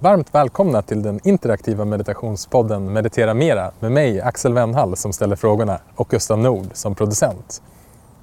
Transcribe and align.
Varmt 0.00 0.34
välkomna 0.34 0.82
till 0.82 1.02
den 1.02 1.20
interaktiva 1.24 1.84
meditationspodden 1.84 2.92
Meditera 2.92 3.34
Mera 3.34 3.70
med 3.80 3.92
mig 3.92 4.20
Axel 4.20 4.52
Wennhall 4.52 4.96
som 4.96 5.12
ställer 5.12 5.36
frågorna 5.36 5.78
och 5.94 6.08
Gustav 6.08 6.38
Nord 6.38 6.66
som 6.72 6.94
producent. 6.94 7.62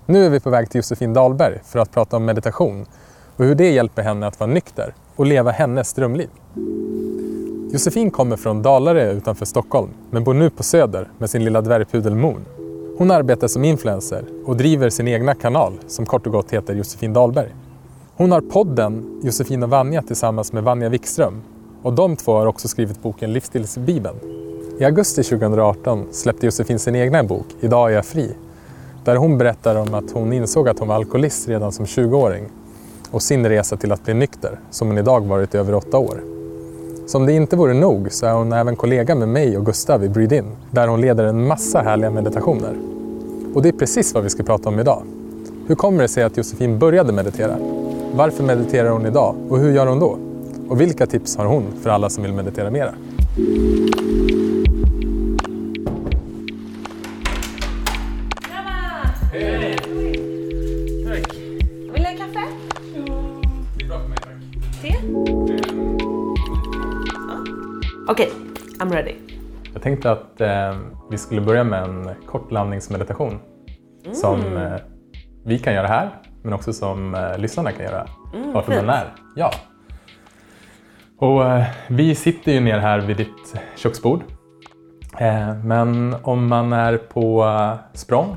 Nu 0.05 0.25
är 0.25 0.29
vi 0.29 0.39
på 0.39 0.49
väg 0.49 0.69
till 0.69 0.79
Josefin 0.79 1.13
Dahlberg 1.13 1.59
för 1.65 1.79
att 1.79 1.91
prata 1.91 2.17
om 2.17 2.25
meditation 2.25 2.85
och 3.37 3.45
hur 3.45 3.55
det 3.55 3.71
hjälper 3.71 4.03
henne 4.03 4.27
att 4.27 4.39
vara 4.39 4.49
nykter 4.49 4.93
och 5.15 5.25
leva 5.25 5.51
hennes 5.51 5.93
drömliv. 5.93 6.29
Josefin 7.73 8.11
kommer 8.11 8.37
från 8.37 8.61
Dalarö 8.61 9.11
utanför 9.11 9.45
Stockholm 9.45 9.89
men 10.11 10.23
bor 10.23 10.33
nu 10.33 10.49
på 10.49 10.63
Söder 10.63 11.07
med 11.17 11.29
sin 11.29 11.43
lilla 11.43 11.61
dvärgpudel 11.61 12.15
Moon. 12.15 12.45
Hon 12.97 13.11
arbetar 13.11 13.47
som 13.47 13.63
influencer 13.63 14.25
och 14.45 14.57
driver 14.57 14.89
sin 14.89 15.07
egna 15.07 15.35
kanal 15.35 15.73
som 15.87 16.05
kort 16.05 16.25
och 16.25 16.31
gott 16.31 16.51
heter 16.51 16.73
Josefin 16.73 17.13
Dahlberg. 17.13 17.55
Hon 18.15 18.31
har 18.31 18.41
podden 18.41 19.19
Josefin 19.23 19.63
och 19.63 19.69
Vanja 19.69 20.01
tillsammans 20.01 20.53
med 20.53 20.63
Vanja 20.63 20.89
Wikström 20.89 21.41
och 21.83 21.93
de 21.93 22.15
två 22.15 22.33
har 22.33 22.45
också 22.45 22.67
skrivit 22.67 23.01
boken 23.01 23.33
Livsstilsbibeln. 23.33 24.15
I 24.79 24.85
augusti 24.85 25.23
2018 25.23 26.05
släppte 26.11 26.45
Josefin 26.45 26.79
sin 26.79 26.95
egna 26.95 27.23
bok 27.23 27.45
Idag 27.59 27.91
är 27.91 27.95
jag 27.95 28.05
fri 28.05 28.35
där 29.03 29.15
hon 29.15 29.37
berättar 29.37 29.75
om 29.75 29.93
att 29.93 30.11
hon 30.11 30.33
insåg 30.33 30.69
att 30.69 30.79
hon 30.79 30.87
var 30.87 30.95
alkoholist 30.95 31.49
redan 31.49 31.71
som 31.71 31.85
20-åring 31.85 32.43
och 33.11 33.21
sin 33.21 33.49
resa 33.49 33.77
till 33.77 33.91
att 33.91 34.05
bli 34.05 34.13
nykter 34.13 34.59
som 34.71 34.87
hon 34.87 34.97
idag 34.97 35.27
varit 35.27 35.55
i 35.55 35.57
över 35.57 35.75
åtta 35.75 35.97
år. 35.97 36.23
Som 37.05 37.25
det 37.25 37.33
inte 37.33 37.55
vore 37.55 37.73
nog 37.73 38.11
så 38.11 38.25
är 38.25 38.33
hon 38.33 38.53
även 38.53 38.75
kollega 38.75 39.15
med 39.15 39.29
mig 39.29 39.57
och 39.57 39.65
Gustav 39.65 40.03
i 40.03 40.09
Breed-In 40.09 40.45
där 40.71 40.87
hon 40.87 41.01
leder 41.01 41.23
en 41.23 41.47
massa 41.47 41.81
härliga 41.81 42.09
meditationer. 42.09 42.75
Och 43.53 43.61
det 43.61 43.69
är 43.69 43.73
precis 43.73 44.13
vad 44.13 44.23
vi 44.23 44.29
ska 44.29 44.43
prata 44.43 44.69
om 44.69 44.79
idag. 44.79 45.03
Hur 45.67 45.75
kommer 45.75 46.01
det 46.01 46.07
sig 46.07 46.23
att 46.23 46.37
Josefin 46.37 46.79
började 46.79 47.13
meditera? 47.13 47.57
Varför 48.13 48.43
mediterar 48.43 48.89
hon 48.89 49.05
idag 49.05 49.35
och 49.49 49.59
hur 49.59 49.71
gör 49.71 49.87
hon 49.87 49.99
då? 49.99 50.17
Och 50.69 50.81
vilka 50.81 51.05
tips 51.05 51.37
har 51.37 51.45
hon 51.45 51.71
för 51.81 51.89
alla 51.89 52.09
som 52.09 52.23
vill 52.23 52.33
meditera 52.33 52.71
mera? 52.71 52.93
Hej! 59.31 59.77
Tack. 61.07 61.37
Vill 61.93 62.03
du 62.03 62.09
ha 62.09 62.17
kaffe? 62.17 62.47
Det 63.77 63.83
är 63.83 63.87
bra 63.87 63.99
för 63.99 64.07
mig 64.09 64.17
tack. 64.17 64.81
Te? 64.81 64.95
Okej, 68.07 68.31
I'm 68.79 68.91
ready. 68.91 69.15
Jag 69.73 69.81
tänkte 69.81 70.11
att 70.11 70.41
eh, 70.41 70.77
vi 71.11 71.17
skulle 71.17 71.41
börja 71.41 71.63
med 71.63 71.83
en 71.83 72.09
kort 72.25 72.51
landningsmeditation 72.51 73.39
som 74.13 74.57
eh, 74.57 74.73
vi 75.45 75.59
kan 75.59 75.73
göra 75.73 75.87
här 75.87 76.09
men 76.43 76.53
också 76.53 76.73
som 76.73 77.15
eh, 77.15 77.37
lyssnarna 77.37 77.71
kan 77.71 77.85
göra 77.85 78.07
vart 78.53 78.65
de 78.65 78.73
än 78.73 78.89
är. 78.89 79.13
Ja. 79.35 79.51
Och, 81.23 81.45
eh, 81.45 81.65
vi 81.87 82.15
sitter 82.15 82.51
ju 82.51 82.59
ner 82.59 82.79
här 82.79 82.99
vid 82.99 83.17
ditt 83.17 83.55
köksbord. 83.75 84.23
Eh, 85.17 85.55
men 85.63 86.15
om 86.23 86.47
man 86.47 86.73
är 86.73 86.97
på 86.97 87.43
eh, 87.43 87.75
språng 87.93 88.35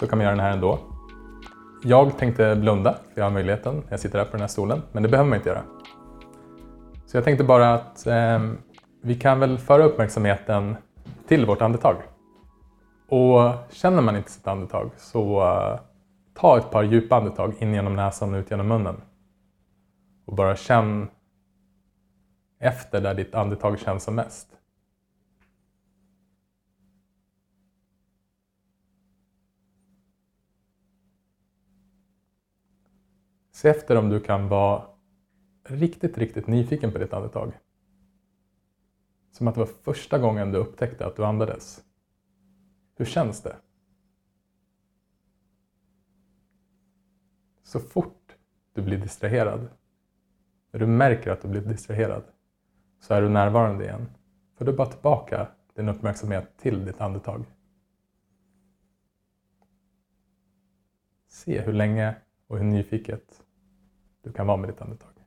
så 0.00 0.06
kan 0.06 0.18
man 0.18 0.24
göra 0.24 0.36
den 0.36 0.44
här 0.44 0.52
ändå. 0.52 0.78
Jag 1.84 2.18
tänkte 2.18 2.56
blunda, 2.56 2.92
för 2.92 3.20
jag 3.20 3.24
har 3.24 3.30
möjligheten. 3.30 3.82
Jag 3.88 4.00
sitter 4.00 4.18
här 4.18 4.24
på 4.24 4.32
den 4.32 4.40
här 4.40 4.48
stolen, 4.48 4.82
men 4.92 5.02
det 5.02 5.08
behöver 5.08 5.30
man 5.30 5.36
inte 5.36 5.48
göra. 5.48 5.62
Så 7.06 7.16
jag 7.16 7.24
tänkte 7.24 7.44
bara 7.44 7.74
att 7.74 8.06
eh, 8.06 8.38
vi 9.02 9.14
kan 9.14 9.40
väl 9.40 9.58
föra 9.58 9.84
uppmärksamheten 9.84 10.76
till 11.28 11.46
vårt 11.46 11.62
andetag. 11.62 11.96
Och 13.08 13.52
känner 13.70 14.02
man 14.02 14.16
inte 14.16 14.30
sitt 14.30 14.46
andetag 14.46 14.90
så 14.96 15.40
eh, 15.40 15.80
ta 16.40 16.58
ett 16.58 16.70
par 16.70 16.82
djupa 16.82 17.16
andetag 17.16 17.54
in 17.58 17.74
genom 17.74 17.96
näsan 17.96 18.34
och 18.34 18.38
ut 18.38 18.50
genom 18.50 18.68
munnen. 18.68 18.96
Och 20.26 20.34
bara 20.34 20.56
känn 20.56 21.08
efter 22.58 23.00
där 23.00 23.14
ditt 23.14 23.34
andetag 23.34 23.78
känns 23.78 24.04
som 24.04 24.14
mest. 24.14 24.58
Se 33.50 33.68
efter 33.68 33.96
om 33.96 34.08
du 34.08 34.20
kan 34.20 34.48
vara 34.48 34.86
riktigt, 35.64 36.18
riktigt 36.18 36.46
nyfiken 36.46 36.92
på 36.92 36.98
ditt 36.98 37.12
andetag. 37.12 37.58
Som 39.30 39.48
att 39.48 39.54
det 39.54 39.60
var 39.60 39.66
första 39.66 40.18
gången 40.18 40.52
du 40.52 40.58
upptäckte 40.58 41.06
att 41.06 41.16
du 41.16 41.24
andades. 41.24 41.84
Hur 42.96 43.04
känns 43.04 43.42
det? 43.42 43.56
Så 47.62 47.80
fort 47.80 48.36
du 48.72 48.82
blir 48.82 48.98
distraherad, 48.98 49.68
när 50.70 50.80
du 50.80 50.86
märker 50.86 51.30
att 51.30 51.42
du 51.42 51.48
blir 51.48 51.60
distraherad, 51.60 52.22
så 53.00 53.14
är 53.14 53.22
du 53.22 53.28
närvarande 53.28 53.84
igen. 53.84 54.08
För 54.54 54.64
du 54.64 54.72
bara 54.72 54.88
tillbaka 54.88 55.48
din 55.74 55.88
uppmärksamhet 55.88 56.56
till 56.56 56.84
ditt 56.84 57.00
andetag. 57.00 57.44
Se 61.28 61.60
hur 61.60 61.72
länge 61.72 62.16
och 62.46 62.58
hur 62.58 62.64
nyfiket 62.64 63.44
du 64.22 64.32
kan 64.32 64.46
vara 64.46 64.56
med 64.56 64.70
ditt 64.70 64.80
andetag. 64.80 65.18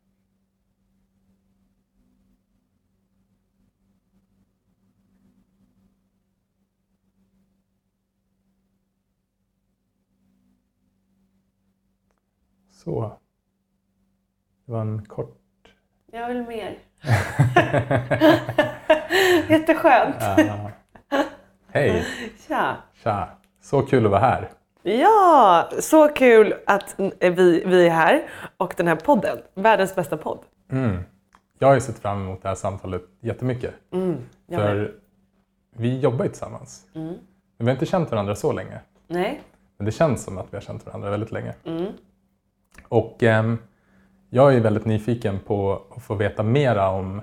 Så. 12.69 13.17
Det 14.65 14.71
var 14.71 14.81
en 14.81 15.05
kort... 15.05 15.40
Jag 16.13 16.27
vill 16.27 16.41
mer. 16.41 16.77
Jätteskönt. 19.49 20.15
Ja. 20.19 20.71
Hej! 21.67 22.05
Tja. 22.47 22.75
Tja! 23.03 23.29
Så 23.61 23.81
kul 23.81 24.05
att 24.05 24.11
vara 24.11 24.21
här. 24.21 24.49
Ja, 24.83 25.69
så 25.79 26.07
kul 26.07 26.53
att 26.65 26.95
vi, 27.19 27.63
vi 27.65 27.87
är 27.87 27.89
här 27.89 28.23
och 28.57 28.73
den 28.77 28.87
här 28.87 28.95
podden, 28.95 29.37
världens 29.53 29.95
bästa 29.95 30.17
podd. 30.17 30.39
Mm. 30.71 31.03
Jag 31.59 31.67
har 31.67 31.75
ju 31.75 31.81
sett 31.81 31.99
fram 31.99 32.21
emot 32.21 32.41
det 32.41 32.47
här 32.47 32.55
samtalet 32.55 33.01
jättemycket. 33.19 33.73
Mm, 33.93 34.17
med. 34.47 34.59
För 34.59 34.93
vi 35.75 35.99
jobbar 35.99 36.25
ju 36.25 36.29
tillsammans. 36.29 36.85
Mm. 36.95 37.07
Men 37.07 37.17
vi 37.57 37.65
har 37.65 37.71
inte 37.71 37.85
känt 37.85 38.11
varandra 38.11 38.35
så 38.35 38.51
länge. 38.51 38.79
Nej. 39.07 39.41
Men 39.77 39.85
det 39.85 39.91
känns 39.91 40.23
som 40.23 40.37
att 40.37 40.53
vi 40.53 40.57
har 40.57 40.61
känt 40.61 40.85
varandra 40.85 41.09
väldigt 41.09 41.31
länge. 41.31 41.53
Mm. 41.65 41.85
Och 42.87 43.23
ehm, 43.23 43.57
jag 44.33 44.55
är 44.55 44.59
väldigt 44.59 44.85
nyfiken 44.85 45.39
på 45.39 45.81
att 45.95 46.03
få 46.03 46.15
veta 46.15 46.43
mera 46.43 46.89
om 46.89 47.21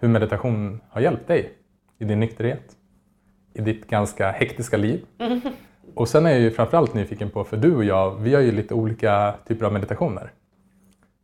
hur 0.00 0.08
meditation 0.08 0.80
har 0.90 1.00
hjälpt 1.00 1.28
dig 1.28 1.52
i 1.98 2.04
din 2.04 2.20
nykterhet, 2.20 2.76
i 3.54 3.60
ditt 3.60 3.86
ganska 3.86 4.30
hektiska 4.30 4.76
liv. 4.76 5.06
Och 5.94 6.08
sen 6.08 6.26
är 6.26 6.30
jag 6.30 6.40
ju 6.40 6.50
framförallt 6.50 6.94
nyfiken 6.94 7.30
på, 7.30 7.44
för 7.44 7.56
du 7.56 7.76
och 7.76 7.84
jag, 7.84 8.14
vi 8.14 8.34
har 8.34 8.42
ju 8.42 8.52
lite 8.52 8.74
olika 8.74 9.34
typer 9.46 9.66
av 9.66 9.72
meditationer. 9.72 10.32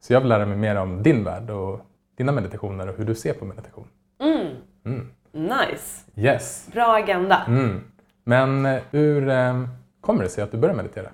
Så 0.00 0.12
jag 0.12 0.20
vill 0.20 0.28
lära 0.28 0.46
mig 0.46 0.56
mer 0.56 0.76
om 0.76 1.02
din 1.02 1.24
värld 1.24 1.50
och 1.50 1.80
dina 2.16 2.32
meditationer 2.32 2.88
och 2.88 2.96
hur 2.96 3.04
du 3.04 3.14
ser 3.14 3.34
på 3.34 3.44
meditation. 3.44 3.88
Mm. 4.20 4.56
Mm. 4.84 5.08
Nice. 5.32 6.10
Yes! 6.16 6.68
Bra 6.72 6.94
agenda. 6.94 7.44
Mm. 7.48 7.80
Men 8.24 8.66
eh, 8.66 8.82
hur 8.90 9.28
ehm, 9.28 9.68
kommer 10.00 10.22
det 10.22 10.28
sig 10.28 10.44
att 10.44 10.52
du 10.52 10.58
började 10.58 10.82
meditera? 10.82 11.10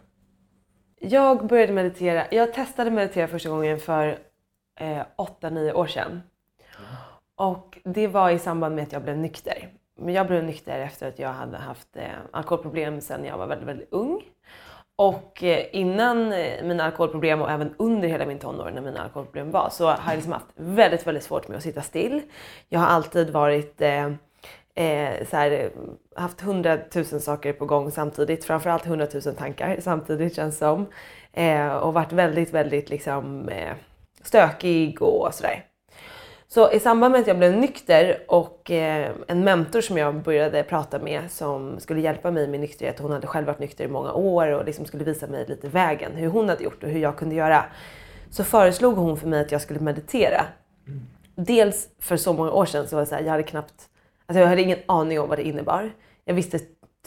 Jag 1.03 1.47
började 1.47 1.73
meditera. 1.73 2.27
Jag 2.31 2.53
testade 2.55 2.91
meditera 2.91 3.29
första 3.29 3.49
gången 3.49 3.79
för 3.79 4.19
eh, 4.81 5.03
8-9 5.17 5.73
år 5.73 5.87
sedan. 5.87 6.23
Och 7.37 7.79
det 7.85 8.07
var 8.07 8.31
i 8.31 8.39
samband 8.39 8.75
med 8.75 8.83
att 8.83 8.93
jag 8.93 9.03
blev 9.03 9.19
nykter. 9.19 9.69
Men 9.99 10.15
jag 10.15 10.27
blev 10.27 10.45
nykter 10.45 10.81
efter 10.81 11.09
att 11.09 11.19
jag 11.19 11.33
hade 11.33 11.57
haft 11.57 11.97
eh, 11.97 12.05
alkoholproblem 12.31 13.01
sedan 13.01 13.25
jag 13.25 13.39
var 13.39 13.47
väldigt, 13.47 13.69
väldigt 13.69 13.93
ung. 13.93 14.23
Och 14.97 15.45
eh, 15.45 15.67
innan 15.73 16.33
eh, 16.33 16.65
mina 16.65 16.85
alkoholproblem 16.85 17.43
och 17.43 17.51
även 17.51 17.75
under 17.79 18.09
hela 18.09 18.27
min 18.27 18.39
tonår 18.39 18.71
när 18.75 18.81
mina 18.81 19.03
alkoholproblem 19.03 19.51
var 19.51 19.69
så 19.71 19.87
har 19.87 19.99
jag 20.07 20.15
liksom 20.15 20.33
haft 20.33 20.47
väldigt, 20.55 21.07
väldigt 21.07 21.25
svårt 21.25 21.49
med 21.49 21.57
att 21.57 21.63
sitta 21.63 21.83
still. 21.83 22.23
Jag 22.69 22.81
har 22.81 22.87
alltid 22.87 23.31
varit 23.31 23.81
eh, 23.81 24.13
eh, 24.81 25.27
så 25.27 25.37
här, 25.37 25.51
eh, 25.51 25.71
haft 26.17 26.41
hundratusen 26.41 27.21
saker 27.21 27.53
på 27.53 27.67
gång 27.67 27.91
samtidigt, 27.91 28.45
framförallt 28.45 28.87
hundratusen 28.87 29.35
tankar 29.35 29.77
samtidigt 29.81 30.37
känns 30.37 30.59
som. 30.59 30.87
Eh, 31.33 31.73
och 31.73 31.95
varit 31.95 32.13
väldigt, 32.13 32.55
väldigt 32.55 32.91
liksom, 32.91 33.49
eh, 33.49 33.73
stökig 34.23 35.03
och 35.03 35.35
sådär. 35.35 35.65
Så 36.49 36.73
i 36.73 36.81
samband 36.81 37.13
med 37.13 37.21
att 37.21 37.27
jag 37.27 37.39
blev 37.39 37.57
nykter 37.57 38.25
och 38.29 38.71
eh, 38.71 39.11
en 39.29 39.45
mentor 39.45 39.81
som 39.81 39.99
jag 39.99 40.23
började 40.23 40.63
prata 40.63 40.99
med 40.99 41.31
som 41.31 41.81
skulle 41.81 42.01
hjälpa 42.01 42.31
mig 42.31 42.49
med 42.49 42.61
nykterhet, 42.61 42.99
hon 42.99 43.13
hade 43.13 43.27
själv 43.27 43.47
varit 43.47 43.59
nykter 43.59 43.85
i 43.85 43.89
många 43.89 44.13
år 44.13 44.47
och 44.47 44.65
liksom 44.65 44.85
skulle 44.85 45.05
visa 45.05 45.27
mig 45.27 45.45
lite 45.49 45.69
vägen, 45.69 46.13
hur 46.13 46.29
hon 46.29 46.49
hade 46.49 46.65
gjort 46.65 46.83
och 46.83 46.91
hur 46.91 47.01
jag 47.01 47.17
kunde 47.17 47.35
göra. 47.35 47.65
Så 48.31 48.45
föreslog 48.45 48.97
hon 48.97 49.17
för 49.17 49.29
mig 49.29 49.41
att 49.41 49.53
jag 49.53 49.61
skulle 49.61 49.81
meditera. 49.81 50.45
Dels 51.35 51.89
för 51.99 52.17
så 52.17 52.33
många 52.33 52.53
år 52.53 52.67
sedan 52.67 52.89
så 52.89 52.97
var 52.97 53.01
det 53.01 53.07
så 53.07 53.15
här, 53.15 53.23
jag 53.23 53.31
hade 53.31 53.43
knappt, 53.43 53.90
alltså 54.31 54.41
jag 54.41 54.49
hade 54.49 54.63
ingen 54.63 54.79
aning 54.87 55.21
om 55.21 55.29
vad 55.29 55.39
det 55.39 55.43
innebar. 55.43 55.91
Jag 56.25 56.35
visste 56.35 56.59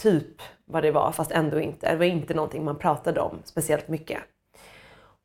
typ 0.02 0.42
vad 0.64 0.82
det 0.82 0.90
var 0.90 1.12
fast 1.12 1.30
ändå 1.30 1.60
inte. 1.60 1.90
Det 1.90 1.96
var 1.96 2.04
inte 2.04 2.34
någonting 2.34 2.64
man 2.64 2.78
pratade 2.78 3.20
om 3.20 3.38
speciellt 3.44 3.88
mycket. 3.88 4.18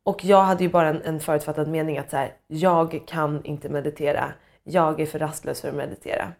Och 0.02 0.24
jag 0.24 0.42
hade 0.42 0.64
ju 0.64 0.70
bara 0.70 0.88
en, 0.88 1.02
en 1.02 1.20
förutfattad 1.20 1.68
mening 1.68 1.98
att 1.98 2.10
så 2.10 2.16
här, 2.16 2.32
jag 2.46 3.02
kan 3.06 3.44
inte 3.44 3.68
meditera. 3.68 4.32
jag 4.62 5.00
är 5.00 5.06
för 5.06 5.18
rastlös 5.18 5.60
för 5.60 5.68
att 5.68 5.74
meditera. 5.74 6.32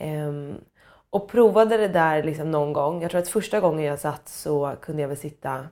Um, 0.00 0.54
och 1.10 1.28
provade 1.28 1.76
det 1.76 1.88
där 1.88 2.22
liksom 2.22 2.50
någon 2.50 2.72
gång. 2.72 3.02
Jag 3.02 3.10
tror 3.10 3.20
att 3.20 3.28
första 3.28 3.60
gången 3.60 3.84
jag 3.84 3.98
satt 3.98 4.28
så 4.28 4.74
kunde 4.80 5.02
jag 5.02 5.08
väl 5.08 5.16
sitta 5.16 5.66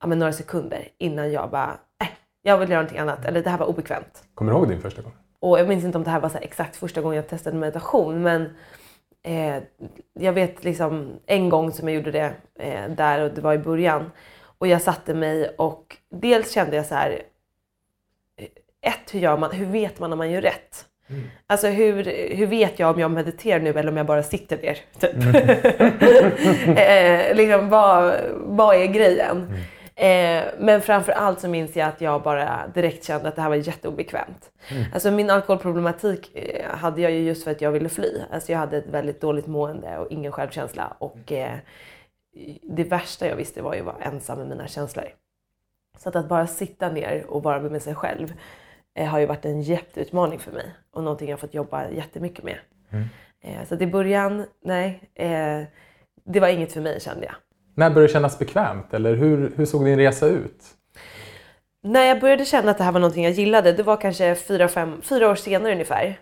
ja, 0.00 0.06
men 0.06 0.18
några 0.18 0.32
sekunder 0.32 0.88
innan 0.98 1.32
jag 1.32 1.50
bara, 1.50 1.78
äh, 2.02 2.08
jag 2.42 2.58
vill 2.58 2.70
göra 2.70 2.80
någonting 2.80 2.98
annat. 2.98 3.24
Eller 3.24 3.42
det 3.42 3.50
här 3.50 3.58
var 3.58 3.66
obekvämt. 3.66 4.24
Kommer 4.34 4.52
du 4.52 4.58
ihåg 4.58 4.68
din 4.68 4.80
första 4.80 5.02
gång? 5.02 5.12
Och 5.40 5.58
jag 5.58 5.68
minns 5.68 5.84
inte 5.84 5.98
om 5.98 6.04
det 6.04 6.10
här 6.10 6.20
var 6.20 6.30
exakt 6.40 6.76
första 6.76 7.00
gången 7.00 7.16
jag 7.16 7.28
testade 7.28 7.56
meditation. 7.56 8.22
Men 8.22 8.50
eh, 9.22 9.62
jag 10.20 10.32
vet 10.32 10.64
liksom 10.64 11.12
en 11.26 11.48
gång 11.48 11.72
som 11.72 11.88
jag 11.88 11.96
gjorde 11.96 12.10
det 12.10 12.32
eh, 12.58 12.90
där 12.90 13.20
och 13.20 13.30
det 13.34 13.40
var 13.40 13.54
i 13.54 13.58
början. 13.58 14.10
Och 14.58 14.66
jag 14.66 14.82
satte 14.82 15.14
mig 15.14 15.48
och 15.58 15.96
dels 16.10 16.52
kände 16.52 16.76
jag 16.76 16.86
så 16.86 16.94
här. 16.94 17.10
eh, 18.40 18.46
Ett, 18.90 19.14
hur, 19.14 19.20
gör 19.20 19.36
man, 19.36 19.50
hur 19.50 19.66
vet 19.66 19.98
man 19.98 20.12
om 20.12 20.18
man 20.18 20.30
gör 20.30 20.40
rätt? 20.42 20.84
Alltså 21.46 21.66
hur, 21.68 22.04
hur 22.36 22.46
vet 22.46 22.78
jag 22.78 22.90
om 22.94 23.00
jag 23.00 23.10
mediterar 23.10 23.60
nu 23.60 23.70
eller 23.70 23.88
om 23.88 23.96
jag 23.96 24.06
bara 24.06 24.22
sitter 24.22 24.56
ner? 24.58 24.78
Typ. 24.98 25.14
eh, 26.78 27.36
liksom, 27.36 27.68
vad, 27.68 28.14
vad 28.34 28.76
är 28.76 28.86
grejen? 28.86 29.52
Eh, 29.98 30.44
men 30.58 30.80
framför 30.80 31.12
allt 31.12 31.40
så 31.40 31.48
minns 31.48 31.76
jag 31.76 31.88
att 31.88 32.00
jag 32.00 32.22
bara 32.22 32.66
direkt 32.74 33.04
kände 33.04 33.28
att 33.28 33.36
det 33.36 33.42
här 33.42 33.48
var 33.48 33.56
jätteobekvämt. 33.56 34.50
Alltså 34.94 35.10
min 35.10 35.30
alkoholproblematik 35.30 36.36
eh, 36.36 36.76
hade 36.76 37.00
jag 37.00 37.12
ju 37.12 37.18
just 37.18 37.44
för 37.44 37.50
att 37.50 37.60
jag 37.60 37.72
ville 37.72 37.88
fly. 37.88 38.20
Alltså 38.30 38.52
jag 38.52 38.58
hade 38.58 38.76
ett 38.76 38.88
väldigt 38.88 39.20
dåligt 39.20 39.46
mående 39.46 39.98
och 39.98 40.10
ingen 40.10 40.32
självkänsla. 40.32 40.96
Och 40.98 41.32
eh, 41.32 41.58
det 42.62 42.84
värsta 42.84 43.28
jag 43.28 43.36
visste 43.36 43.62
var 43.62 43.74
ju 43.74 43.80
att 43.80 43.86
vara 43.86 44.04
ensam 44.04 44.38
med 44.38 44.48
mina 44.48 44.66
känslor. 44.66 45.04
Så 45.98 46.08
att, 46.08 46.16
att 46.16 46.28
bara 46.28 46.46
sitta 46.46 46.90
ner 46.90 47.24
och 47.28 47.42
vara 47.42 47.60
med 47.60 47.82
sig 47.82 47.94
själv 47.94 48.34
eh, 48.94 49.06
har 49.06 49.18
ju 49.18 49.26
varit 49.26 49.44
en 49.44 49.62
jätteutmaning 49.62 50.38
för 50.38 50.52
mig 50.52 50.74
och 50.90 51.02
någonting 51.02 51.30
jag 51.30 51.40
fått 51.40 51.54
jobba 51.54 51.90
jättemycket 51.90 52.44
med. 52.44 52.58
Eh, 53.40 53.64
så 53.68 53.74
att 53.74 53.82
i 53.82 53.86
början, 53.86 54.46
nej, 54.64 55.00
det 56.24 56.40
var 56.40 56.48
inget 56.48 56.72
för 56.72 56.80
mig 56.80 57.00
kände 57.00 57.26
jag. 57.26 57.34
När 57.78 57.90
började 57.90 58.08
det 58.08 58.12
kännas 58.12 58.38
bekvämt? 58.38 58.94
Eller 58.94 59.14
hur, 59.14 59.52
hur 59.56 59.66
såg 59.66 59.84
din 59.84 59.98
resa 59.98 60.26
ut? 60.26 60.62
När 61.82 62.04
jag 62.04 62.20
började 62.20 62.44
känna 62.44 62.70
att 62.70 62.78
det 62.78 62.84
här 62.84 62.92
var 62.92 63.00
någonting 63.00 63.24
jag 63.24 63.32
gillade, 63.32 63.72
det 63.72 63.82
var 63.82 63.96
kanske 63.96 64.34
fyra, 64.34 64.68
fem, 64.68 65.00
fyra 65.02 65.30
år 65.30 65.34
senare 65.34 65.72
ungefär. 65.72 66.18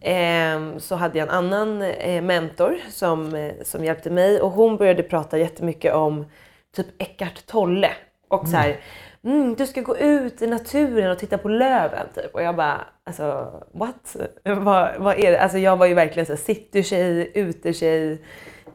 Eh, 0.00 0.78
så 0.78 0.94
hade 0.94 1.18
jag 1.18 1.28
en 1.28 1.34
annan 1.34 1.82
eh, 1.82 2.22
mentor 2.22 2.78
som, 2.90 3.34
eh, 3.34 3.52
som 3.62 3.84
hjälpte 3.84 4.10
mig 4.10 4.40
och 4.40 4.50
hon 4.50 4.76
började 4.76 5.02
prata 5.02 5.38
jättemycket 5.38 5.94
om 5.94 6.26
typ 6.76 6.86
Eckart 6.98 7.46
Tolle. 7.46 7.90
Och 8.28 8.48
så 8.48 8.56
här, 8.56 8.76
mm, 9.24 9.54
du 9.54 9.66
ska 9.66 9.80
gå 9.80 9.96
ut 9.96 10.42
i 10.42 10.46
naturen 10.46 11.10
och 11.10 11.18
titta 11.18 11.38
på 11.38 11.48
löven. 11.48 12.06
Typ. 12.14 12.34
Och 12.34 12.42
jag 12.42 12.56
bara, 12.56 12.80
alltså 13.04 13.52
what? 13.74 14.16
vad, 14.44 14.90
vad 14.98 15.18
är 15.18 15.32
det? 15.32 15.40
Alltså 15.40 15.58
jag 15.58 15.76
var 15.76 15.86
ju 15.86 15.94
verkligen 15.94 16.26
så 16.26 16.32
här, 16.32 16.40
city-tjej, 16.40 17.30
ute-tjej. 17.34 18.22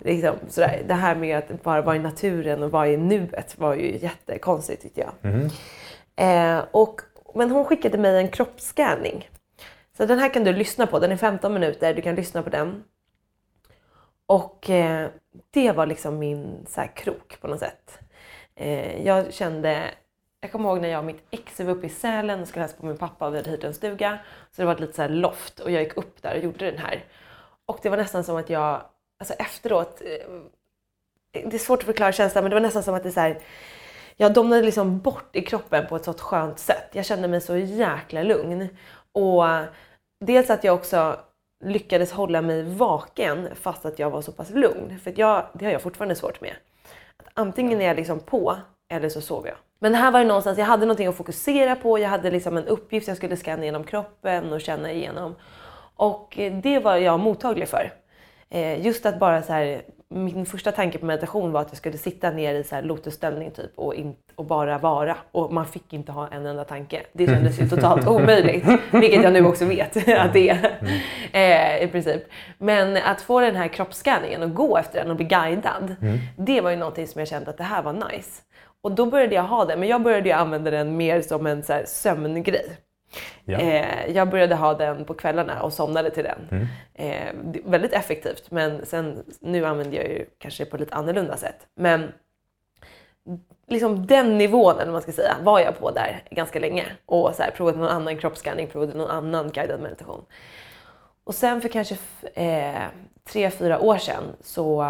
Liksom, 0.04 0.36
sådär. 0.48 0.84
Det 0.88 0.94
här 0.94 1.16
med 1.16 1.38
att 1.38 1.64
bara 1.64 1.82
vara 1.82 1.96
i 1.96 2.00
naturen 2.00 2.64
och 2.64 2.72
vara 2.72 2.88
i 2.88 2.98
nuet 2.98 3.58
var 3.58 3.76
ju 3.76 3.98
jättekonstigt 3.98 4.82
tyckte 4.82 5.02
jag. 5.02 5.12
Eh, 6.16 6.64
och, 6.72 7.02
men 7.36 7.52
hon 7.52 7.66
skickade 7.66 7.98
mig 7.98 8.18
en 8.18 8.28
kroppsscanning. 8.28 9.30
Så 9.98 10.06
den 10.06 10.20
här 10.20 10.30
kan 10.34 10.44
du 10.44 10.54
lyssna 10.54 10.88
på. 10.88 11.00
Den 11.00 11.12
är 11.12 11.18
15 11.18 11.54
minuter. 11.54 11.94
Du 11.94 12.02
kan 12.02 12.16
lyssna 12.16 12.44
på 12.44 12.50
den. 12.50 12.84
Och 14.26 14.70
eh, 14.70 15.10
det 15.52 15.72
var 15.72 15.86
liksom 15.86 16.20
min 16.20 16.66
så 16.70 16.82
här, 16.82 16.96
krok 16.96 17.42
på 17.42 17.48
något 17.48 17.60
sätt. 17.60 18.00
Eh, 18.56 19.06
jag 19.06 19.34
kände, 19.34 19.92
jag 20.42 20.52
kommer 20.52 20.70
ihåg 20.70 20.82
när 20.82 20.90
jag 20.90 21.00
och 21.00 21.06
mitt 21.06 21.24
ex 21.32 21.60
var 21.60 21.72
uppe 21.72 21.88
i 21.88 21.90
Sälen 21.90 22.42
och 22.42 22.48
skulle 22.48 22.62
hälsa 22.62 22.78
på 22.80 22.86
min 22.86 22.98
pappa 22.98 23.28
och 23.28 23.34
vi 23.34 23.38
hade 23.38 23.50
hyrt 23.50 23.64
en 23.64 23.74
stuga. 23.74 24.20
Så 24.52 24.62
det 24.62 24.66
var 24.66 24.74
ett 24.74 24.80
litet 24.80 24.96
så 24.96 25.02
här 25.02 25.10
loft 25.10 25.60
och 25.60 25.72
jag 25.72 25.84
gick 25.84 25.98
upp 25.98 26.22
där 26.22 26.36
och 26.38 26.44
gjorde 26.44 26.72
den 26.72 26.78
här. 26.78 27.06
Och 27.66 27.80
det 27.82 27.90
var 27.90 27.98
nästan 27.98 28.24
som 28.24 28.36
att 28.36 28.50
jag, 28.50 28.82
alltså 29.32 29.44
efteråt, 29.44 30.02
eh, 30.02 30.30
det 31.32 31.56
är 31.56 31.60
svårt 31.60 31.80
att 31.80 31.86
förklara 31.86 32.12
känslan 32.12 32.44
men 32.44 32.50
det 32.50 32.56
var 32.56 32.62
nästan 32.62 32.84
som 32.84 32.96
att 32.96 33.04
det 33.04 33.12
så 33.12 33.20
här, 33.20 33.40
jag 34.16 34.34
domnade 34.34 34.62
liksom 34.62 35.00
bort 35.00 35.36
i 35.36 35.42
kroppen 35.42 35.88
på 35.88 35.96
ett 35.96 36.06
sånt 36.06 36.22
skönt 36.22 36.60
sätt. 36.60 36.90
Jag 36.92 37.06
kände 37.06 37.28
mig 37.28 37.42
så 37.42 37.58
jäkla 37.58 38.24
lugn. 38.24 38.68
Och 39.12 39.44
dels 40.26 40.50
att 40.50 40.64
jag 40.64 40.76
också 40.76 41.20
lyckades 41.64 42.12
hålla 42.12 42.42
mig 42.42 42.64
vaken 42.64 43.50
fast 43.56 43.86
att 43.86 44.00
jag 44.00 44.10
var 44.10 44.22
så 44.22 44.32
pass 44.32 44.50
lugn. 44.50 45.00
För 45.04 45.12
att 45.12 45.18
jag, 45.18 45.46
det 45.54 45.66
har 45.66 45.72
jag 45.72 45.82
fortfarande 45.82 46.16
svårt 46.16 46.42
med. 46.42 46.54
Att 47.18 47.28
antingen 47.34 47.82
är 47.82 47.86
jag 47.86 47.96
liksom 47.96 48.20
på 48.20 48.56
eller 48.90 49.10
så 49.10 49.22
sover 49.22 49.50
jag. 49.50 49.58
Men 49.80 49.96
här 49.96 50.12
var 50.12 50.20
det 50.20 50.26
någonstans, 50.26 50.58
jag 50.58 50.66
hade 50.66 50.86
någonting 50.86 51.08
att 51.08 51.18
fokusera 51.18 51.76
på. 51.76 52.00
Jag 52.00 52.10
hade 52.10 52.32
liksom 52.32 52.58
en 52.58 52.68
uppgift 52.68 53.08
jag 53.08 53.18
skulle 53.18 53.38
scanna 53.38 53.64
igenom 53.64 53.84
kroppen 53.84 54.54
och 54.54 54.62
känna 54.62 54.92
igenom. 54.92 55.36
Och 55.96 56.40
det 56.64 56.80
var 56.80 56.96
jag 56.96 57.20
mottaglig 57.20 57.68
för. 57.68 58.03
Eh, 58.54 58.86
Just 58.86 59.06
att 59.06 59.20
bara 59.20 59.42
så 59.42 59.54
här, 59.54 59.82
min 60.10 60.46
första 60.46 60.72
tanke 60.72 60.98
på 60.98 61.06
meditation 61.06 61.52
var 61.52 61.62
att 61.62 61.68
jag 61.70 61.78
skulle 61.78 61.98
sitta 61.98 62.32
ner 62.32 62.56
i 62.56 62.64
så 62.64 62.76
här 62.76 62.82
lotusställning 62.82 63.52
typ 63.52 63.72
och, 63.76 63.96
in, 63.96 64.16
och 64.36 64.46
bara 64.46 64.78
vara. 64.78 65.18
Och 65.32 65.54
man 65.54 65.66
fick 65.66 65.94
inte 65.94 66.12
ha 66.12 66.28
en 66.28 66.46
enda 66.46 66.64
tanke. 66.64 67.02
Det 67.14 67.28
kändes 67.28 67.60
ju 67.62 67.70
totalt 67.70 68.08
omöjligt. 68.08 68.66
Vilket 68.92 69.24
jag 69.24 69.34
nu 69.34 69.46
också 69.46 69.66
vet 69.66 69.98
att 70.20 70.34
det 70.34 70.50
är. 70.50 70.80
Eh, 71.32 71.84
I 71.84 71.88
princip. 71.88 72.24
Men 72.58 72.98
att 72.98 73.22
få 73.22 73.40
den 73.40 73.56
här 73.56 73.68
kroppsscanningen 73.68 74.44
och 74.44 74.54
gå 74.54 74.78
efter 74.78 75.00
den 75.00 75.10
och 75.10 75.16
bli 75.16 75.26
guidad. 75.26 75.96
Det 76.38 76.62
var 76.62 76.70
ju 76.70 76.76
någonting 76.78 77.08
som 77.08 77.20
jag 77.20 77.28
kände 77.28 77.50
att 77.50 77.58
det 77.58 77.64
här 77.64 77.82
var 77.84 77.94
nice. 77.94 78.42
Och 78.82 78.92
då 78.92 79.06
började 79.06 79.36
jag 79.36 79.44
ha 79.44 79.66
den. 79.66 79.80
Men 79.80 79.90
jag 79.90 80.02
började 80.04 80.30
ju 80.30 80.36
använda 80.36 80.72
den 80.72 80.98
mer 80.98 81.22
som 81.22 81.48
en 81.48 81.64
så 81.64 81.82
sömngrej. 81.86 82.66
Ja. 83.46 83.60
Eh, 83.60 84.12
jag 84.16 84.30
började 84.30 84.56
ha 84.56 84.74
den 84.74 85.06
på 85.06 85.14
kvällarna 85.14 85.64
och 85.64 85.74
somnade 85.74 86.10
till 86.10 86.24
den. 86.24 86.68
Eh, 86.94 87.34
det- 87.44 87.62
väldigt 87.66 87.94
effektivt 87.94 88.52
men 88.52 88.86
sen, 88.86 89.24
nu 89.40 89.66
använder 89.66 89.98
jag 89.98 90.08
ju 90.10 90.26
kanske 90.38 90.66
på 90.66 90.78
lite 90.78 90.96
annorlunda 90.96 91.38
sätt. 91.38 91.68
Men 91.76 92.12
liksom 93.68 94.08
den 94.08 94.38
nivån, 94.38 94.80
eller 94.80 94.92
man 94.92 95.02
ska 95.02 95.12
säga, 95.12 95.36
var 95.44 95.60
jag 95.60 95.80
på 95.80 95.92
där 95.92 96.24
ganska 96.32 96.60
länge. 96.60 96.86
Och 97.06 97.36
så 97.36 97.44
här, 97.44 97.52
provade 97.52 97.78
någon 97.78 97.88
annan 97.90 98.18
kroppsscanning, 98.18 98.68
provade 98.68 98.98
någon 98.98 99.10
annan 99.10 99.50
guidad 99.52 99.80
meditation. 99.82 100.26
Och 101.24 101.36
sen 101.36 101.62
för 101.62 101.70
kanske 101.70 101.98
eh, 102.34 102.82
tre, 103.30 103.50
fyra 103.50 103.80
år 103.80 103.98
sedan 103.98 104.24
så 104.42 104.82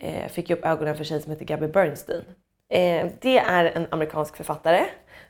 eh, 0.00 0.28
fick 0.28 0.50
jag 0.50 0.58
upp 0.58 0.64
ögonen 0.64 0.94
för 0.94 1.00
en 1.00 1.04
tjej 1.04 1.22
som 1.22 1.32
heter 1.32 1.44
Gabby 1.44 1.66
Bernstein. 1.66 2.22
Eh, 2.70 3.06
det 3.20 3.38
är 3.38 3.64
en 3.64 3.86
amerikansk 3.90 4.36
författare 4.36 4.84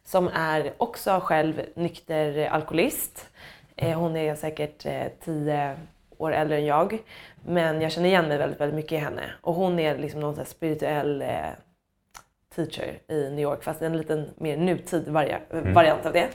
som 0.08 0.28
är 0.34 0.72
också 0.78 1.20
själv 1.24 1.62
nykter 1.74 2.46
alkoholist. 2.50 3.28
Eh, 3.76 3.98
hon 3.98 4.16
är 4.16 4.34
säkert 4.34 4.86
eh, 4.86 5.02
tio 5.24 5.76
år 6.18 6.32
äldre 6.32 6.56
än 6.56 6.66
jag. 6.66 6.98
Men 7.46 7.80
jag 7.80 7.92
känner 7.92 8.08
igen 8.08 8.28
mig 8.28 8.38
väldigt, 8.38 8.60
väldigt 8.60 8.74
mycket 8.76 8.92
i 8.92 8.96
henne. 8.96 9.22
Och 9.40 9.54
hon 9.54 9.78
är 9.78 9.98
liksom 9.98 10.20
någon 10.20 10.44
spirituell 10.44 11.22
eh, 11.22 11.28
teacher 12.56 12.98
i 13.08 13.30
New 13.30 13.38
York. 13.38 13.62
Fast 13.62 13.82
en 13.82 13.96
liten 13.96 14.30
mer 14.36 14.56
nutid 14.56 15.08
varia- 15.08 15.72
variant 15.74 16.06
av 16.06 16.12
det. 16.12 16.28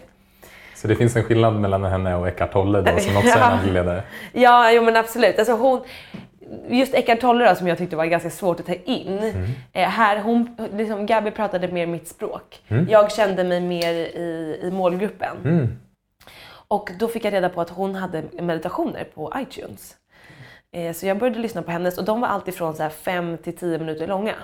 Så 0.75 0.87
det 0.87 0.95
finns 0.95 1.15
en 1.15 1.23
skillnad 1.23 1.53
mellan 1.59 1.83
henne 1.83 2.15
och 2.15 2.27
Eckart 2.27 2.51
Tolle 2.51 2.81
då, 2.81 2.99
som 2.99 3.17
också 3.17 3.29
är 3.29 3.33
en 3.33 3.39
Ja. 3.39 3.45
andlig 3.45 3.73
ledare. 3.73 4.03
Ja, 4.33 4.71
jo 4.71 4.81
men 4.83 4.95
absolut. 4.95 5.39
Alltså 5.39 5.53
hon, 5.53 5.81
just 6.69 6.93
Eckart 6.93 7.19
Tolle 7.21 7.49
då, 7.49 7.55
som 7.55 7.67
jag 7.67 7.77
tyckte 7.77 7.95
var 7.95 8.05
ganska 8.05 8.29
svårt 8.29 8.59
att 8.59 8.65
ta 8.65 8.73
in. 8.73 9.19
Eh, 9.73 9.89
här, 9.89 10.19
hon, 10.21 10.57
liksom, 10.73 11.05
Gabby 11.05 11.31
pratade 11.31 11.67
mer 11.67 11.87
mitt 11.87 12.07
språk. 12.07 12.61
Jag 12.89 13.11
kände 13.11 13.43
mig 13.43 13.61
mer 13.61 13.93
i, 13.93 14.59
i 14.63 14.71
målgruppen. 14.71 15.37
Mm. 15.45 15.79
Och 16.67 16.89
då 16.99 17.07
fick 17.07 17.25
jag 17.25 17.33
reda 17.33 17.49
på 17.49 17.61
att 17.61 17.69
hon 17.69 17.95
hade 17.95 18.23
meditationer 18.41 19.03
på 19.03 19.33
iTunes. 19.37 19.95
Eh, 20.71 20.93
Så 20.93 21.07
jag 21.07 21.17
började 21.17 21.39
lyssna 21.39 21.61
på 21.61 21.71
hennes 21.71 21.97
och 21.97 22.05
de 22.05 22.21
var 22.21 22.27
alltid 22.27 22.53
från 22.53 22.89
5 22.89 23.37
till 23.37 23.57
10 23.57 23.77
minuter 23.79 24.07
långa. 24.07 24.35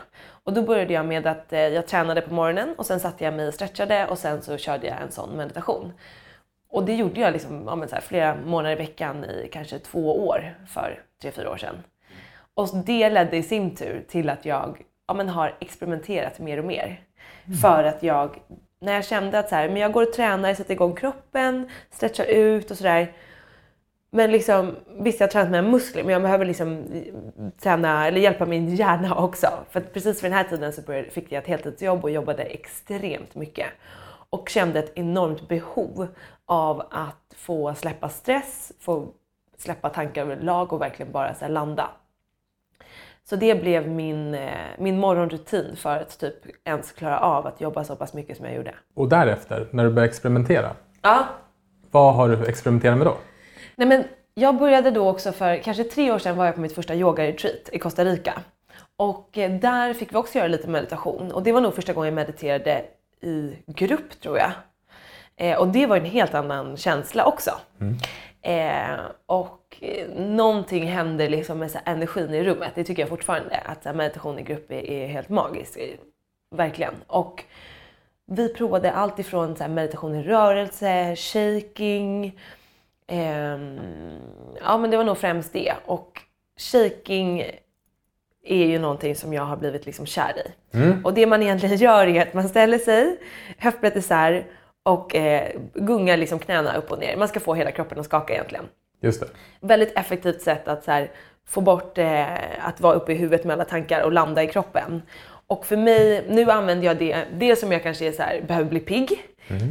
Och 0.44 0.54
då 0.54 0.62
började 0.62 0.94
jag 0.94 1.06
med 1.06 1.28
att 1.28 1.54
eh, 1.54 1.60
jag 1.60 1.88
tränade 1.88 2.22
på 2.22 2.34
morgonen 2.34 2.75
och 2.78 2.86
sen 2.86 3.00
satte 3.00 3.24
jag 3.24 3.34
mig 3.34 3.48
och 3.48 3.54
stretchade 3.54 4.08
och 4.08 4.18
sen 4.18 4.42
så 4.42 4.58
körde 4.58 4.88
jag 4.88 5.01
en 5.01 5.12
sån 5.12 5.30
meditation. 5.30 5.94
Och 6.72 6.84
det 6.84 6.96
gjorde 6.96 7.20
jag 7.22 7.34
liksom, 7.34 7.86
ja, 7.92 8.00
flera 8.01 8.36
månader 8.46 8.75
i 8.75 8.80
veckan 8.80 9.25
i 9.25 9.50
kanske 9.51 9.80
två 9.80 10.28
år 10.28 10.56
för 10.68 11.04
tre, 11.22 11.32
fyra 11.32 11.51
år 11.51 11.58
sedan. 11.58 11.75
Och 12.60 12.70
det 12.86 13.10
ledde 13.10 13.38
i 13.38 13.44
sin 13.44 13.75
tur 13.75 14.06
till 14.08 14.30
att 14.30 14.46
jag 14.46 14.82
ja, 15.08 15.13
men 15.13 15.30
har 15.30 15.56
experimenterat 15.60 16.39
mer 16.39 16.58
och 16.58 16.66
mer. 16.66 17.01
För 17.62 17.84
att 17.84 18.04
jag, 18.04 18.39
när 18.82 18.94
jag 18.94 19.06
kände 19.06 19.39
att 19.39 19.50
så 19.50 19.56
här, 19.56 19.70
men 19.70 19.78
jag 19.78 19.92
går 19.92 20.04
och 20.04 20.13
tränar, 20.13 20.54
sätter 20.54 20.74
igång 20.74 20.96
kroppen, 20.96 21.70
stretchar 21.92 22.25
ut 22.25 22.72
och 22.72 22.78
sådär. 22.78 23.13
Men 24.12 24.32
liksom, 24.32 24.75
visst 25.00 25.20
jag 25.20 25.28
har 25.28 25.32
tränat 25.32 25.51
mina 25.51 25.62
muskler 25.62 26.04
men 26.04 26.13
jag 26.13 26.22
behöver 26.22 26.46
liksom 26.46 26.86
träna, 27.62 28.08
eller 28.08 28.22
hjälpa 28.22 28.46
min 28.46 28.75
hjärna 28.75 29.16
också. 29.24 29.48
För 29.70 29.80
att 29.80 29.94
precis 29.94 30.24
vid 30.24 30.32
den 30.32 30.38
här 30.38 30.50
tiden 30.50 30.74
så 30.74 30.82
började, 30.82 31.10
fick 31.10 31.32
jag 31.32 31.42
ett 31.42 31.48
heltidsjobb 31.48 32.04
och 32.04 32.12
jobbade 32.12 32.44
extremt 32.44 33.36
mycket. 33.36 33.68
Och 34.30 34.50
kände 34.50 34.80
ett 34.80 34.92
enormt 34.96 35.48
behov 35.48 36.08
av 36.46 36.88
att 36.92 37.36
få 37.36 37.75
släppa 37.75 38.10
stress, 38.10 38.72
få 38.80 39.08
släppa 39.58 39.89
tankar 39.89 40.22
överlag 40.22 40.74
och 40.74 40.82
verkligen 40.82 41.12
bara 41.12 41.34
så 41.34 41.48
landa. 41.48 41.89
Så 43.30 43.36
det 43.36 43.62
blev 43.62 43.88
min, 43.88 44.36
eh, 44.36 44.50
min 44.78 45.00
morgonrutin 45.00 45.76
för 45.76 45.98
att 45.98 46.20
typ 46.20 46.36
ens 46.66 46.92
klara 46.92 47.20
av 47.20 47.48
att 47.48 47.62
jobba 47.62 47.84
så 47.84 47.96
pass 47.96 48.14
mycket 48.14 48.38
som 48.38 48.46
jag 48.46 48.56
gjorde. 48.56 48.74
Och 48.96 49.10
därefter, 49.10 49.68
när 49.72 49.84
du 49.84 49.90
började 49.90 50.10
experimentera, 50.10 50.72
Ja, 51.02 51.28
vad 51.92 52.16
har 52.16 52.30
du 52.30 52.46
experimenterat 52.46 52.98
med 52.98 53.08
då? 53.08 53.18
Nej, 53.76 53.88
men 53.88 54.04
jag 54.34 54.58
började 54.58 54.92
då 54.92 55.10
också 55.10 55.32
för 55.32 55.58
kanske 55.58 55.84
tre 55.84 56.12
år 56.12 56.20
sedan 56.20 56.38
var 56.38 56.46
jag 56.46 56.56
på 56.56 56.62
mitt 56.62 56.76
första 56.76 56.96
yoga-retreat 56.96 57.70
i 57.72 57.80
Costa 57.80 58.06
Rica. 58.06 58.34
Och 58.98 59.38
eh, 59.38 59.52
där 59.52 59.94
fick 59.94 60.14
vi 60.14 60.18
också 60.18 60.38
göra 60.38 60.48
lite 60.48 60.70
meditation. 60.70 61.32
Och 61.32 61.44
det 61.44 61.52
var 61.52 61.62
nog 61.62 61.74
första 61.76 61.94
gången 61.94 62.08
jag 62.08 62.16
mediterade 62.16 62.84
i 63.22 63.54
grupp 63.68 64.22
tror 64.22 64.38
jag. 64.38 64.52
Eh, 65.38 65.58
och 65.60 65.68
det 65.68 65.86
var 65.86 65.98
en 65.98 66.06
helt 66.06 66.34
annan 66.34 66.78
känsla 66.78 67.26
också. 67.26 67.52
Eh, 68.41 69.00
och 69.25 69.77
eh, 69.81 70.10
någonting 70.15 70.88
hände 70.88 71.29
liksom 71.29 71.60
med 71.60 71.72
så 71.72 71.79
här, 71.86 71.93
energin 71.93 72.34
i 72.34 72.43
rummet. 72.43 72.72
Det 72.75 72.84
tycker 72.84 73.01
jag 73.01 73.10
fortfarande. 73.10 73.58
Att 73.65 73.84
så 73.84 73.89
här, 73.89 73.96
meditation 73.96 74.39
i 74.39 74.43
grupp 74.43 74.72
är, 74.72 74.89
är 74.89 75.08
helt 75.08 75.29
magiskt. 75.29 75.77
eh, 75.77 75.84
Verkligen. 76.55 76.93
Och 77.08 77.43
vi 78.31 78.53
provade 78.53 78.91
allt 78.91 79.19
ifrån 79.19 79.55
så 79.55 79.63
här, 79.63 79.69
meditation 79.69 80.15
i 80.15 80.24
rörelse, 80.24 81.15
shaking. 81.15 82.39
ehm, 83.08 83.79
ja 84.63 84.77
men 84.77 84.91
det 84.91 84.98
var 84.98 85.03
nog 85.03 85.17
främst 85.17 85.53
det. 85.53 85.74
Och 85.86 86.22
shaking 86.72 87.39
är 88.43 88.65
ju 88.65 88.79
någonting 88.79 89.15
som 89.15 89.34
jag 89.34 89.43
har 89.43 89.58
blivit 89.58 89.86
liksom 89.86 90.05
kär 90.05 90.34
i. 90.38 90.51
Och 91.03 91.13
det 91.13 91.25
man 91.25 91.43
egentligen 91.43 91.77
gör 91.88 92.08
är 92.08 92.22
att 92.27 92.34
man 92.34 92.50
ställer 92.50 92.77
sig, 92.77 93.17
höftbrett 93.58 93.96
isär 93.96 94.46
och 94.89 95.15
eh, 95.15 95.51
gungar 95.74 96.17
liksom 96.17 96.39
knäna 96.39 96.75
upp 96.77 96.91
och 96.91 97.00
ner. 97.00 97.17
Man 97.17 97.27
ska 97.27 97.39
få 97.39 97.53
hela 97.53 97.72
kroppen 97.72 98.00
att 98.00 98.05
skaka 98.05 98.34
egentligen. 98.34 98.65
Just 99.01 99.22
det. 99.22 99.27
Väldigt 99.62 99.98
effektivt 99.98 100.41
sätt 100.41 100.67
att 100.67 100.86
här, 100.88 101.12
få 101.48 101.62
bort 101.62 101.98
eh, 101.98 102.67
att 102.67 102.81
vara 102.81 102.93
uppe 102.93 103.12
i 103.12 103.15
huvudet 103.15 103.46
med 103.46 103.53
alla 103.53 103.65
tankar 103.65 104.01
och 104.03 104.12
landa 104.12 104.43
i 104.43 104.48
kroppen. 104.48 105.01
Och 105.48 105.65
för 105.65 105.77
mig, 105.77 106.25
nu 106.29 106.51
använder 106.51 106.88
jag 106.88 106.98
det, 106.98 107.25
det 107.38 107.55
som 107.55 107.72
jag 107.72 107.84
kanske 107.84 108.08
är 108.08 108.12
så 108.12 108.24
här, 108.24 108.41
behöver 108.48 108.69
bli 108.69 108.79
pigg, 108.79 109.12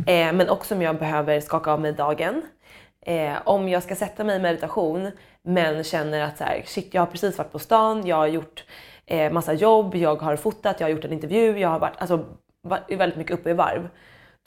eh, 0.07 0.33
men 0.33 0.49
också 0.49 0.75
om 0.75 0.83
jag 0.83 0.99
behöver 0.99 1.41
skaka 1.41 1.73
av 1.73 1.81
mig 1.81 1.93
dagen. 1.93 2.43
Eh, 3.07 3.33
om 3.45 3.69
jag 3.69 3.83
ska 3.83 3.95
sätta 3.95 4.25
mig 4.25 4.37
i 4.37 4.41
meditation 4.41 5.11
men 5.43 5.85
känner 5.85 6.21
att 6.21 6.39
så 6.39 6.45
här, 6.45 6.63
shit, 6.67 6.95
jag 6.95 7.03
har 7.03 7.07
precis 7.07 7.39
varit 7.39 7.53
på 7.53 7.59
stan, 7.59 8.07
jag 8.07 8.17
har 8.17 8.27
gjort 8.27 8.65
eh, 9.07 9.33
massa 9.33 9.53
jobb, 9.53 9.95
jag 9.95 10.23
har 10.23 10.37
fotat, 10.37 10.81
jag 10.81 10.87
har 10.87 10.91
gjort 10.93 11.05
en 11.05 11.13
intervju, 11.13 11.59
jag 11.59 11.69
har 11.69 11.79
varit 11.79 11.95
alltså, 11.99 12.25
va- 12.63 12.79
är 12.89 12.97
väldigt 12.97 13.19
mycket 13.19 13.35
uppe 13.39 13.51
i 13.51 13.53
varv. 13.53 13.89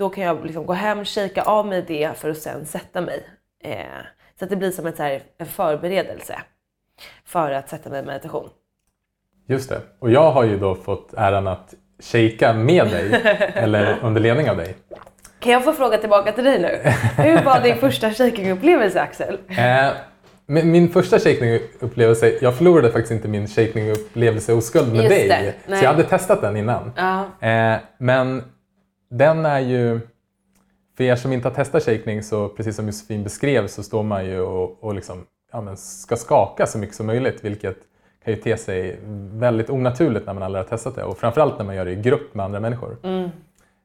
Då 0.01 0.09
kan 0.09 0.23
jag 0.23 0.45
liksom 0.45 0.65
gå 0.65 0.73
hem, 0.73 1.05
shaka 1.05 1.41
av 1.41 1.67
mig 1.67 1.83
det 1.87 2.17
för 2.17 2.29
att 2.29 2.37
sen 2.37 2.65
sätta 2.65 3.01
mig. 3.01 3.23
Eh, 3.63 3.75
så 4.39 4.45
att 4.45 4.49
det 4.49 4.55
blir 4.55 4.71
som 4.71 4.85
ett, 4.85 4.97
så 4.97 5.03
här, 5.03 5.21
en 5.37 5.45
förberedelse 5.45 6.41
för 7.25 7.51
att 7.51 7.69
sätta 7.69 7.89
mig 7.89 7.99
i 8.03 8.05
meditation. 8.05 8.49
Just 9.47 9.69
det. 9.69 9.81
Och 9.99 10.11
jag 10.11 10.31
har 10.31 10.43
ju 10.43 10.59
då 10.59 10.75
fått 10.75 11.13
äran 11.13 11.47
att 11.47 11.73
shaka 11.99 12.53
med 12.53 12.87
dig, 12.87 13.21
eller 13.53 13.97
under 14.03 14.21
ledning 14.21 14.49
av 14.49 14.57
dig. 14.57 14.75
Kan 15.39 15.51
jag 15.51 15.63
få 15.63 15.73
fråga 15.73 15.97
tillbaka 15.97 16.31
till 16.31 16.43
dig 16.43 16.59
nu? 16.59 16.91
Hur 17.23 17.43
var 17.43 17.61
din 17.61 17.77
första 17.77 18.11
shakingupplevelse 18.11 19.01
Axel? 19.01 19.37
Eh, 19.47 19.91
min 20.45 20.89
första 20.89 21.19
shakingupplevelse, 21.19 22.37
jag 22.41 22.57
förlorade 22.57 22.91
faktiskt 22.91 23.11
inte 23.11 23.27
min 23.27 23.47
shakingupplevelse 23.47 24.53
oskuld 24.53 24.87
med 24.93 25.03
Just 25.03 25.09
dig. 25.09 25.55
det, 25.67 25.77
så 25.77 25.83
jag 25.83 25.91
hade 25.91 26.03
testat 26.03 26.41
den 26.41 26.57
innan. 26.57 26.93
Ja. 26.95 27.47
Eh, 27.47 27.77
men 27.97 28.43
den 29.11 29.45
är 29.45 29.59
ju, 29.59 29.99
för 30.97 31.03
er 31.03 31.15
som 31.15 31.33
inte 31.33 31.47
har 31.47 31.55
testat 31.55 31.83
shaking 31.83 32.23
så 32.23 32.49
precis 32.49 32.75
som 32.75 32.85
Josefin 32.85 33.23
beskrev 33.23 33.67
så 33.67 33.83
står 33.83 34.03
man 34.03 34.25
ju 34.25 34.39
och, 34.39 34.83
och 34.83 34.95
liksom, 34.95 35.25
ja, 35.51 35.75
ska 35.75 36.15
skaka 36.15 36.65
så 36.65 36.77
mycket 36.77 36.95
som 36.95 37.05
möjligt 37.05 37.43
vilket 37.43 37.77
kan 38.23 38.33
ju 38.33 38.39
te 38.39 38.57
sig 38.57 38.99
väldigt 39.33 39.69
onaturligt 39.69 40.25
när 40.25 40.33
man 40.33 40.43
aldrig 40.43 40.63
har 40.63 40.69
testat 40.69 40.95
det. 40.95 41.03
Och 41.03 41.17
framförallt 41.17 41.57
när 41.57 41.65
man 41.65 41.75
gör 41.75 41.85
det 41.85 41.91
i 41.91 42.01
grupp 42.01 42.33
med 42.35 42.45
andra 42.45 42.59
människor. 42.59 42.97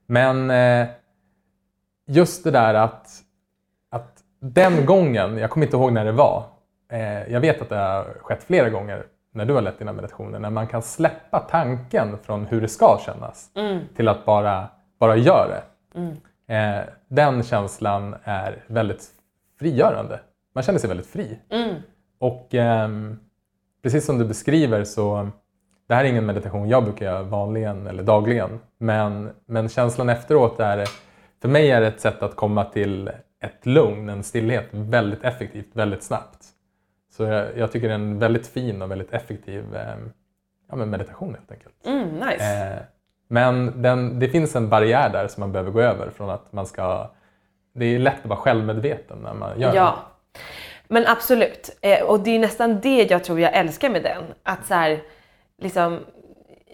Men 0.06 0.50
eh, 0.50 0.88
just 2.06 2.44
det 2.44 2.50
där 2.50 2.74
att, 2.74 3.08
att 3.90 4.18
den 4.40 4.86
gången, 4.86 5.38
jag 5.38 5.50
kommer 5.50 5.66
inte 5.66 5.76
ihåg 5.76 5.92
när 5.92 6.04
det 6.04 6.12
var, 6.12 6.44
eh, 6.92 7.32
jag 7.32 7.40
vet 7.40 7.62
att 7.62 7.68
det 7.68 7.76
har 7.76 8.04
skett 8.04 8.44
flera 8.44 8.70
gånger 8.70 9.06
när 9.32 9.44
du 9.44 9.54
har 9.54 9.62
lett 9.62 9.78
dina 9.78 9.92
meditationer, 9.92 10.38
när 10.38 10.50
man 10.50 10.66
kan 10.66 10.82
släppa 10.82 11.38
tanken 11.38 12.18
från 12.22 12.46
hur 12.46 12.60
det 12.60 12.68
ska 12.68 13.00
kännas 13.06 13.50
till 13.96 14.08
att 14.08 14.24
bara, 14.24 14.68
bara 14.98 15.16
göra 15.16 15.48
det. 15.48 15.62
Eh, 16.54 16.84
den 17.08 17.42
känslan 17.42 18.16
är 18.24 18.64
väldigt 18.66 19.08
frigörande. 19.58 20.20
Man 20.54 20.64
känner 20.64 20.78
sig 20.78 20.88
väldigt 20.88 21.06
fri. 21.06 21.38
Och 22.18 22.54
ehm, 22.54 23.18
precis 23.82 24.06
som 24.06 24.18
du 24.18 24.24
beskriver 24.24 24.84
så 24.84 25.28
det 25.88 25.94
här 25.94 26.04
är 26.04 26.08
ingen 26.08 26.26
meditation 26.26 26.68
jag 26.68 26.84
brukar 26.84 27.06
göra 27.06 27.22
vanligen 27.22 27.86
eller 27.86 28.02
dagligen. 28.02 28.60
Men, 28.78 29.30
men 29.46 29.68
känslan 29.68 30.08
efteråt 30.08 30.60
är, 30.60 30.84
för 31.42 31.48
mig 31.48 31.70
är 31.70 31.80
det 31.80 31.86
ett 31.86 32.00
sätt 32.00 32.22
att 32.22 32.36
komma 32.36 32.64
till 32.64 33.10
ett 33.40 33.66
lugn, 33.66 34.08
en 34.08 34.22
stillhet 34.22 34.68
väldigt 34.70 35.24
effektivt, 35.24 35.68
väldigt 35.72 36.02
snabbt. 36.02 36.44
Så 37.16 37.22
jag, 37.22 37.58
jag 37.58 37.72
tycker 37.72 37.88
det 37.88 37.94
är 37.94 37.98
en 37.98 38.18
väldigt 38.18 38.46
fin 38.46 38.82
och 38.82 38.90
väldigt 38.90 39.12
effektiv 39.12 39.76
ehm, 39.76 40.12
ja, 40.70 40.76
meditation 40.76 41.34
helt 41.34 41.52
enkelt. 41.52 41.86
Mm, 41.86 42.08
nice. 42.08 42.86
Men 43.28 43.82
den, 43.82 44.18
det 44.18 44.28
finns 44.28 44.56
en 44.56 44.68
barriär 44.68 45.10
där 45.10 45.28
som 45.28 45.40
man 45.40 45.52
behöver 45.52 45.70
gå 45.70 45.80
över 45.80 46.10
från 46.10 46.30
att 46.30 46.52
man 46.52 46.66
ska... 46.66 47.10
Det 47.72 47.84
är 47.84 47.98
lätt 47.98 48.20
att 48.22 48.26
vara 48.26 48.38
självmedveten 48.38 49.18
när 49.18 49.34
man 49.34 49.60
gör 49.60 49.74
Ja, 49.74 49.96
men 50.88 51.06
absolut. 51.06 51.78
Eh, 51.80 52.02
och 52.02 52.20
det 52.20 52.30
är 52.30 52.38
nästan 52.38 52.80
det 52.80 53.10
jag 53.10 53.24
tror 53.24 53.40
jag 53.40 53.54
älskar 53.54 53.90
med 53.90 54.02
den. 54.02 54.22
Att 54.42 54.66
så 54.66 54.74
här, 54.74 55.02
liksom, 55.62 56.00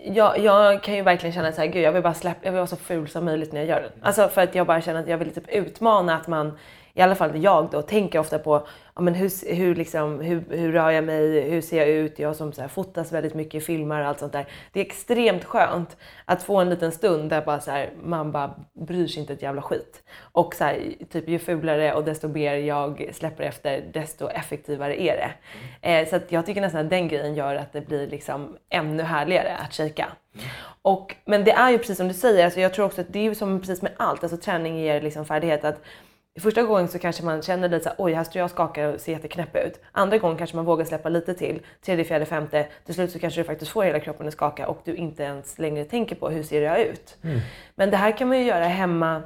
jag, 0.04 0.38
jag 0.38 0.82
kan 0.82 0.94
ju 0.94 1.02
verkligen 1.02 1.32
känna 1.32 1.52
så 1.52 1.60
här, 1.60 1.68
gud 1.68 1.82
jag 1.82 1.92
vill 1.92 2.02
bara 2.02 2.14
släppa, 2.14 2.38
jag 2.42 2.52
vill 2.52 2.58
vara 2.58 2.66
så 2.66 2.76
ful 2.76 3.08
som 3.08 3.24
möjligt 3.24 3.52
när 3.52 3.60
jag 3.60 3.68
gör 3.68 3.80
den. 3.80 3.92
Alltså 4.02 4.28
för 4.28 4.42
att 4.42 4.54
jag 4.54 4.66
bara 4.66 4.80
känner 4.80 5.00
att 5.00 5.08
jag 5.08 5.18
vill 5.18 5.34
typ 5.34 5.48
utmana 5.48 6.16
att 6.16 6.26
man, 6.26 6.58
i 6.94 7.00
alla 7.00 7.14
fall 7.14 7.42
jag 7.42 7.68
då, 7.70 7.82
tänker 7.82 8.18
ofta 8.18 8.38
på 8.38 8.66
ja, 8.94 9.02
men 9.02 9.14
hur, 9.14 9.54
hur, 9.54 9.74
liksom, 9.74 10.20
hur, 10.20 10.44
hur 10.50 10.72
rör 10.72 10.90
jag 10.90 11.04
mig, 11.04 11.50
hur 11.50 11.60
ser 11.60 11.78
jag 11.78 11.88
ut, 11.88 12.18
jag 12.18 12.36
som 12.36 12.52
så 12.52 12.60
här, 12.60 12.68
fotas 12.68 13.12
väldigt 13.12 13.34
mycket, 13.34 13.64
filmar 13.64 14.00
och 14.00 14.06
allt 14.06 14.18
sånt 14.18 14.32
där. 14.32 14.46
Det 14.72 14.80
är 14.80 14.84
extremt 14.84 15.44
skönt 15.44 15.96
att 16.24 16.42
få 16.42 16.56
en 16.56 16.70
liten 16.70 16.92
stund 16.92 17.30
där 17.30 17.42
bara 17.42 17.60
så 17.60 17.70
här, 17.70 17.90
man 18.02 18.32
bara 18.32 18.54
bryr 18.72 19.06
sig 19.06 19.20
inte 19.20 19.32
ett 19.32 19.42
jävla 19.42 19.62
skit. 19.62 20.02
Och 20.20 20.54
så 20.54 20.64
här, 20.64 20.92
typ 21.10 21.28
ju 21.28 21.38
fulare 21.38 21.94
och 21.94 22.04
desto 22.04 22.28
mer 22.28 22.54
jag 22.54 23.10
släpper 23.12 23.44
efter, 23.44 23.84
desto 23.92 24.28
effektivare 24.28 25.02
är 25.02 25.16
det. 25.16 25.32
Eh, 25.88 26.08
så 26.08 26.20
jag 26.28 26.46
tycker 26.46 26.60
nästan 26.60 26.80
att 26.80 26.90
den 26.90 27.08
grejen 27.08 27.34
gör 27.34 27.54
att 27.54 27.72
det 27.72 27.80
blir 27.80 28.06
liksom 28.06 28.56
ännu 28.70 29.02
härligare 29.02 29.56
att 29.56 29.74
shaka. 29.74 30.06
Och, 30.82 31.16
men 31.24 31.44
det 31.44 31.52
är 31.52 31.70
ju 31.70 31.78
precis 31.78 31.96
som 31.96 32.08
du 32.08 32.14
säger, 32.14 32.44
alltså 32.44 32.60
jag 32.60 32.74
tror 32.74 32.86
också 32.86 33.00
att 33.00 33.12
det 33.12 33.18
är 33.18 33.22
ju 33.22 33.34
som 33.34 33.60
precis 33.60 33.82
med 33.82 33.92
allt, 33.96 34.22
alltså 34.22 34.38
träning 34.38 34.78
ger 34.78 35.00
liksom 35.00 35.24
färdighet. 35.24 35.64
att 35.64 35.82
Första 36.40 36.62
gången 36.62 36.88
så 36.88 36.98
kanske 36.98 37.24
man 37.24 37.42
känner 37.42 37.68
lite 37.68 37.84
såhär, 37.84 37.96
oj 37.98 38.12
här 38.12 38.24
står 38.24 38.40
jag 38.40 38.44
och 38.44 38.50
skakar 38.50 38.94
och 38.94 39.00
ser 39.00 39.12
jätteknäpp 39.12 39.56
ut. 39.56 39.80
Andra 39.92 40.18
gången 40.18 40.36
kanske 40.36 40.56
man 40.56 40.64
vågar 40.64 40.84
släppa 40.84 41.08
lite 41.08 41.34
till. 41.34 41.62
Tredje, 41.84 42.04
fjärde, 42.04 42.24
femte. 42.24 42.66
Till 42.84 42.94
slut 42.94 43.12
så 43.12 43.18
kanske 43.18 43.40
du 43.40 43.44
faktiskt 43.44 43.70
får 43.70 43.84
hela 43.84 44.00
kroppen 44.00 44.28
att 44.28 44.32
skaka 44.32 44.68
och 44.68 44.80
du 44.84 44.94
inte 44.94 45.22
ens 45.22 45.58
längre 45.58 45.84
tänker 45.84 46.16
på 46.16 46.30
hur 46.30 46.42
ser 46.42 46.62
jag 46.62 46.80
ut. 46.80 47.16
Men 47.74 47.90
det 47.90 47.96
här 47.96 48.18
kan 48.18 48.28
man 48.28 48.38
ju 48.38 48.44
göra 48.44 48.64
hemma 48.64 49.22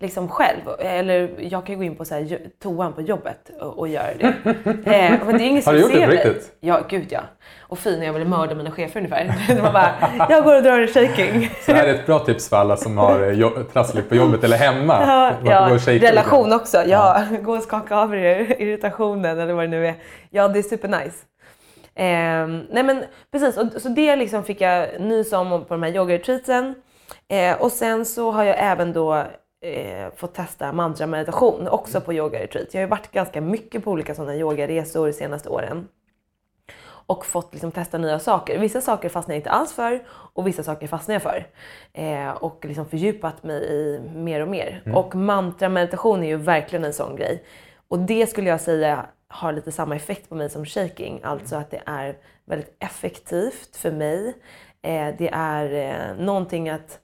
liksom 0.00 0.28
själv. 0.28 0.60
Eller 0.78 1.30
jag 1.38 1.66
kan 1.66 1.76
gå 1.76 1.84
in 1.84 1.96
på 1.96 2.04
så 2.04 2.14
här, 2.14 2.38
toan 2.62 2.92
på 2.92 3.02
jobbet 3.02 3.50
och, 3.60 3.78
och 3.78 3.88
göra 3.88 4.14
det. 4.18 4.26
eh, 4.84 5.20
men 5.26 5.38
det 5.38 5.44
är 5.44 5.48
ingen 5.48 5.62
Har 5.66 5.72
du 5.72 5.80
gjort 5.80 5.92
det 5.92 6.06
på 6.06 6.10
riktigt? 6.12 6.56
Ja, 6.60 6.80
gud 6.88 7.06
ja. 7.10 7.20
Och 7.60 7.78
fin 7.78 7.98
när 7.98 8.06
jag 8.06 8.12
ville 8.12 8.24
mörda 8.24 8.54
mina 8.54 8.70
chefer 8.70 9.00
ungefär. 9.00 9.34
Man 9.62 9.72
bara, 9.72 9.94
jag 10.28 10.44
går 10.44 10.56
och 10.56 10.62
drar 10.62 10.80
en 10.80 10.88
shaking. 10.88 11.50
Så 11.60 11.72
här 11.72 11.86
är 11.86 11.94
ett 11.94 12.06
bra 12.06 12.18
tips 12.18 12.48
för 12.48 12.56
alla 12.56 12.76
som 12.76 12.98
har 12.98 13.42
eh, 13.42 13.62
trassligt 13.72 14.08
på 14.08 14.14
jobbet 14.14 14.44
eller 14.44 14.56
hemma. 14.56 15.00
Ja, 15.00 15.32
ja 15.44 15.78
relation 15.86 16.52
också. 16.52 16.82
Ja, 16.86 17.22
gå 17.42 17.56
och 17.56 17.62
skaka 17.62 17.96
av 17.96 18.14
er 18.14 18.60
irritationen 18.62 19.38
eller 19.38 19.54
vad 19.54 19.64
det 19.64 19.68
nu 19.68 19.86
är. 19.86 19.94
Ja, 20.30 20.48
det 20.48 20.58
är 20.58 20.62
supernice. 20.62 21.24
Eh, 21.96 22.46
nej 22.70 22.82
men 22.82 23.04
precis, 23.32 23.56
och, 23.56 23.82
så 23.82 23.88
det 23.88 24.16
liksom 24.16 24.44
fick 24.44 24.60
jag 24.60 25.00
nys 25.00 25.32
om 25.32 25.64
på 25.64 25.74
de 25.74 25.82
här 25.82 25.96
yogaretreatsen. 25.96 26.74
Eh, 27.28 27.62
och 27.62 27.72
sen 27.72 28.04
så 28.04 28.30
har 28.30 28.44
jag 28.44 28.56
även 28.58 28.92
då 28.92 29.24
eh, 29.64 30.14
fått 30.16 30.34
testa 30.34 30.72
mantra-meditation 30.72 31.68
också 31.68 32.00
på 32.00 32.12
yogaretreat. 32.12 32.74
Jag 32.74 32.80
har 32.80 32.86
ju 32.86 32.90
varit 32.90 33.10
ganska 33.10 33.40
mycket 33.40 33.84
på 33.84 33.90
olika 33.90 34.14
sådana 34.14 34.36
yogaresor 34.36 35.06
de 35.06 35.12
senaste 35.12 35.48
åren 35.48 35.88
och 37.06 37.26
fått 37.26 37.52
liksom 37.52 37.72
testa 37.72 37.98
nya 37.98 38.18
saker. 38.18 38.58
Vissa 38.58 38.80
saker 38.80 39.08
fastnar 39.08 39.34
jag 39.34 39.38
inte 39.38 39.50
alls 39.50 39.72
för 39.72 40.04
och 40.08 40.46
vissa 40.46 40.62
saker 40.62 40.86
fastnar 40.86 41.14
jag 41.14 41.22
för. 41.22 41.46
Eh, 41.92 42.30
och 42.30 42.64
liksom 42.64 42.86
fördjupat 42.86 43.42
mig 43.42 43.62
i 43.62 44.00
mer 44.14 44.40
och 44.40 44.48
mer. 44.48 44.82
Och 44.94 45.14
mantra-meditation 45.14 46.22
är 46.22 46.28
ju 46.28 46.36
verkligen 46.36 46.84
en 46.84 46.92
sån 46.92 47.16
grej. 47.16 47.44
Och 47.88 47.98
det 47.98 48.26
skulle 48.26 48.50
jag 48.50 48.60
säga 48.60 49.06
har 49.28 49.52
lite 49.52 49.72
samma 49.72 49.96
effekt 49.96 50.28
på 50.28 50.34
mig 50.34 50.50
som 50.50 50.64
shaking. 50.64 51.20
Alltså 51.22 51.56
att 51.56 51.70
det 51.70 51.82
är 51.86 52.16
väldigt 52.44 52.76
effektivt 52.78 53.76
för 53.76 53.92
mig. 53.92 54.34
Eh, 54.82 55.14
det 55.18 55.30
är 55.32 55.72
eh, 55.72 56.24
någonting 56.24 56.68
att 56.68 57.00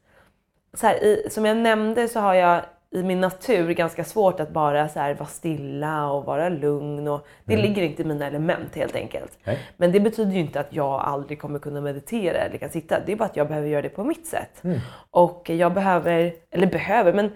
så 0.75 0.87
här, 0.87 1.05
i, 1.05 1.27
som 1.31 1.45
jag 1.45 1.57
nämnde 1.57 2.09
så 2.09 2.21
har 2.21 2.35
jag 2.35 2.63
i 2.91 3.03
min 3.03 3.21
natur 3.21 3.71
ganska 3.71 4.05
svårt 4.05 4.41
att 4.41 4.51
bara 4.51 4.89
så 4.89 5.01
här, 5.01 5.15
vara 5.15 5.29
stilla 5.29 6.11
och 6.11 6.25
vara 6.25 6.49
lugn. 6.49 7.09
Och, 7.09 7.27
det 7.45 7.57
ligger 7.57 7.83
inte 7.83 8.03
i 8.03 8.05
mina 8.05 8.27
element 8.27 8.77
helt 8.77 8.97
enkelt. 8.97 9.39
Nej. 9.45 9.59
Men 9.77 9.93
det 9.93 10.01
betyder 10.01 10.33
ju 10.33 10.41
inte 10.41 10.61
att 10.61 10.73
jag 10.73 11.01
aldrig 11.01 11.41
kommer 11.41 11.59
kunna 11.59 11.81
meditera 11.81 12.39
eller 12.39 12.59
kan 12.59 12.71
sitta. 12.71 13.01
Det 13.07 13.13
är 13.13 13.17
bara 13.17 13.25
att 13.25 13.37
jag 13.37 13.49
behöver 13.49 13.69
göra 13.69 13.83
det 13.83 13.89
på 13.89 14.05
mitt 14.05 14.27
sätt. 14.27 14.63
Och 15.11 15.51
jag 15.51 15.75
behöver, 15.75 16.33
eller 16.51 16.67
behöver, 16.67 17.13
men 17.13 17.31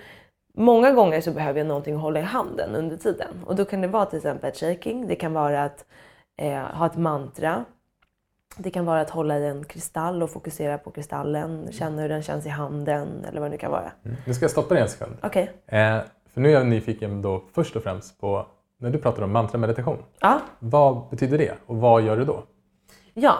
Många 0.56 0.92
gånger 0.92 1.20
så 1.20 1.30
behöver 1.30 1.60
jag 1.60 1.66
någonting 1.66 1.94
att 1.94 2.00
hålla 2.00 2.20
i 2.20 2.22
handen 2.22 2.74
under 2.74 2.96
tiden. 2.96 3.28
Och 3.46 3.56
då 3.56 3.64
kan 3.64 3.80
det 3.80 3.88
vara 3.88 4.06
till 4.06 4.16
exempel 4.16 4.50
ett 4.50 4.60
shaking, 4.60 5.06
det 5.06 5.14
kan 5.14 5.32
vara 5.32 5.64
att 5.64 5.84
eh, 6.38 6.58
ha 6.58 6.86
ett 6.86 6.96
mantra. 6.96 7.64
Det 8.56 8.70
kan 8.70 8.84
vara 8.84 9.00
att 9.00 9.10
hålla 9.10 9.38
i 9.38 9.46
en 9.46 9.64
kristall 9.64 10.22
och 10.22 10.30
fokusera 10.30 10.78
på 10.78 10.90
kristallen, 10.90 11.72
känna 11.72 12.02
hur 12.02 12.08
den 12.08 12.22
känns 12.22 12.46
i 12.46 12.48
handen 12.48 13.24
eller 13.28 13.40
vad 13.40 13.50
det 13.50 13.52
nu 13.52 13.58
kan 13.58 13.70
vara. 13.70 13.92
Mm. 14.04 14.16
Nu 14.26 14.34
ska 14.34 14.44
jag 14.44 14.50
stoppa 14.50 14.74
dig 14.74 14.82
en 14.82 14.88
sekund. 14.88 15.16
Okej. 15.22 15.50
Eh, 15.66 15.98
för 16.34 16.40
nu 16.40 16.48
är 16.48 16.52
jag 16.52 16.66
nyfiken 16.66 17.22
då 17.22 17.44
först 17.54 17.76
och 17.76 17.82
främst 17.82 18.20
på 18.20 18.46
när 18.78 18.90
du 18.90 18.98
pratar 18.98 19.22
om 19.22 19.32
mantrameditation. 19.32 19.98
Ja. 20.20 20.40
Vad 20.58 21.08
betyder 21.10 21.38
det 21.38 21.54
och 21.66 21.76
vad 21.76 22.02
gör 22.02 22.16
du 22.16 22.24
då? 22.24 22.42
Ja, 23.14 23.38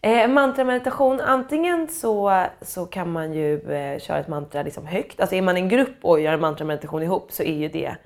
eh, 0.00 0.28
mantrameditation. 0.28 1.20
Antingen 1.20 1.88
så, 1.88 2.44
så 2.60 2.86
kan 2.86 3.12
man 3.12 3.32
ju 3.32 3.72
eh, 3.72 3.98
köra 3.98 4.18
ett 4.18 4.28
mantra 4.28 4.62
liksom 4.62 4.86
högt. 4.86 5.20
Alltså 5.20 5.36
är 5.36 5.42
man 5.42 5.56
en 5.56 5.68
grupp 5.68 5.96
och 6.02 6.20
gör 6.20 6.32
en 6.32 6.40
mantrameditation 6.40 7.02
ihop 7.02 7.32
så 7.32 7.42
är 7.42 7.54
ju 7.54 7.68
det 7.68 7.96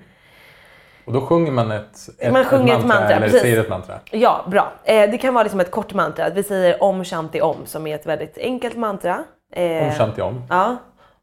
Och 1.04 1.12
då 1.12 1.20
sjunger 1.20 1.52
man 1.52 1.70
ett, 1.70 2.08
ett, 2.18 2.32
Man 2.32 2.44
sjunger 2.44 2.78
ett 2.78 2.87
mantra, 2.87 3.11
eller 3.11 3.26
precis. 3.26 3.40
säger 3.40 3.61
ett 3.61 3.68
mantra. 3.68 4.00
Ja, 4.11 4.44
bra. 4.50 4.73
Eh, 4.84 5.11
det 5.11 5.18
kan 5.18 5.34
vara 5.34 5.42
liksom 5.44 5.61
ett 5.61 5.70
kort 5.70 5.94
mantra. 5.94 6.30
Vi 6.30 6.42
säger 6.42 6.82
om 6.82 7.04
shanti 7.04 7.40
om 7.40 7.56
som 7.66 7.87
är 7.87 7.94
ett 7.94 8.06
väldigt 8.06 8.38
enkelt 8.38 8.76
mantra. 8.76 9.25
Eh, 9.52 9.84
Om 9.88 9.90
shanti 9.92 10.20
om. 10.23 10.42
Ja, 10.49 10.76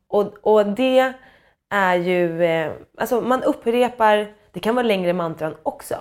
och, 0.09 0.33
och 0.41 0.65
det 0.65 1.13
är 1.73 1.95
ju, 1.95 2.43
eh, 2.43 2.71
alltså 2.97 3.21
man 3.21 3.43
upprepar, 3.43 4.27
det 4.51 4.59
kan 4.59 4.75
vara 4.75 4.85
längre 4.85 5.13
mantran 5.13 5.55
också. 5.63 5.95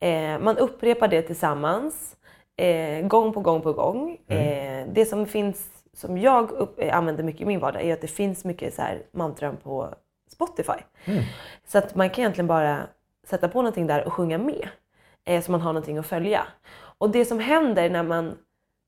Eh, 0.00 0.38
man 0.38 0.58
upprepar 0.58 1.08
det 1.08 1.22
tillsammans, 1.22 2.16
eh, 2.56 3.06
gång 3.06 3.32
på 3.32 3.40
gång 3.40 3.60
på 3.60 3.72
gång. 3.72 4.18
Eh, 4.28 4.86
det 4.92 5.04
som 5.08 5.26
finns, 5.26 5.66
som 5.96 6.18
jag 6.18 6.50
upp, 6.50 6.80
använder 6.92 7.24
mycket 7.24 7.42
i 7.42 7.44
min 7.44 7.60
vardag 7.60 7.82
är 7.82 7.92
att 7.92 8.00
det 8.00 8.06
finns 8.06 8.44
mycket 8.44 8.74
så 8.74 8.82
här 8.82 8.98
mantran 9.12 9.56
på 9.56 9.88
Spotify. 10.32 10.78
Så 11.68 11.78
att 11.78 11.94
man 11.94 12.10
kan 12.10 12.22
egentligen 12.22 12.46
bara 12.46 12.78
sätta 13.26 13.48
på 13.48 13.58
någonting 13.58 13.86
där 13.86 14.06
och 14.06 14.12
sjunga 14.12 14.38
med. 14.38 14.68
Eh, 15.24 15.42
så 15.42 15.50
man 15.52 15.60
har 15.60 15.72
någonting 15.72 15.98
att 15.98 16.06
följa. 16.06 16.46
Och 16.98 17.10
det 17.10 17.24
som 17.24 17.38
händer 17.38 17.90
när 17.90 18.02
man, 18.02 18.38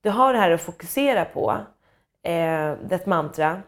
du 0.03 0.11
har 0.11 0.33
det 0.33 0.39
här 0.39 0.51
att 0.51 0.63
fokusera 0.63 1.25
på, 1.25 1.57
eh, 2.23 2.71
ett 2.71 3.07
mantra, 3.07 3.63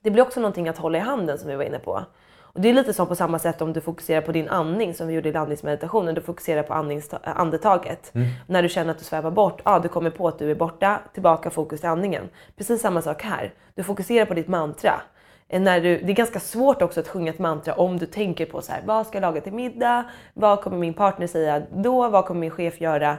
det 0.00 0.10
blir 0.10 0.22
också 0.22 0.40
någonting 0.40 0.68
att 0.68 0.78
hålla 0.78 0.98
i 0.98 1.00
handen 1.00 1.38
som 1.38 1.48
vi 1.48 1.56
var 1.56 1.64
inne 1.64 1.78
på. 1.78 2.02
Och 2.40 2.60
det 2.60 2.68
är 2.68 2.74
lite 2.74 2.92
som 2.92 3.06
på 3.06 3.14
samma 3.14 3.38
sätt 3.38 3.62
om 3.62 3.72
du 3.72 3.80
fokuserar 3.80 4.20
på 4.20 4.32
din 4.32 4.48
andning 4.48 4.94
som 4.94 5.06
vi 5.06 5.14
gjorde 5.14 5.28
i 5.28 5.36
andningsmeditationen. 5.36 6.14
Du 6.14 6.20
fokuserar 6.20 6.62
på 6.62 6.74
andningsta- 6.74 7.18
äh, 7.24 7.40
andetaget. 7.40 8.10
När 8.46 8.62
du 8.62 8.68
känner 8.68 8.90
att 8.90 8.98
du 8.98 9.04
svävar 9.04 9.30
bort, 9.30 9.62
ja, 9.64 9.78
du 9.78 9.88
kommer 9.88 10.10
på 10.10 10.28
att 10.28 10.38
du 10.38 10.50
är 10.50 10.54
borta, 10.54 11.00
tillbaka 11.12 11.50
fokus 11.50 11.80
till 11.80 11.88
andningen. 11.88 12.28
Precis 12.56 12.80
samma 12.80 13.02
sak 13.02 13.22
här. 13.22 13.52
Du 13.74 13.82
fokuserar 13.82 14.26
på 14.26 14.34
ditt 14.34 14.48
mantra. 14.48 15.00
Eh, 15.48 15.60
När 15.60 15.80
du, 15.80 15.98
det 15.98 16.12
är 16.12 16.16
ganska 16.16 16.40
svårt 16.40 16.82
också 16.82 17.00
att 17.00 17.08
sjunga 17.08 17.30
ett 17.30 17.38
mantra 17.38 17.74
om 17.74 17.98
du 17.98 18.06
tänker 18.06 18.46
på 18.46 18.60
så 18.62 18.72
här, 18.72 18.82
vad 18.86 19.06
ska 19.06 19.16
jag 19.16 19.22
laga 19.22 19.40
till 19.40 19.52
middag? 19.52 20.04
Vad 20.34 20.60
kommer 20.60 20.76
min 20.78 20.94
partner 20.94 21.26
säga 21.26 21.62
då? 21.74 22.08
Vad 22.08 22.24
kommer 22.24 22.40
min 22.40 22.50
chef 22.50 22.80
göra? 22.80 23.16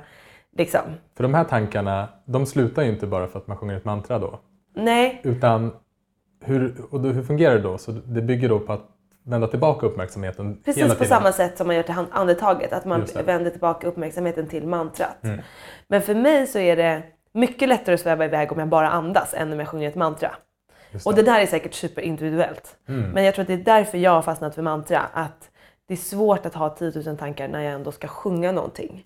Liksom. 0.58 0.82
För 1.18 1.24
de 1.24 1.34
här 1.34 1.44
tankarna, 1.44 2.08
de 2.26 2.46
slutar 2.46 2.84
ju 2.84 2.90
inte 2.90 3.08
bara 3.08 3.28
för 3.28 3.40
att 3.40 3.48
man 3.48 3.58
sjunger 3.58 3.76
ett 3.78 3.86
mantra 3.86 4.20
då. 4.20 4.40
Nej, 4.76 5.22
Utan 5.24 5.72
hur, 6.44 6.76
och 6.92 7.00
då, 7.02 7.10
hur 7.10 7.24
fungerar 7.24 7.56
det 7.56 7.62
då? 7.62 7.78
Så 7.78 7.92
det 7.92 8.22
bygger 8.22 8.50
då 8.50 8.60
på 8.60 8.74
att 8.74 8.82
vända 9.24 9.48
tillbaka 9.48 9.86
uppmärksamheten 9.86 10.46
hela 10.46 10.58
Precis 10.66 10.84
på 10.84 10.90
tiden. 10.90 11.08
samma 11.08 11.32
sätt 11.32 11.58
som 11.58 11.68
man 11.68 11.76
gör 11.76 11.84
till 11.84 11.96
andetaget, 12.12 12.74
att 12.74 12.86
man 12.86 13.06
vänder 13.26 13.52
tillbaka 13.52 13.88
uppmärksamheten 13.88 14.48
till 14.48 14.68
mantrat. 14.68 15.18
Men 15.88 16.02
för 16.02 16.16
mig 16.16 16.48
så 16.48 16.60
är 16.60 16.76
det 16.76 17.04
mycket 17.34 17.70
lättare 17.70 17.94
att 17.96 18.02
sväva 18.02 18.26
iväg 18.26 18.52
om 18.52 18.60
jag 18.60 18.68
bara 18.68 18.90
andas 18.90 19.34
än 19.34 19.54
om 19.54 19.60
jag 19.60 19.68
sjunger 19.68 19.90
ett 19.90 19.96
mantra. 19.96 20.32
Just 20.92 21.08
Och 21.08 21.16
det 21.16 21.22
där 21.22 21.40
är 21.42 21.46
säkert 21.46 21.74
superindividuellt. 21.74 22.78
Men 22.86 23.24
jag 23.24 23.36
tror 23.36 23.42
att 23.44 23.48
det 23.48 23.54
är 23.54 23.58
därför 23.58 23.98
jag 23.98 24.12
har 24.12 24.22
fastnat 24.22 24.56
för 24.56 24.62
mantra. 24.62 25.00
Att 25.14 25.50
det 25.88 25.94
är 25.94 25.98
svårt 25.98 26.46
att 26.46 26.54
ha 26.54 26.70
10 26.70 26.92
000 27.06 27.18
tankar 27.18 27.48
när 27.48 27.62
jag 27.64 27.74
ändå 27.74 27.92
ska 27.92 28.08
sjunga 28.08 28.52
någonting. 28.52 29.04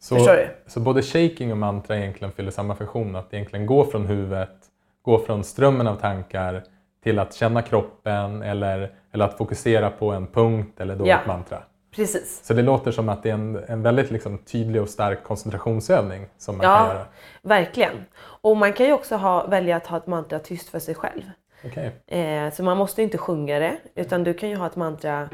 Så, 0.00 0.14
Förstår 0.14 0.32
du? 0.32 0.48
så 0.66 0.80
både 0.80 1.02
shaking 1.02 1.50
och 1.52 1.58
mantra 1.58 1.96
egentligen 1.98 2.32
fyller 2.32 2.50
samma 2.50 2.74
funktion. 2.74 3.16
Att 3.16 3.34
egentligen 3.34 3.66
gå 3.66 3.84
från 3.84 4.06
huvudet, 4.06 4.56
gå 5.02 5.18
från 5.18 5.44
strömmen 5.44 5.86
av 5.86 5.96
tankar 5.96 6.62
till 7.02 7.18
att 7.18 7.34
känna 7.34 7.62
kroppen 7.62 8.42
eller, 8.42 8.92
eller 9.12 9.24
att 9.24 9.38
fokusera 9.38 9.90
på 9.90 10.10
en 10.12 10.26
punkt 10.26 10.80
eller 10.80 10.96
då 10.96 11.06
Ja. 11.08 11.20
ett 11.20 11.26
mantra. 11.26 11.62
Precis. 11.94 12.40
Så 12.44 12.54
det 12.54 12.62
låter 12.62 12.90
som 12.92 13.08
att 13.08 13.22
det 13.22 13.30
är 13.30 13.34
en, 13.34 13.64
en 13.66 13.82
väldigt 13.82 14.10
liksom, 14.10 14.38
tydlig 14.38 14.82
och 14.82 14.88
stark 14.88 15.22
koncentrationsövning 15.24 16.26
som 16.38 16.56
man 16.56 16.64
kan 16.66 16.72
Ja, 16.72 16.88
göra. 16.94 17.06
verkligen. 17.42 18.04
Och 18.20 18.56
man 18.56 18.72
kan 18.72 18.86
ju 18.86 18.92
också 18.92 19.16
ha, 19.16 19.46
välja 19.46 19.76
att 19.76 19.86
ha 19.86 19.96
ett 19.96 20.06
mantra 20.06 20.38
tyst 20.38 20.68
för 20.68 20.78
sig 20.78 20.94
själv. 20.94 21.22
Okej. 21.64 21.92
Eh, 22.06 22.52
så 22.52 22.62
man 22.62 22.76
måste 22.76 23.02
inte 23.02 23.18
sjunga 23.18 23.58
det, 23.58 23.76
utan 23.94 24.24
du 24.24 24.34
kan 24.34 24.48
ju 24.48 24.56
ha 24.56 24.66
ett 24.66 24.76
mantra 24.76 25.28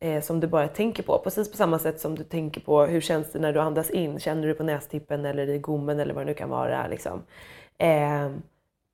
eh, 0.00 0.22
som 0.22 0.40
du 0.40 0.46
bara 0.46 0.68
tänker 0.68 1.02
på. 1.02 1.18
Precis 1.18 1.50
på 1.50 1.56
samma 1.56 1.78
sätt 1.78 2.00
som 2.00 2.14
du 2.14 2.24
tänker 2.24 2.60
på 2.60 2.82
hur 2.86 3.00
känns 3.00 3.32
det 3.32 3.38
när 3.38 3.52
du 3.52 3.60
andas 3.60 3.90
in? 3.90 4.20
Känner 4.20 4.48
du 4.48 4.54
på 4.54 4.62
nästippen 4.62 5.24
eller 5.24 5.48
i 5.48 5.58
gommen 5.58 6.00
eller 6.00 6.14
vad 6.14 6.22
det 6.22 6.26
nu 6.26 6.34
kan 6.34 6.48
vara? 6.50 6.86
Liksom. 6.86 7.22
Eh, 7.78 8.30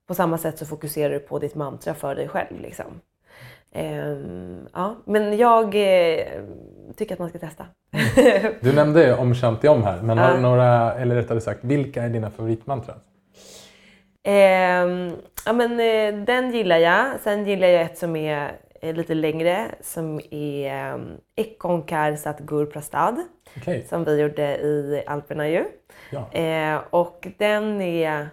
på 0.09 0.15
samma 0.15 0.39
sätt 0.39 0.59
så 0.59 0.67
fokuserar 0.67 1.13
du 1.13 1.19
på 1.19 1.39
ditt 1.39 1.55
mantra 1.55 1.95
för 1.95 2.15
dig 2.15 2.29
själv. 2.29 2.61
Liksom. 2.61 3.01
Eh, 3.73 4.17
ja, 4.73 4.97
men 5.05 5.37
jag 5.37 5.65
eh, 5.65 6.27
tycker 6.97 7.13
att 7.15 7.19
man 7.19 7.29
ska 7.29 7.39
testa. 7.39 7.67
Du 8.61 8.73
nämnde 8.73 9.17
om 9.17 9.35
shanti 9.35 9.69
om 9.69 9.83
här, 9.85 10.03
men 10.03 10.19
har 10.19 10.29
Ja. 10.29 10.35
du 10.37 10.41
några, 10.43 10.95
eller 10.95 11.15
rättare 11.15 11.41
sagt, 11.41 11.65
vilka 11.65 12.03
är 12.03 12.09
dina 12.09 12.31
favoritmantran? 12.31 12.99
Ehm, 14.23 15.13
ja, 15.47 15.53
men, 15.53 15.71
eh, 15.81 16.25
den 16.25 16.51
gillar 16.51 16.79
jag. 16.79 17.07
Sen 17.23 17.47
gillar 17.47 17.69
jag 17.69 17.83
ett 17.83 17.99
som 17.99 18.17
är 18.17 18.53
eh, 18.83 18.95
lite 18.95 19.15
längre 19.15 19.67
som 19.81 20.21
är 20.31 20.95
um, 20.95 21.11
Ekonkar 21.37 22.17
Satgur 22.17 22.67
Prastad 22.67 23.17
Okej, 23.57 23.87
som 23.89 24.05
vi 24.05 24.21
gjorde 24.21 24.57
i 24.57 25.03
Alperna 25.07 25.49
ju. 25.49 25.65
ja. 26.11 26.83
Och 26.91 27.27
den 27.39 27.81
är... 27.81 28.29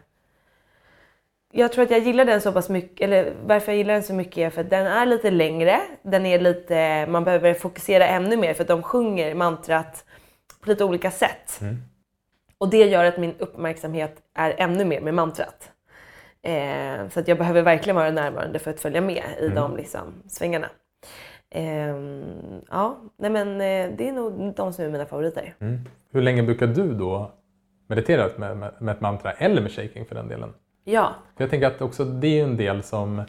Jag 1.55 1.71
tror 1.71 1.83
att 1.83 1.91
jag 1.91 1.99
gillar 1.99 2.25
den 2.25 2.41
så 2.41 2.51
pass 2.51 2.69
mycket, 2.69 3.01
eller 3.01 3.33
varför 3.45 3.71
jag 3.71 3.77
gillar 3.77 3.93
den 3.93 4.03
så 4.03 4.13
mycket 4.13 4.37
är 4.37 4.49
för 4.49 4.61
att 4.61 4.69
den 4.69 4.87
är 4.87 5.05
lite 5.05 5.31
längre. 5.31 5.79
Den 6.01 6.25
är 6.25 6.39
lite, 6.39 7.05
man 7.09 7.23
behöver 7.23 7.53
fokusera 7.53 8.07
ännu 8.07 8.37
mer 8.37 8.53
för 8.53 8.63
att 8.63 8.67
de 8.67 8.83
sjunger 8.83 9.35
mantrat 9.35 10.05
på 10.61 10.69
lite 10.69 10.83
olika 10.83 11.11
sätt. 11.11 11.59
Och 12.57 12.69
det 12.69 12.85
gör 12.85 13.05
att 13.05 13.17
min 13.17 13.35
uppmärksamhet 13.39 14.15
är 14.35 14.55
ännu 14.57 14.85
mer 14.85 15.01
med 15.01 15.13
mantrat. 15.13 15.71
Eh, 16.41 17.09
så 17.09 17.19
att 17.19 17.27
jag 17.27 17.37
behöver 17.37 17.61
verkligen 17.61 17.95
vara 17.95 18.11
närvarande 18.11 18.59
för 18.59 18.71
att 18.71 18.79
följa 18.79 19.01
med 19.01 19.23
i 19.39 19.47
de 19.47 19.77
liksom, 19.77 20.13
svängarna. 20.27 20.69
Eh, 21.49 21.95
ja, 22.69 23.01
nej 23.17 23.29
men 23.29 23.47
eh, 23.51 23.97
det 23.97 24.09
är 24.09 24.11
nog 24.11 24.53
de 24.55 24.73
som 24.73 24.85
är 24.85 24.89
mina 24.89 25.05
favoriter. 25.05 25.55
Mm. 25.59 25.79
Hur 26.11 26.21
länge 26.21 26.43
brukar 26.43 26.67
du 26.67 26.93
då 26.93 27.31
meditera 27.87 28.29
med, 28.37 28.57
med, 28.57 28.73
med 28.79 28.95
ett 28.95 29.01
mantra 29.01 29.31
eller 29.31 29.61
med 29.61 29.71
shaking 29.71 30.05
för 30.05 30.15
den 30.15 30.27
delen? 30.27 30.53
Ja, 30.83 31.15
jag 31.37 31.49
tänker 31.49 31.67
att 31.67 31.81
också 31.81 32.05
det 32.05 32.39
är 32.39 32.43
en 32.43 32.57
del 32.57 32.83
som 32.83 33.19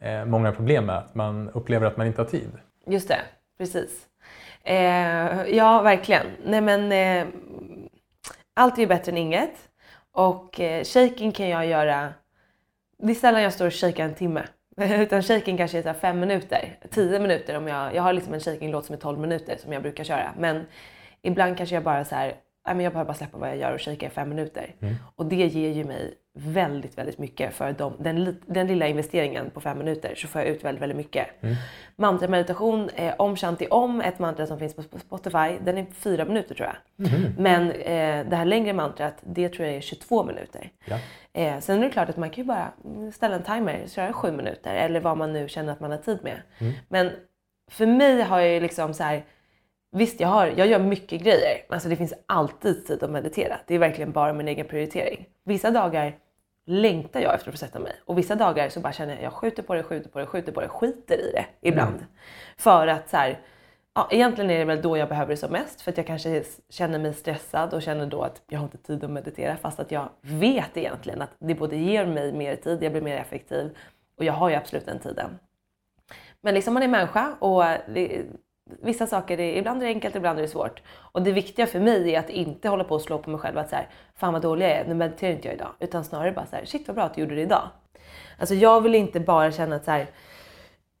eh, 0.00 0.24
många 0.24 0.48
har 0.48 0.54
problem 0.54 0.86
med, 0.86 0.96
att 0.98 1.14
man 1.14 1.50
upplever 1.50 1.86
att 1.86 1.96
man 1.96 2.06
inte 2.06 2.20
har 2.20 2.28
tid. 2.28 2.50
Just 2.86 3.08
det, 3.08 3.20
precis. 3.58 4.06
Eh, 4.62 5.56
ja, 5.56 5.82
verkligen. 5.82 6.26
Nej, 6.44 6.60
men, 6.60 6.92
eh, 6.92 7.26
allt 8.54 8.78
är 8.78 8.80
ju 8.80 8.86
bättre 8.86 9.12
än 9.12 9.18
inget. 9.18 9.68
Och 10.12 10.60
eh, 10.60 10.84
shaking 10.84 11.32
kan 11.32 11.48
jag 11.48 11.66
göra... 11.66 12.12
Det 12.98 13.10
är 13.10 13.14
sällan 13.14 13.42
jag 13.42 13.52
står 13.52 13.66
och 13.66 13.74
shakar 13.74 14.04
en 14.04 14.14
timme. 14.14 14.42
Utan 14.76 15.22
shaking 15.22 15.56
kanske 15.56 15.78
är 15.78 15.82
så 15.82 15.94
fem 15.94 16.20
minuter, 16.20 16.78
tio 16.90 17.18
minuter. 17.20 17.56
Om 17.56 17.68
jag, 17.68 17.94
jag 17.94 18.02
har 18.02 18.12
liksom 18.12 18.34
en 18.34 18.40
shaking-låt 18.40 18.84
som 18.84 18.94
är 18.94 18.98
12 18.98 19.18
minuter 19.18 19.56
som 19.58 19.72
jag 19.72 19.82
brukar 19.82 20.04
köra. 20.04 20.34
Men 20.38 20.66
ibland 21.22 21.56
kanske 21.56 21.76
jag 21.76 21.82
bara 21.82 22.04
så 22.04 22.14
här, 22.14 22.34
men 22.74 22.80
jag 22.84 22.92
behöver 22.92 23.08
bara 23.08 23.16
släppa 23.16 23.38
vad 23.38 23.48
jag 23.48 23.56
gör 23.56 23.72
och 23.74 23.80
shaka 23.80 24.06
i 24.06 24.10
fem 24.10 24.28
minuter. 24.28 24.74
Och 25.16 25.26
det 25.26 25.36
ger 25.46 25.72
ju 25.72 25.84
mig 25.84 26.14
väldigt, 26.38 26.98
väldigt 26.98 27.18
mycket. 27.18 27.54
För 27.54 27.72
de, 27.72 27.92
den, 27.98 28.36
den 28.46 28.66
lilla 28.66 28.86
investeringen 28.86 29.50
på 29.50 29.60
fem 29.60 29.78
minuter 29.78 30.14
så 30.14 30.28
får 30.28 30.40
jag 30.40 30.50
ut 30.50 30.64
väldigt, 30.64 30.82
väldigt 30.82 30.96
mycket. 30.96 31.26
Mantrameditation, 31.96 32.88
eh, 32.94 33.14
om 33.18 33.36
shanti 33.36 33.66
om, 33.70 34.00
ett 34.00 34.18
mantra 34.18 34.46
som 34.46 34.58
finns 34.58 34.74
på 34.76 34.82
Sp- 34.82 34.98
Spotify, 34.98 35.58
den 35.64 35.78
är 35.78 35.86
fyra 35.92 36.24
minuter 36.24 36.54
tror 36.54 36.68
jag. 36.68 36.76
Men 37.38 37.70
eh, 37.70 38.26
det 38.30 38.36
här 38.36 38.44
längre 38.44 38.72
mantrat, 38.72 39.14
det 39.20 39.48
tror 39.48 39.66
jag 39.66 39.76
är 39.76 39.80
22 39.80 40.24
minuter. 40.24 40.70
Ja. 40.84 40.98
Eh, 41.32 41.58
sen 41.60 41.78
är 41.78 41.84
det 41.84 41.90
klart 41.90 42.08
att 42.08 42.16
man 42.16 42.30
kan 42.30 42.44
ju 42.44 42.48
bara 42.48 42.72
mm, 42.84 43.12
ställa 43.12 43.36
en 43.36 43.42
timer, 43.42 43.84
köra 43.86 44.12
sju 44.12 44.32
minuter 44.32 44.74
eller 44.74 45.00
vad 45.00 45.18
man 45.18 45.32
nu 45.32 45.48
känner 45.48 45.72
att 45.72 45.80
man 45.80 45.90
har 45.90 45.98
tid 45.98 46.18
med. 46.22 46.40
Men 46.88 47.10
för 47.70 47.86
mig 47.86 48.22
har 48.22 48.40
jag 48.40 48.50
ju 48.54 48.60
liksom 48.60 48.94
så 48.94 49.02
här, 49.02 49.24
visst 49.96 50.20
jag, 50.20 50.28
har, 50.28 50.46
jag 50.56 50.66
gör 50.66 50.78
mycket 50.78 51.22
grejer, 51.22 51.64
alltså 51.68 51.88
det 51.88 51.96
finns 51.96 52.14
alltid 52.26 52.86
tid 52.86 53.02
att 53.02 53.10
meditera. 53.10 53.56
Det 53.66 53.74
är 53.74 53.78
verkligen 53.78 54.12
bara 54.12 54.32
min 54.32 54.48
egen 54.48 54.66
prioritering. 54.66 55.28
Vissa 55.44 55.70
dagar 55.70 56.18
längtar 56.66 57.20
jag 57.20 57.34
efter 57.34 57.48
att 57.48 57.54
få 57.54 57.58
sätta 57.58 57.78
mig 57.78 57.92
och 58.04 58.18
vissa 58.18 58.34
dagar 58.34 58.68
så 58.68 58.80
bara 58.80 58.92
känner 58.92 59.14
jag 59.14 59.22
jag 59.22 59.32
skjuter 59.32 59.62
på 59.62 59.74
det, 59.74 59.82
skjuter 59.82 60.10
på 60.10 60.18
det, 60.18 60.26
skjuter 60.26 60.52
på 60.52 60.60
det, 60.60 60.68
skiter 60.68 61.20
i 61.20 61.32
det 61.32 61.46
ibland. 61.60 62.06
För 62.56 62.86
att 62.86 63.10
så 63.10 63.16
här, 63.16 63.40
ja, 63.94 64.08
egentligen 64.10 64.50
är 64.50 64.58
det 64.58 64.64
väl 64.64 64.82
då 64.82 64.96
jag 64.96 65.08
behöver 65.08 65.30
det 65.30 65.36
som 65.36 65.52
mest 65.52 65.80
för 65.80 65.90
att 65.90 65.96
jag 65.96 66.06
kanske 66.06 66.42
känner 66.68 66.98
mig 66.98 67.14
stressad 67.14 67.74
och 67.74 67.82
känner 67.82 68.06
då 68.06 68.22
att 68.22 68.42
jag 68.46 68.58
har 68.58 68.64
inte 68.64 68.78
tid 68.78 69.04
att 69.04 69.10
meditera 69.10 69.56
fast 69.56 69.80
att 69.80 69.90
jag 69.90 70.08
vet 70.20 70.76
egentligen 70.76 71.22
att 71.22 71.30
det 71.38 71.54
både 71.54 71.76
ger 71.76 72.06
mig 72.06 72.32
mer 72.32 72.56
tid, 72.56 72.82
jag 72.82 72.92
blir 72.92 73.02
mer 73.02 73.16
effektiv 73.16 73.76
och 74.18 74.24
jag 74.24 74.32
har 74.32 74.48
ju 74.48 74.54
absolut 74.54 74.86
den 74.86 74.98
tiden. 74.98 75.38
Men 76.40 76.54
liksom 76.54 76.74
man 76.74 76.82
är 76.82 76.88
människa 76.88 77.34
och 77.38 77.64
det, 77.94 78.22
vissa 78.82 79.06
saker, 79.06 79.40
är, 79.40 79.56
ibland 79.56 79.82
är 79.82 79.86
det 79.86 79.92
enkelt, 79.92 80.16
ibland 80.16 80.38
är 80.38 80.42
det 80.42 80.48
svårt. 80.48 80.82
Och 80.96 81.22
det 81.22 81.32
viktiga 81.32 81.66
för 81.66 81.80
mig 81.80 82.14
är 82.14 82.20
att 82.20 82.30
inte 82.30 82.68
hålla 82.68 82.84
på 82.84 82.94
och 82.94 83.02
slå 83.02 83.18
på 83.18 83.30
mig 83.30 83.40
själv 83.40 83.58
att 83.58 83.70
så 83.70 83.76
här, 83.76 83.88
fan 84.14 84.32
vad 84.32 84.42
dålig 84.42 84.66
jag 84.66 84.72
är, 84.72 84.84
nu 84.88 84.94
mediterar 84.94 85.32
inte 85.32 85.48
jag 85.48 85.54
idag. 85.54 85.70
Utan 85.80 86.04
snarare 86.04 86.32
bara 86.32 86.46
så 86.46 86.56
här, 86.56 86.64
shit 86.64 86.88
vad 86.88 86.94
bra 86.94 87.04
att 87.04 87.14
du 87.14 87.20
gjorde 87.20 87.34
det 87.34 87.42
idag. 87.42 87.68
Alltså 88.38 88.54
jag 88.54 88.80
vill 88.80 88.94
inte 88.94 89.20
bara 89.20 89.52
känna 89.52 89.76
att 89.76 89.84
så 89.84 89.90
här, 89.90 90.06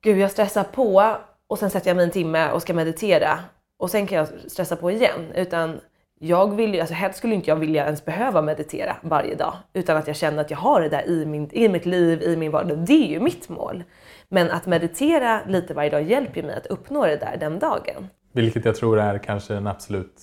gud 0.00 0.18
jag 0.18 0.30
stressar 0.30 0.64
på 0.64 1.16
och 1.46 1.58
sen 1.58 1.70
sätter 1.70 1.90
jag 1.90 1.96
mig 1.96 2.04
en 2.04 2.10
timme 2.10 2.50
och 2.50 2.62
ska 2.62 2.74
meditera 2.74 3.38
och 3.76 3.90
sen 3.90 4.06
kan 4.06 4.18
jag 4.18 4.28
stressa 4.46 4.76
på 4.76 4.90
igen. 4.90 5.32
Utan 5.34 5.80
jag 6.18 6.54
vill 6.54 6.74
ju, 6.74 6.80
alltså 6.80 6.94
helst 6.94 7.18
skulle 7.18 7.34
inte 7.34 7.50
jag 7.50 7.56
vilja 7.56 7.84
ens 7.84 8.04
behöva 8.04 8.42
meditera 8.42 8.96
varje 9.00 9.34
dag 9.34 9.56
utan 9.72 9.96
att 9.96 10.06
jag 10.06 10.16
känner 10.16 10.40
att 10.40 10.50
jag 10.50 10.58
har 10.58 10.80
det 10.80 10.88
där 10.88 11.08
i, 11.08 11.26
min, 11.26 11.50
i 11.52 11.68
mitt 11.68 11.86
liv, 11.86 12.22
i 12.22 12.36
min 12.36 12.50
vardag. 12.50 12.78
Det 12.78 12.92
är 12.92 13.08
ju 13.08 13.20
mitt 13.20 13.48
mål. 13.48 13.84
Men 14.28 14.50
att 14.50 14.66
meditera 14.66 15.44
lite 15.46 15.74
varje 15.74 15.90
dag 15.90 16.02
hjälper 16.02 16.42
mig 16.42 16.56
att 16.56 16.66
uppnå 16.66 17.06
det 17.06 17.16
där 17.16 17.36
den 17.36 17.58
dagen. 17.58 18.08
Vilket 18.32 18.64
jag 18.64 18.76
tror 18.76 18.98
är 18.98 19.18
kanske 19.18 19.54
den 19.54 19.66
absolut 19.66 20.22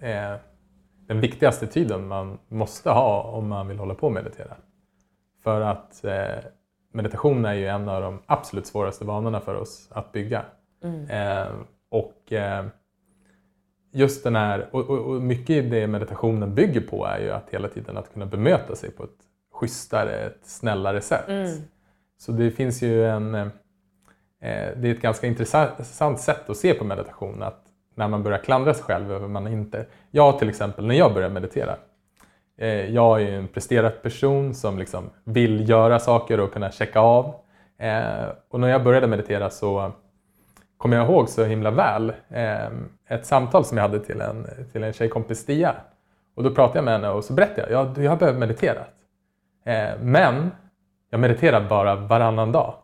eh, 0.00 0.36
den 1.06 1.20
viktigaste 1.20 1.66
tiden 1.66 2.08
man 2.08 2.38
måste 2.48 2.90
ha 2.90 3.22
om 3.22 3.48
man 3.48 3.68
vill 3.68 3.78
hålla 3.78 3.94
på 3.94 4.06
och 4.06 4.12
meditera. 4.12 4.56
För 5.42 5.60
att 5.60 6.04
eh, 6.04 6.44
meditation 6.92 7.44
är 7.44 7.54
ju 7.54 7.66
en 7.66 7.88
av 7.88 8.02
de 8.02 8.22
absolut 8.26 8.66
svåraste 8.66 9.04
vanorna 9.04 9.40
för 9.40 9.54
oss 9.54 9.88
att 9.90 10.12
bygga. 10.12 10.44
Mm. 10.84 11.10
Eh, 11.10 11.52
och 11.90 12.32
eh, 12.32 12.64
just 13.92 14.24
den 14.24 14.36
här, 14.36 14.68
och, 14.72 14.90
och, 14.90 14.98
och 14.98 15.22
mycket 15.22 15.50
i 15.50 15.60
det 15.60 15.86
meditationen 15.86 16.54
bygger 16.54 16.80
på 16.80 17.06
är 17.06 17.18
ju 17.18 17.30
att 17.30 17.50
hela 17.50 17.68
tiden 17.68 17.96
att 17.96 18.12
kunna 18.12 18.26
bemöta 18.26 18.76
sig 18.76 18.90
på 18.90 19.04
ett 19.04 19.18
schysstare, 19.52 20.20
ett 20.20 20.40
snällare 20.42 21.00
sätt. 21.00 21.28
Mm. 21.28 21.62
Så 22.22 22.32
det 22.32 22.50
finns 22.50 22.82
ju 22.82 23.06
en, 23.06 23.34
eh, 23.34 23.46
eh, 24.40 24.70
det 24.76 24.88
är 24.88 24.94
ett 24.94 25.00
ganska 25.00 25.26
intressant 25.26 26.20
sätt 26.20 26.50
att 26.50 26.56
se 26.56 26.74
på 26.74 26.84
meditation. 26.84 27.42
Att 27.42 27.64
när 27.94 28.08
man 28.08 28.22
börjar 28.22 28.38
klandra 28.38 28.74
sig 28.74 28.84
själv 28.84 29.12
över 29.12 29.28
man 29.28 29.48
inte... 29.48 29.86
Jag 30.10 30.38
till 30.38 30.48
exempel, 30.48 30.86
när 30.86 30.94
jag 30.94 31.14
börjar 31.14 31.28
meditera. 31.28 31.76
Eh, 32.58 32.94
jag 32.94 33.22
är 33.22 33.26
ju 33.26 33.36
en 33.36 33.48
presterad 33.48 34.02
person 34.02 34.54
som 34.54 34.78
liksom 34.78 35.10
vill 35.24 35.68
göra 35.68 35.98
saker 35.98 36.40
och 36.40 36.52
kunna 36.52 36.70
checka 36.70 37.00
av. 37.00 37.34
Eh, 37.78 38.26
och 38.50 38.60
när 38.60 38.68
jag 38.68 38.84
började 38.84 39.06
meditera 39.06 39.50
så 39.50 39.92
kommer 40.76 40.96
jag 40.96 41.10
ihåg 41.10 41.28
så 41.28 41.44
himla 41.44 41.70
väl 41.70 42.12
eh, 42.28 42.66
ett 43.08 43.26
samtal 43.26 43.64
som 43.64 43.78
jag 43.78 43.82
hade 43.82 44.00
till 44.00 44.20
en, 44.20 44.46
till 44.72 44.84
en 44.84 44.92
tjejkompis 44.92 45.38
Stia. 45.38 45.74
Och 46.34 46.42
då 46.42 46.54
pratade 46.54 46.78
jag 46.78 46.84
med 46.84 46.94
henne 46.94 47.08
och 47.08 47.24
så 47.24 47.32
berättade 47.32 47.72
jag, 47.72 47.86
ja, 47.96 48.02
jag 48.02 48.10
har 48.10 48.16
behövt 48.16 48.38
meditera. 48.38 48.84
Eh, 49.64 49.90
men 50.00 50.50
jag 51.12 51.20
mediterar 51.20 51.68
bara 51.68 51.96
varannan 51.96 52.52
dag. 52.52 52.74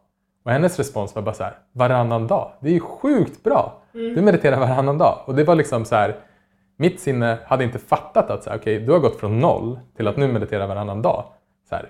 Och 0.45 0.51
hennes 0.51 0.79
respons 0.79 1.14
var 1.14 1.23
bara 1.23 1.35
så 1.35 1.43
här, 1.43 1.59
varannan 1.73 2.27
dag? 2.27 2.53
Det 2.61 2.69
är 2.69 2.73
ju 2.73 2.81
sjukt 2.81 3.43
bra! 3.43 3.83
Du 3.93 4.23
mediterar 4.23 4.61
varannan 4.61 4.99
dag. 4.99 5.19
Och 5.25 5.35
det 5.35 5.45
var 5.45 5.55
liksom 5.55 5.85
så 5.85 5.95
här, 5.95 6.17
mitt 6.77 7.01
sinne 7.01 7.38
hade 7.47 7.64
inte 7.64 7.79
fattat 7.79 8.31
att 8.31 8.45
så 8.45 8.51
här, 8.51 8.59
okay, 8.59 8.79
du 8.79 8.93
har 8.93 8.99
gått 8.99 9.21
från 9.21 9.38
noll 9.38 9.79
till 9.97 10.09
att 10.09 10.17
nu 10.17 10.33
meditera 10.33 10.67
varannan 10.67 11.03
dag. 11.03 11.25
Så 11.69 11.75
här, 11.75 11.88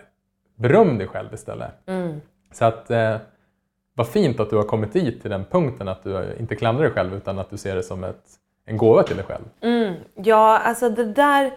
beröm 0.56 0.98
dig 0.98 1.06
själv 1.06 1.34
istället. 1.34 1.70
Mm. 1.86 2.20
Så 2.52 2.64
att 2.64 2.90
eh, 2.90 3.16
vad 3.94 4.08
fint 4.08 4.40
att 4.40 4.50
du 4.50 4.56
har 4.56 4.64
kommit 4.64 4.92
dit 4.92 5.22
till 5.22 5.30
den 5.30 5.44
punkten 5.44 5.88
att 5.88 6.02
du 6.02 6.36
inte 6.40 6.56
klandrar 6.56 6.84
dig 6.84 6.92
själv 6.92 7.14
utan 7.14 7.38
att 7.38 7.50
du 7.50 7.56
ser 7.56 7.76
det 7.76 7.82
som 7.82 8.04
ett, 8.04 8.24
en 8.66 8.76
gåva 8.76 9.02
till 9.02 9.16
dig 9.16 9.24
själv. 9.24 9.44
Mm. 9.60 9.94
Ja, 10.14 10.58
alltså 10.58 10.88
det 10.88 11.04
där 11.04 11.52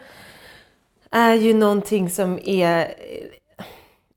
är 1.12 1.34
ju 1.34 1.54
någonting 1.54 2.10
som 2.10 2.40
är 2.46 2.94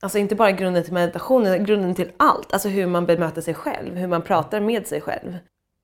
Alltså 0.05 0.19
inte 0.19 0.35
bara 0.35 0.53
grunden 0.53 0.85
till 0.85 0.93
meditationen, 0.93 1.53
utan 1.53 1.67
grunden 1.67 1.95
till 1.95 2.13
allt. 2.17 2.53
Alltså 2.53 2.69
hur 2.69 2.87
man 2.87 3.07
bemöter 3.07 3.41
sig 3.41 3.55
själv, 3.55 3.97
hur 3.97 4.07
man 4.07 4.23
pratar 4.23 4.61
med 4.61 4.87
sig 4.87 5.01
själv. 5.01 5.37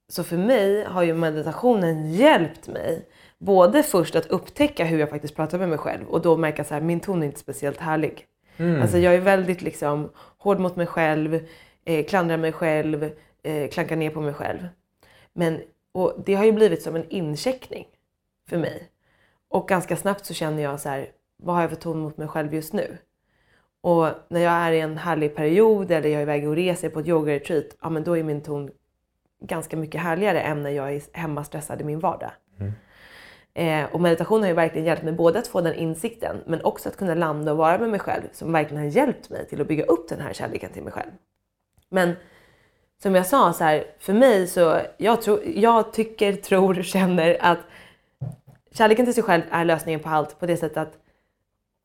Så 0.08 0.24
för 0.24 0.36
mig 0.36 0.84
har 0.84 1.02
ju 1.02 1.14
meditationen 1.14 2.12
hjälpt 2.12 2.68
mig 2.68 3.08
både 3.38 3.82
först 3.82 4.16
att 4.16 4.26
upptäcka 4.26 4.84
hur 4.84 4.98
jag 4.98 5.10
faktiskt 5.10 5.36
pratar 5.36 5.58
med 5.58 5.68
mig 5.68 5.78
själv 5.78 6.08
och 6.08 6.22
då 6.22 6.36
märka 6.36 6.64
så 6.64 6.74
här, 6.74 6.80
min 6.80 7.00
ton 7.00 7.22
är 7.22 7.26
inte 7.26 7.40
speciellt 7.40 7.80
härlig. 7.80 8.26
Mm. 8.56 8.82
Alltså 8.82 8.98
jag 8.98 9.14
är 9.14 9.20
väldigt 9.20 9.62
liksom 9.62 10.10
hård 10.38 10.58
mot 10.58 10.76
mig 10.76 10.86
själv, 10.86 11.40
eh, 11.84 12.06
klandrar 12.06 12.36
mig 12.36 12.52
själv, 12.52 13.10
eh, 13.42 13.68
klankar 13.70 13.96
ner 13.96 14.10
på 14.10 14.20
mig 14.20 14.34
själv. 14.34 14.68
Men, 15.32 15.60
och 15.92 16.14
det 16.26 16.34
har 16.34 16.44
ju 16.44 16.52
blivit 16.52 16.82
som 16.82 16.96
en 16.96 17.08
incheckning 17.08 17.86
för 18.48 18.58
mig. 18.58 18.88
Och 19.48 19.68
ganska 19.68 19.96
snabbt 19.96 20.26
så 20.26 20.34
känner 20.34 20.62
jag 20.62 20.80
så 20.80 20.88
här, 20.88 21.08
vad 21.36 21.54
har 21.54 21.62
jag 21.62 21.70
för 21.70 21.76
ton 21.76 21.98
mot 21.98 22.16
mig 22.16 22.28
själv 22.28 22.54
just 22.54 22.72
nu? 22.72 22.98
Och 23.80 24.08
när 24.28 24.40
jag 24.40 24.52
är 24.52 24.72
i 24.72 24.80
en 24.80 24.98
härlig 24.98 25.34
period 25.34 25.90
eller 25.90 26.08
jag 26.08 26.18
är 26.18 26.22
iväg 26.22 26.48
och 26.48 26.56
reser 26.56 26.88
på 26.88 27.00
ett 27.00 27.06
yoga-retreat, 27.06 27.76
ja 27.80 27.90
men 27.90 28.04
då 28.04 28.16
är 28.16 28.22
min 28.22 28.40
ton 28.40 28.70
ganska 29.40 29.76
mycket 29.76 30.00
härligare 30.00 30.40
än 30.40 30.62
när 30.62 30.70
jag 30.70 30.92
är 30.92 31.02
hemma 31.12 31.44
stressad 31.44 31.80
i 31.80 31.84
min 31.84 32.00
vardag. 32.00 32.30
Mm. 32.58 32.72
Eh, 33.54 33.92
och 33.92 34.00
meditation 34.00 34.40
har 34.40 34.48
ju 34.48 34.54
verkligen 34.54 34.86
hjälpt 34.86 35.02
mig 35.02 35.12
både 35.12 35.38
att 35.38 35.46
få 35.46 35.60
den 35.60 35.74
insikten 35.74 36.36
men 36.46 36.64
också 36.64 36.88
att 36.88 36.96
kunna 36.96 37.14
landa 37.14 37.52
och 37.52 37.58
vara 37.58 37.78
med 37.78 37.90
mig 37.90 38.00
själv 38.00 38.22
som 38.32 38.52
verkligen 38.52 38.82
har 38.82 38.90
hjälpt 38.90 39.30
mig 39.30 39.46
till 39.46 39.60
att 39.60 39.68
bygga 39.68 39.84
upp 39.84 40.08
den 40.08 40.20
här 40.20 40.32
kärleken 40.32 40.72
till 40.72 40.82
mig 40.82 40.92
själv. 40.92 41.10
Men 41.88 42.12
som 43.02 43.14
jag 43.14 43.26
sa, 43.26 43.52
så 43.52 43.64
här, 43.64 43.84
för 43.98 44.12
mig 44.12 44.46
så 44.46 44.80
jag, 44.96 45.22
tror, 45.22 45.40
jag 45.44 45.92
tycker, 45.92 46.32
tror, 46.32 46.74
känner 46.82 47.36
att 47.40 47.58
kärleken 48.72 49.04
till 49.04 49.14
sig 49.14 49.22
själv 49.22 49.42
är 49.50 49.64
lösningen 49.64 50.00
på 50.00 50.08
allt 50.08 50.40
på 50.40 50.46
det 50.46 50.56
sättet 50.56 50.76
att 50.76 50.98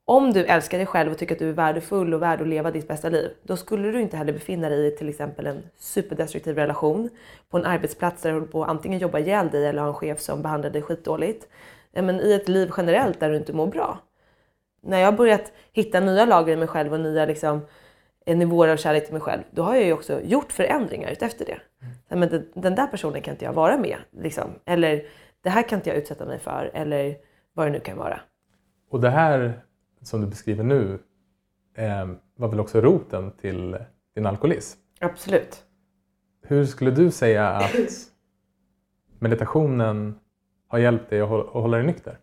om 0.08 0.34
du 0.34 0.46
älskar 0.46 0.78
dig 0.78 0.88
själv 0.88 1.12
och 1.12 1.18
tycker 1.18 1.36
att 1.36 1.39
du 1.39 1.50
är 1.50 1.54
värdefull 1.54 2.13
och 2.13 2.22
värd 2.22 2.41
att 2.41 2.48
leva 2.48 2.72
ditt 2.72 2.88
bästa 2.88 3.10
liv, 3.10 3.32
då 3.44 3.58
skulle 3.58 3.91
du 3.91 4.02
inte 4.02 4.18
heller 4.18 4.34
befinna 4.34 4.70
dig 4.70 4.88
i 4.88 4.91
till 4.91 5.10
exempel 5.10 5.48
en 5.48 5.63
superdestruktiv 5.78 6.56
relation 6.56 7.10
på 7.50 7.58
en 7.58 7.65
arbetsplats 7.65 8.22
där 8.22 8.30
du 8.30 8.36
håller 8.36 8.48
på 8.48 8.63
att 8.63 8.70
antingen 8.70 9.00
jobba 9.00 9.20
ihjäl 9.20 9.50
dig 9.50 9.65
eller 9.65 9.82
ha 9.82 9.88
en 9.88 9.94
chef 9.94 10.20
som 10.20 10.41
behandlar 10.41 10.70
dig 10.70 10.82
skitdåligt. 10.82 11.48
Men 11.91 12.20
i 12.20 12.34
ett 12.34 12.50
liv 12.50 12.72
generellt 12.78 13.20
där 13.20 13.30
du 13.30 13.38
inte 13.38 13.54
mår 13.54 13.68
bra. 13.68 14.00
När 14.82 15.00
jag 15.00 15.15
börjat 15.15 15.52
hitta 15.72 16.00
nya 16.00 16.26
lager 16.26 16.54
i 16.54 16.56
mig 16.56 16.68
själv 16.68 16.94
och 16.94 17.00
nya 17.00 17.26
liksom, 17.26 17.62
eh, 18.26 18.38
nivåer 18.38 18.68
av 18.68 18.78
kärlek 18.78 19.04
till 19.06 19.13
mig 19.13 19.22
själv, 19.22 19.41
då 19.52 19.63
har 19.63 19.76
jag 19.76 19.84
ju 19.84 19.94
också 19.94 20.22
gjort 20.22 20.52
förändringar 20.52 21.12
utefter 21.12 21.46
det. 21.46 21.60
Så, 22.10 22.15
Men 22.15 22.30
den, 22.30 22.48
den 22.54 22.76
där 22.76 22.88
personen 22.88 23.22
kan 23.22 23.34
inte 23.34 23.46
jag 23.46 23.54
vara 23.54 23.78
med. 23.78 23.98
Liksom. 24.12 24.50
Eller 24.65 25.06
det 25.41 25.50
här 25.50 25.62
kan 25.62 25.80
inte 25.80 25.89
jag 25.89 25.98
utsätta 25.98 26.26
mig 26.26 26.39
för. 26.39 26.72
Eller 26.74 27.15
vad 27.54 27.68
det 27.68 27.72
nu 27.72 27.80
kan 27.80 27.98
vara. 27.98 28.20
Och 28.89 29.02
det 29.02 29.10
här 29.10 29.64
som 30.06 30.22
du 30.22 30.28
beskriver 30.28 30.63
nu 30.63 31.00
eh, 31.76 32.08
var 32.36 32.48
väl 32.48 32.60
också 32.60 32.82
roten 32.82 33.32
till 33.32 33.78
din 34.15 34.26
alkoholism? 34.26 34.80
Absolut. 35.00 35.63
Hur 36.41 36.65
skulle 36.65 36.91
du 36.91 37.12
säga 37.12 37.48
att 37.50 37.72
meditationen 39.20 40.20
har 40.68 40.80
hjälpt 40.80 41.10
dig 41.10 41.22
att 41.22 41.30
hå- 41.30 41.48
att 41.48 41.54
hålla 41.54 41.78
dig 41.78 41.86
nykter? 41.86 42.20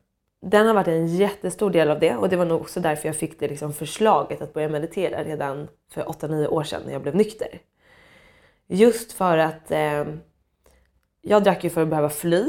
Den 0.47 0.66
har 0.66 0.75
varit 0.75 0.88
en 0.88 1.07
jättestor 1.07 1.71
del 1.71 1.90
av 1.90 1.99
det 2.01 2.16
och 2.16 2.29
det 2.29 2.37
var 2.37 2.45
nog 2.45 2.61
också 2.61 2.81
därför 2.81 3.09
jag 3.09 3.16
fick 3.16 3.40
det 3.40 3.49
liksom 3.49 3.73
förslaget 3.73 4.42
att 4.42 4.55
börja 4.55 4.68
meditera 4.68 5.25
redan 5.25 5.68
för 5.90 6.03
8-9 6.03 6.47
år 6.47 6.62
sedan 6.64 6.83
när 6.87 6.92
jag 6.92 7.03
blev 7.03 7.14
nykter. 7.16 7.61
Just 8.66 9.12
för 9.12 9.38
att 9.38 9.71
eh, 9.71 10.05
jag 11.21 11.45
drack 11.45 11.64
ju 11.64 11.71
för 11.71 11.83
att 11.83 11.88
behöva 11.88 12.09
fly. 12.11 12.45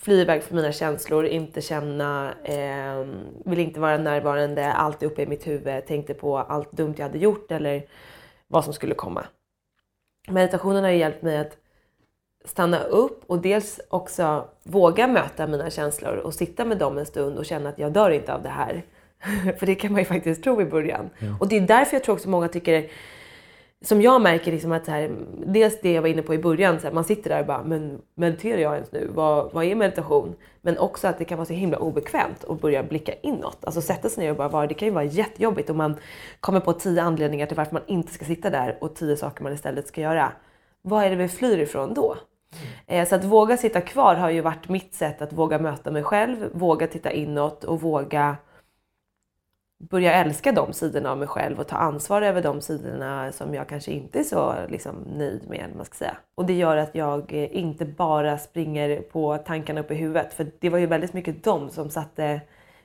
Fly 0.00 0.20
iväg 0.20 0.42
från 0.42 0.56
mina 0.56 0.72
känslor, 0.72 1.26
inte 1.26 1.60
känna, 1.60 2.34
eh, 2.44 3.06
vill 3.44 3.58
inte 3.58 3.80
vara 3.80 3.98
närvarande, 3.98 4.72
alltid 4.72 5.08
uppe 5.08 5.22
i 5.22 5.26
mitt 5.26 5.46
huvud, 5.46 5.86
tänkte 5.86 6.14
på 6.14 6.38
allt 6.38 6.72
dumt 6.72 6.94
jag 6.96 7.06
hade 7.06 7.18
gjort 7.18 7.52
eller 7.52 7.86
vad 8.48 8.64
som 8.64 8.72
skulle 8.72 8.94
komma. 8.94 9.26
Meditationen 10.28 10.84
har 10.84 10.90
hjälpt 10.90 11.22
mig 11.22 11.38
att 11.38 11.56
stanna 12.44 12.82
upp 12.82 13.24
och 13.26 13.38
dels 13.38 13.80
också 13.88 14.48
våga 14.62 15.06
möta 15.06 15.46
mina 15.46 15.70
känslor 15.70 16.16
och 16.16 16.34
sitta 16.34 16.64
med 16.64 16.78
dem 16.78 16.98
en 16.98 17.06
stund 17.06 17.38
och 17.38 17.46
känna 17.46 17.68
att 17.68 17.78
jag 17.78 17.92
dör 17.92 18.10
inte 18.10 18.34
av 18.34 18.42
det 18.42 18.48
här. 18.48 18.82
För 19.58 19.66
det 19.66 19.74
kan 19.74 19.92
man 19.92 20.00
ju 20.00 20.04
faktiskt 20.04 20.42
tro 20.42 20.62
i 20.62 20.64
början. 20.64 21.10
Och 21.40 21.48
det 21.48 21.56
är 21.56 21.60
därför 21.60 21.96
jag 21.96 22.04
tror 22.04 22.14
också 22.14 22.28
många 22.28 22.48
tycker, 22.48 22.90
som 23.84 24.02
jag 24.02 24.22
märker 24.22 24.52
liksom 24.52 24.72
att 24.72 24.84
så 24.84 24.90
här, 24.90 25.10
dels 25.46 25.80
det 25.80 25.92
jag 25.92 26.02
var 26.02 26.08
inne 26.08 26.22
på 26.22 26.34
i 26.34 26.38
början, 26.38 26.80
så 26.80 26.86
här, 26.86 26.94
man 26.94 27.04
sitter 27.04 27.30
där 27.30 27.40
och 27.40 27.46
bara, 27.46 27.64
men 27.64 28.02
mediterar 28.14 28.58
jag 28.58 28.74
ens 28.74 28.92
nu? 28.92 29.10
Vad, 29.14 29.52
vad 29.52 29.64
är 29.64 29.74
meditation? 29.74 30.34
Men 30.62 30.78
också 30.78 31.08
att 31.08 31.18
det 31.18 31.24
kan 31.24 31.38
vara 31.38 31.46
så 31.46 31.52
himla 31.52 31.78
obekvämt 31.78 32.44
att 32.48 32.60
börja 32.60 32.82
blicka 32.82 33.12
inåt. 33.22 33.58
Alltså 33.64 33.80
sätta 33.80 34.08
sig 34.08 34.24
ner 34.24 34.30
och 34.30 34.36
bara 34.36 34.48
vara, 34.48 34.66
det 34.66 34.74
kan 34.74 34.88
ju 34.88 34.94
vara 34.94 35.04
jättejobbigt 35.04 35.70
om 35.70 35.76
man 35.76 35.96
kommer 36.40 36.60
på 36.60 36.72
tio 36.72 37.02
anledningar 37.02 37.46
till 37.46 37.56
varför 37.56 37.72
man 37.72 37.82
inte 37.86 38.12
ska 38.12 38.24
sitta 38.24 38.50
där 38.50 38.78
och 38.80 38.94
tio 38.94 39.16
saker 39.16 39.42
man 39.42 39.52
istället 39.52 39.88
ska 39.88 40.00
göra. 40.00 40.32
Vad 40.82 41.04
är 41.04 41.10
det 41.10 41.16
vi 41.16 41.28
flyr 41.28 41.58
ifrån 41.58 41.94
då? 41.94 42.16
Mm. 42.86 43.06
Så 43.06 43.14
att 43.14 43.24
våga 43.24 43.56
sitta 43.56 43.80
kvar 43.80 44.14
har 44.14 44.30
ju 44.30 44.40
varit 44.40 44.68
mitt 44.68 44.94
sätt 44.94 45.22
att 45.22 45.32
våga 45.32 45.58
möta 45.58 45.90
mig 45.90 46.02
själv, 46.02 46.50
våga 46.52 46.86
titta 46.86 47.12
inåt 47.12 47.64
och 47.64 47.80
våga 47.80 48.36
börja 49.78 50.12
älska 50.12 50.52
de 50.52 50.72
sidorna 50.72 51.10
av 51.10 51.18
mig 51.18 51.28
själv 51.28 51.60
och 51.60 51.66
ta 51.66 51.76
ansvar 51.76 52.22
över 52.22 52.42
de 52.42 52.60
sidorna 52.60 53.32
som 53.32 53.54
jag 53.54 53.68
kanske 53.68 53.92
inte 53.92 54.18
är 54.18 54.22
så 54.22 54.54
liksom, 54.68 54.96
nöjd 54.96 55.48
med. 55.48 55.58
eller 55.58 55.68
vad 55.68 55.76
Man 55.76 55.84
ska 55.84 55.94
säga. 55.94 56.16
Och 56.34 56.46
det 56.46 56.52
gör 56.52 56.76
att 56.76 56.94
jag 56.94 57.32
eh, 57.32 57.56
inte 57.56 57.84
bara 57.84 58.38
springer 58.38 59.00
på 59.00 59.38
tankarna 59.38 59.80
upp 59.80 59.90
i 59.90 59.94
huvudet. 59.94 60.34
För 60.34 60.46
det 60.58 60.70
var 60.70 60.78
ju 60.78 60.86
väldigt 60.86 61.12
mycket 61.12 61.44
de 61.44 61.70
som 61.70 61.90
satte 61.90 62.40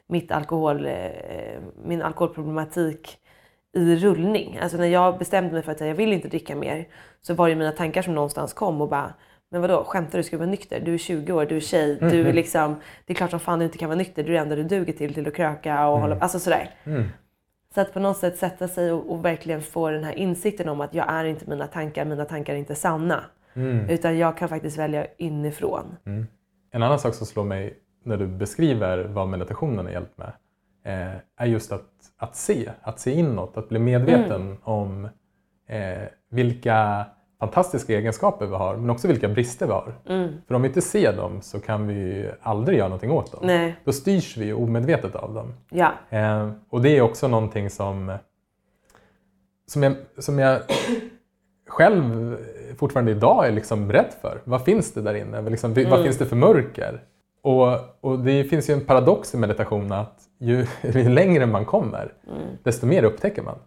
mitt 0.08 0.32
alkohol, 0.32 0.86
eh, 0.86 1.62
min 1.86 2.02
alkoholproblematik 2.02 3.18
i 3.74 3.96
rullning. 3.96 4.60
Alltså 4.62 4.78
när 4.78 4.88
jag 4.88 5.18
bestämde 5.18 5.54
mig 5.54 5.62
för 5.62 5.72
att 5.72 5.80
jag 5.80 5.96
vill 5.96 6.14
inte 6.14 6.28
dricka 6.28 6.56
mer 6.56 6.88
så 7.22 7.34
var 7.34 7.50
det 7.50 7.56
mina 7.56 7.72
tankar 7.72 8.02
som 8.02 8.16
någonstans 8.16 8.54
kom 8.54 8.82
och 8.82 8.90
bara 8.90 9.14
men 9.52 9.62
vadå, 9.62 9.84
skämtar 9.84 10.18
du? 10.18 10.24
Ska 10.24 10.36
du 10.36 10.40
vara 10.40 10.50
nykter? 10.50 10.80
Du 10.80 10.94
är 10.94 10.98
20 10.98 11.34
år, 11.34 11.46
du 11.46 11.56
är 11.56 11.60
tjej, 11.60 11.98
du 12.02 12.28
är 12.28 12.34
liksom... 12.34 12.76
Det 13.06 13.14
är 13.14 13.16
klart 13.16 13.30
som 13.30 13.40
fan 13.40 13.60
du 13.60 13.66
inte 13.66 13.78
kan 13.78 13.90
vara 13.90 13.98
nykter. 13.98 14.24
Du 14.24 14.30
är 14.30 14.34
det 14.34 14.40
enda 14.40 14.56
du 14.56 14.64
duger 14.64 14.94
till, 14.94 15.14
till 15.14 15.28
att 15.28 15.36
kröka 15.36 15.88
och 15.88 16.00
hålla 16.00 16.20
Alltså 16.20 16.40
sådär. 16.40 16.70
Så 17.74 17.82
att 17.82 17.94
på 17.94 18.00
något 18.00 18.18
sätt 18.18 18.38
sätta 18.38 18.68
sig 18.68 18.92
och, 18.92 19.12
och 19.12 19.26
verkligen 19.26 19.62
få 19.62 19.90
den 19.90 20.04
här 20.04 20.14
insikten 20.14 20.70
om 20.70 20.82
att 20.82 20.94
jag 20.94 21.06
är 21.10 21.26
inte 21.26 21.50
mina 21.50 21.68
tankar, 21.68 22.06
mina 22.06 22.26
tankar 22.26 22.54
är 22.54 22.58
inte 22.58 22.76
sanna. 22.76 23.24
Utan 23.90 24.18
jag 24.18 24.38
kan 24.38 24.50
faktiskt 24.50 24.78
välja 24.78 25.08
inifrån. 25.18 25.98
En 26.72 26.84
annan 26.84 27.00
sak 27.00 27.14
som 27.16 27.28
slår 27.28 27.44
mig 27.44 27.78
när 28.04 28.18
du 28.18 28.28
beskriver 28.28 29.04
vad 29.04 29.28
meditationen 29.28 29.86
har 29.86 29.92
hjälpt 29.92 30.18
med 30.18 30.34
eh, 30.86 31.16
är 31.38 31.46
just 31.46 31.72
att, 31.72 31.90
att 32.18 32.36
se, 32.36 32.72
att 32.82 33.00
se 33.00 33.12
inåt, 33.12 33.58
att 33.58 33.70
bli 33.70 33.80
medveten 33.80 34.58
om 34.64 35.10
eh, 35.68 36.04
vilka 36.30 37.06
fantastiska 37.42 37.94
egenskaper 37.94 38.46
vi 38.46 38.56
har 38.56 38.78
men 38.78 38.90
också 38.90 39.08
vilka 39.08 39.28
brister 39.28 39.66
vi 39.66 39.72
har. 39.72 39.94
För 40.48 40.56
om 40.56 40.62
vi 40.62 40.68
inte 40.68 40.82
ser 40.82 41.14
dem 41.14 41.42
så 41.42 41.60
kan 41.60 41.88
vi 41.88 42.30
aldrig 42.42 42.78
göra 42.78 42.88
någonting 42.88 43.12
åt 43.12 43.32
dem. 43.32 43.40
Nej. 43.44 43.76
Då 43.84 43.92
styrs 43.92 44.38
vi 44.38 44.54
omedvetet 44.54 45.16
av 45.16 45.34
dem. 45.34 45.54
Ja. 45.70 45.92
Eh, 46.10 46.50
och 46.70 46.82
det 46.82 46.98
är 46.98 47.02
också 47.02 47.28
någonting 47.28 47.70
som, 47.70 48.18
som, 49.68 49.84
jag, 49.84 49.96
som 50.18 50.40
jag 50.40 50.62
själv 51.68 52.38
fortfarande 52.78 53.12
idag 53.12 53.48
är 53.48 53.52
liksom 53.52 53.92
rädd 53.92 54.14
för. 54.22 54.42
Vad 54.44 54.64
finns 54.64 54.94
det 54.94 55.02
där 55.02 55.14
inne? 55.14 55.42
Liksom, 55.42 55.74
Vad 55.74 56.04
finns 56.04 56.18
det 56.18 56.26
för 56.26 56.36
mörker? 56.36 57.02
Och, 57.44 57.68
och 58.02 58.20
det 58.20 58.44
finns 58.44 58.70
ju 58.70 58.74
en 58.74 58.86
paradox 58.86 59.34
i 59.34 59.38
meditation 59.38 59.92
att 59.92 60.20
ju, 60.40 60.66
ju 60.82 61.10
längre 61.10 61.46
man 61.46 61.66
kommer, 61.66 62.14
desto 62.64 62.86
mer 62.86 63.04
upptäcker 63.04 63.42
man. 63.42 63.58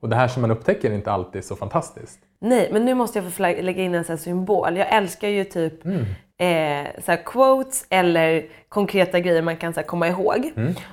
Och 0.00 0.08
det 0.08 0.16
här 0.16 0.28
som 0.28 0.42
man 0.42 0.50
upptäcker 0.50 0.90
är 0.90 0.94
inte 0.94 1.12
alltid 1.12 1.44
så 1.44 1.56
fantastiskt. 1.56 2.18
Nej, 2.40 2.68
men 2.72 2.84
nu 2.84 2.94
måste 2.94 3.18
jag 3.18 3.32
få 3.32 3.42
lägga 3.42 3.82
in 3.82 3.94
en 3.94 4.04
sån 4.04 4.18
symbol. 4.18 4.76
Jag 4.76 4.94
älskar 4.94 5.28
ju 5.28 5.44
typ 5.44 5.86
eh, 6.38 7.02
så 7.04 7.16
quotes 7.24 7.86
eller 7.90 8.46
konkreta 8.68 9.20
grejer 9.20 9.42
man 9.42 9.56
kan 9.56 9.74
så 9.74 9.82
komma 9.82 10.08
ihåg. 10.08 10.52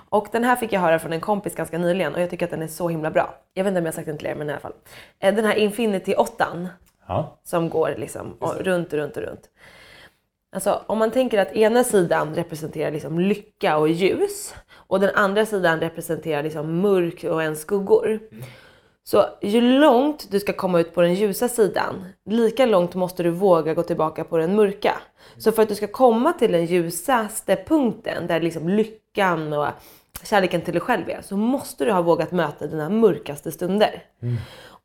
Och 0.10 0.28
den 0.32 0.44
här 0.44 0.56
fick 0.56 0.74
jag 0.74 0.80
höra 0.82 1.00
från 1.00 1.14
en 1.14 1.22
kompis 1.22 1.56
ganska 1.56 1.78
nyligen 1.78 2.16
och 2.16 2.22
jag 2.22 2.30
tycker 2.30 2.46
att 2.46 2.52
den 2.52 2.62
är 2.62 2.68
så 2.68 2.90
himla 2.90 3.12
bra. 3.12 3.34
Jag 3.54 3.64
vet 3.64 3.72
inte 3.72 3.80
om 3.80 3.86
jag 3.86 3.92
har 3.92 3.96
sagt 3.96 4.08
den 4.08 4.18
till 4.18 4.28
er, 4.28 4.36
men 4.36 4.50
i 4.50 4.52
alla 4.52 4.60
fall. 4.62 4.74
Eh, 5.20 5.36
den 5.36 5.46
här 5.46 5.56
Infinity 5.56 6.14
8 6.14 6.46
Ja. 7.08 7.38
som 7.44 7.70
går 7.70 7.94
liksom 7.98 8.34
och 8.40 8.56
runt 8.60 8.94
och 8.94 9.00
runt 9.00 9.18
och 9.18 9.24
runt. 9.24 9.50
Alltså 10.54 10.82
om 10.88 10.98
man 10.98 11.12
tänker 11.12 11.38
att 11.38 11.56
ena 11.56 11.84
sidan 11.84 12.36
representerar 12.36 12.92
liksom 12.92 13.20
lycka 13.20 13.78
och 13.78 13.90
ljus 13.90 14.56
och 14.74 15.00
den 15.00 15.16
andra 15.16 15.46
sidan 15.46 15.80
representerar 15.80 16.44
liksom 16.44 16.82
mörk 16.82 17.24
och 17.24 17.44
en 17.44 17.56
skuggor. 17.56 18.20
Så 19.04 19.26
ju 19.42 19.62
långt 19.62 20.32
du 20.32 20.40
ska 20.40 20.54
komma 20.54 20.80
ut 20.80 20.94
på 20.94 21.02
den 21.02 21.14
ljusa 21.14 21.48
sidan, 21.48 22.06
lika 22.26 22.66
långt 22.66 22.96
måste 22.96 23.24
du 23.24 23.30
våga 23.30 23.74
gå 23.74 23.84
tillbaka 23.84 24.24
på 24.24 24.38
den 24.38 24.56
mörka. 24.56 24.98
Så 25.38 25.52
för 25.52 25.64
att 25.64 25.70
du 25.70 25.76
ska 25.76 25.88
komma 25.88 26.34
till 26.34 26.52
den 26.52 26.66
ljusaste 26.66 27.56
punkten, 27.68 28.28
där 28.28 28.42
liksom 28.42 28.70
lyckan 28.70 29.54
och 29.54 29.68
kärleken 30.24 30.62
till 30.62 30.74
dig 30.74 30.82
själv 30.82 31.10
är, 31.10 31.22
så 31.22 31.38
måste 31.38 31.86
du 31.86 31.92
ha 31.92 32.02
vågat 32.02 32.32
möta 32.32 32.68
dina 32.68 32.90
mörkaste 32.90 33.52
stunder. 33.52 34.04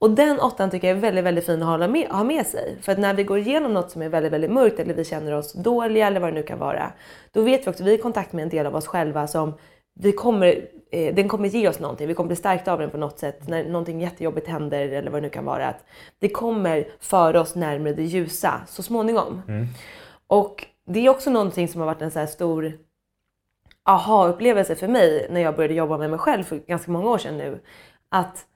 Och 0.00 0.10
den 0.10 0.40
åttan 0.40 0.70
tycker 0.70 0.88
jag 0.88 0.96
är 0.96 1.00
väldigt, 1.00 1.24
väldigt 1.24 1.46
fin 1.46 1.62
att 1.62 1.68
hålla 1.68 1.88
med, 1.88 2.08
ha 2.08 2.24
med 2.24 2.46
sig. 2.46 2.76
För 2.82 2.92
att 2.92 2.98
när 2.98 3.14
vi 3.14 3.24
går 3.24 3.38
igenom 3.38 3.74
något 3.74 3.90
som 3.90 4.02
är 4.02 4.08
väldigt, 4.08 4.32
väldigt 4.32 4.50
mörkt 4.50 4.80
eller 4.80 4.94
vi 4.94 5.04
känner 5.04 5.32
oss 5.32 5.52
dåliga 5.52 6.06
eller 6.06 6.20
vad 6.20 6.30
det 6.30 6.34
nu 6.34 6.42
kan 6.42 6.58
vara. 6.58 6.92
Då 7.32 7.42
vet 7.42 7.66
vi 7.66 7.70
också, 7.70 7.84
vi 7.84 7.90
är 7.90 7.98
i 7.98 8.02
kontakt 8.02 8.32
med 8.32 8.42
en 8.42 8.48
del 8.48 8.66
av 8.66 8.76
oss 8.76 8.86
själva 8.86 9.26
som 9.26 9.54
vi 10.00 10.12
kommer, 10.12 10.68
eh, 10.92 11.14
den 11.14 11.28
kommer 11.28 11.48
ge 11.48 11.68
oss 11.68 11.80
någonting. 11.80 12.08
Vi 12.08 12.14
kommer 12.14 12.28
bli 12.28 12.36
stärkta 12.36 12.72
av 12.72 12.78
den 12.78 12.90
på 12.90 12.96
något 12.96 13.18
sätt. 13.18 13.48
När 13.48 13.64
någonting 13.64 14.00
jättejobbigt 14.00 14.46
händer 14.46 14.88
eller 14.88 15.10
vad 15.10 15.22
det 15.22 15.26
nu 15.26 15.30
kan 15.30 15.44
vara. 15.44 15.66
Att 15.68 15.84
det 16.18 16.28
kommer 16.28 16.88
föra 17.00 17.40
oss 17.40 17.54
närmare 17.54 17.92
det 17.92 18.02
ljusa 18.02 18.60
så 18.66 18.82
småningom. 18.82 19.42
Och 20.26 20.66
det 20.86 21.06
är 21.06 21.08
också 21.10 21.30
någonting 21.30 21.68
som 21.68 21.80
har 21.80 21.86
varit 21.86 22.02
en 22.02 22.10
så 22.10 22.18
här 22.18 22.26
stor 22.26 22.72
aha-upplevelse 23.84 24.74
för 24.74 24.88
mig 24.88 25.26
när 25.30 25.40
jag 25.40 25.56
började 25.56 25.74
jobba 25.74 25.98
med 25.98 26.10
mig 26.10 26.18
själv 26.18 26.42
för 26.44 26.56
ganska 26.56 26.90
många 26.92 27.10
år 27.10 27.18
sedan 27.18 27.38
nu. 27.38 27.60
Att 28.10 28.46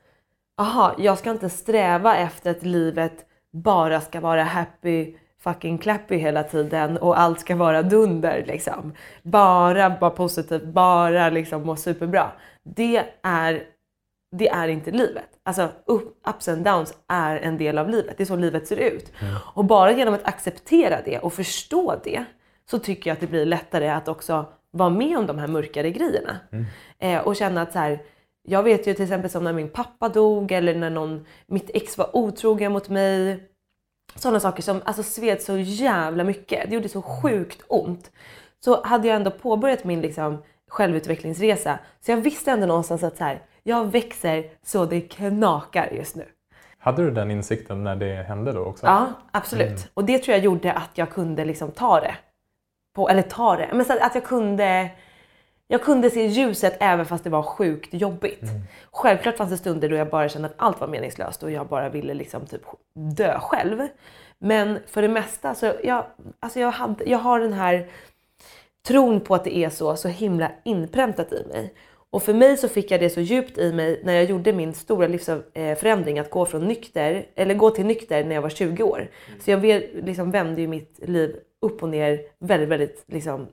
aha, 0.62 0.94
jag 0.98 1.18
ska 1.18 1.30
inte 1.30 1.48
sträva 1.48 2.16
efter 2.16 2.50
att 2.50 2.62
livet 2.62 3.26
bara 3.52 4.00
ska 4.00 4.20
vara 4.20 4.42
happy 4.42 5.14
fucking 5.42 5.78
clappy 5.78 6.16
hela 6.16 6.42
tiden 6.42 6.96
och 6.96 7.20
allt 7.20 7.40
ska 7.40 7.56
vara 7.56 7.82
dunder 7.82 8.44
liksom. 8.46 8.92
Bara 9.22 9.88
vara 9.88 10.10
positivt, 10.10 10.64
bara 10.64 11.30
liksom 11.30 11.66
må 11.66 11.76
superbra. 11.76 12.32
Det 12.62 13.04
är, 13.22 13.62
det 14.36 14.48
är 14.48 14.68
inte 14.68 14.90
livet. 14.90 15.28
Alltså 15.42 15.68
up, 15.86 16.02
ups 16.28 16.48
and 16.48 16.64
downs 16.64 16.94
är 17.08 17.36
en 17.36 17.58
del 17.58 17.78
av 17.78 17.88
livet. 17.88 18.14
Det 18.16 18.22
är 18.22 18.26
så 18.26 18.36
livet 18.36 18.66
ser 18.66 18.76
ut. 18.76 19.12
Och 19.54 19.64
bara 19.64 19.92
genom 19.92 20.14
att 20.14 20.24
acceptera 20.24 20.98
det 21.04 21.18
och 21.18 21.32
förstå 21.32 21.94
det 22.04 22.24
så 22.70 22.78
tycker 22.78 23.10
jag 23.10 23.14
att 23.14 23.20
det 23.20 23.26
blir 23.26 23.46
lättare 23.46 23.88
att 23.88 24.08
också 24.08 24.46
vara 24.70 24.90
med 24.90 25.18
om 25.18 25.26
de 25.26 25.38
här 25.38 25.48
mörkare 25.48 25.90
grejerna. 25.90 26.36
Eh, 26.98 27.20
och 27.20 27.36
känna 27.36 27.62
att 27.62 27.72
så 27.72 27.78
här, 27.78 28.02
jag 28.48 28.62
vet 28.62 28.86
ju 28.86 28.94
till 28.94 29.02
exempel 29.02 29.30
som 29.30 29.44
när 29.44 29.52
min 29.52 29.68
pappa 29.68 30.08
dog 30.08 30.52
eller 30.52 30.74
när 30.74 30.90
någon, 30.90 31.26
mitt 31.46 31.70
ex 31.74 31.98
var 31.98 32.16
otrogen 32.16 32.72
mot 32.72 32.88
mig. 32.88 33.48
Sådana 34.14 34.40
saker 34.40 34.62
som 34.62 34.80
alltså, 34.84 35.02
sved 35.02 35.42
så 35.42 35.56
jävla 35.58 36.24
mycket. 36.24 36.68
Det 36.68 36.74
gjorde 36.74 36.88
så 36.88 37.02
sjukt 37.02 37.62
ont. 37.68 38.10
Så 38.64 38.84
hade 38.84 39.08
jag 39.08 39.16
ändå 39.16 39.30
påbörjat 39.30 39.84
min 39.84 40.00
liksom, 40.00 40.42
självutvecklingsresa. 40.70 41.78
Så 42.00 42.10
jag 42.10 42.16
visste 42.16 42.50
ändå 42.50 42.66
någonstans 42.66 43.02
att 43.02 43.16
så 43.16 43.24
här, 43.24 43.42
jag 43.62 43.92
växer 43.92 44.44
så 44.62 44.84
det 44.84 45.00
knakar 45.00 45.90
just 45.92 46.16
nu. 46.16 46.24
Hade 46.78 47.04
du 47.04 47.10
den 47.10 47.30
insikten 47.30 47.84
när 47.84 47.96
det 47.96 48.22
hände 48.22 48.52
då 48.52 48.60
också? 48.60 48.86
Ja, 48.86 49.12
absolut. 49.30 49.90
Och 49.94 50.04
det 50.04 50.18
tror 50.18 50.36
jag 50.36 50.44
gjorde 50.44 50.72
att 50.72 50.90
jag 50.94 51.10
kunde 51.10 51.44
liksom 51.44 51.70
ta 51.70 52.00
det. 52.00 52.14
På, 52.94 53.08
eller 53.08 53.22
ta 53.22 53.56
det, 53.56 53.70
men 53.72 53.84
så 53.84 53.92
att 54.00 54.14
jag 54.14 54.24
kunde 54.24 54.90
jag 55.72 55.82
kunde 55.82 56.10
se 56.10 56.26
ljuset 56.26 56.76
även 56.80 57.06
fast 57.06 57.24
det 57.24 57.30
var 57.30 57.42
sjukt 57.42 57.94
jobbigt. 57.94 58.42
Självklart 58.90 59.36
fanns 59.36 59.50
det 59.50 59.56
stunder 59.56 59.88
då 59.88 59.96
jag 59.96 60.10
bara 60.10 60.28
kände 60.28 60.48
att 60.48 60.54
allt 60.56 60.80
var 60.80 60.88
meningslöst 60.88 61.42
och 61.42 61.50
jag 61.50 61.66
bara 61.66 61.88
ville 61.88 62.14
liksom 62.14 62.46
typ 62.46 62.62
dö 62.94 63.38
själv. 63.40 63.88
Men 64.38 64.78
för 64.86 65.02
det 65.02 65.08
mesta 65.08 65.54
så 65.54 65.72
jag, 65.84 66.04
alltså 66.40 66.60
jag, 66.60 66.70
hade, 66.70 67.04
jag 67.04 67.18
har 67.18 67.40
den 67.40 67.52
här 67.52 67.88
tron 68.86 69.20
på 69.20 69.34
att 69.34 69.44
det 69.44 69.56
är 69.56 69.70
så, 69.70 69.96
så 69.96 70.08
himla 70.08 70.50
inpräntat 70.64 71.32
i 71.32 71.44
mig. 71.48 71.74
Och 72.10 72.22
för 72.22 72.34
mig 72.34 72.56
så 72.56 72.68
fick 72.68 72.90
jag 72.90 73.00
det 73.00 73.10
så 73.10 73.20
djupt 73.20 73.58
i 73.58 73.72
mig 73.72 74.00
när 74.04 74.12
jag 74.12 74.24
gjorde 74.24 74.52
min 74.52 74.74
stora 74.74 75.06
livsförändring 75.06 76.18
att 76.18 76.30
gå 76.30 76.46
från 76.46 76.68
nykter, 76.68 77.26
eller 77.34 77.54
gå 77.54 77.70
till 77.70 77.86
nykter 77.86 78.24
när 78.24 78.34
jag 78.34 78.42
var 78.42 78.50
20 78.50 78.82
år. 78.82 79.10
Så 79.40 79.50
jag 79.50 79.62
liksom 79.94 80.30
vände 80.30 80.60
ju 80.60 80.66
mitt 80.66 80.98
liv 81.08 81.36
upp 81.60 81.82
och 81.82 81.88
ner 81.88 82.20
väldigt, 82.38 82.68
väldigt 82.68 83.04
liksom 83.06 83.48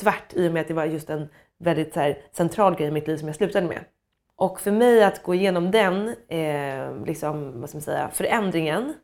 tvärt 0.00 0.34
i 0.34 0.48
och 0.48 0.52
med 0.52 0.60
att 0.60 0.68
det 0.68 0.74
var 0.74 0.84
just 0.84 1.10
en 1.10 1.28
väldigt 1.58 1.94
så 1.94 2.00
här, 2.00 2.18
central 2.32 2.74
grej 2.74 2.88
i 2.88 2.90
mitt 2.90 3.08
liv 3.08 3.16
som 3.16 3.28
jag 3.28 3.36
slutade 3.36 3.66
med. 3.66 3.84
Och 4.36 4.60
för 4.60 4.70
mig 4.70 5.04
att 5.04 5.22
gå 5.22 5.34
igenom 5.34 5.70
den 5.70 6.08
eh, 6.28 7.04
liksom, 7.06 7.60
vad 7.60 7.68
ska 7.68 7.76
man 7.76 7.82
säga, 7.82 8.10
förändringen 8.12 8.94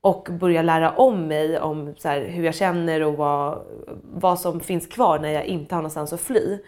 och 0.00 0.28
börja 0.30 0.62
lära 0.62 0.90
om 0.90 1.28
mig 1.28 1.60
om 1.60 1.94
så 1.98 2.08
här, 2.08 2.20
hur 2.24 2.44
jag 2.44 2.54
känner 2.54 3.02
och 3.02 3.16
vad, 3.16 3.66
vad 4.02 4.40
som 4.40 4.60
finns 4.60 4.86
kvar 4.86 5.18
när 5.18 5.28
jag 5.28 5.44
inte 5.44 5.74
har 5.74 5.82
någonstans 5.82 6.12
att 6.12 6.20
fly. 6.20 6.58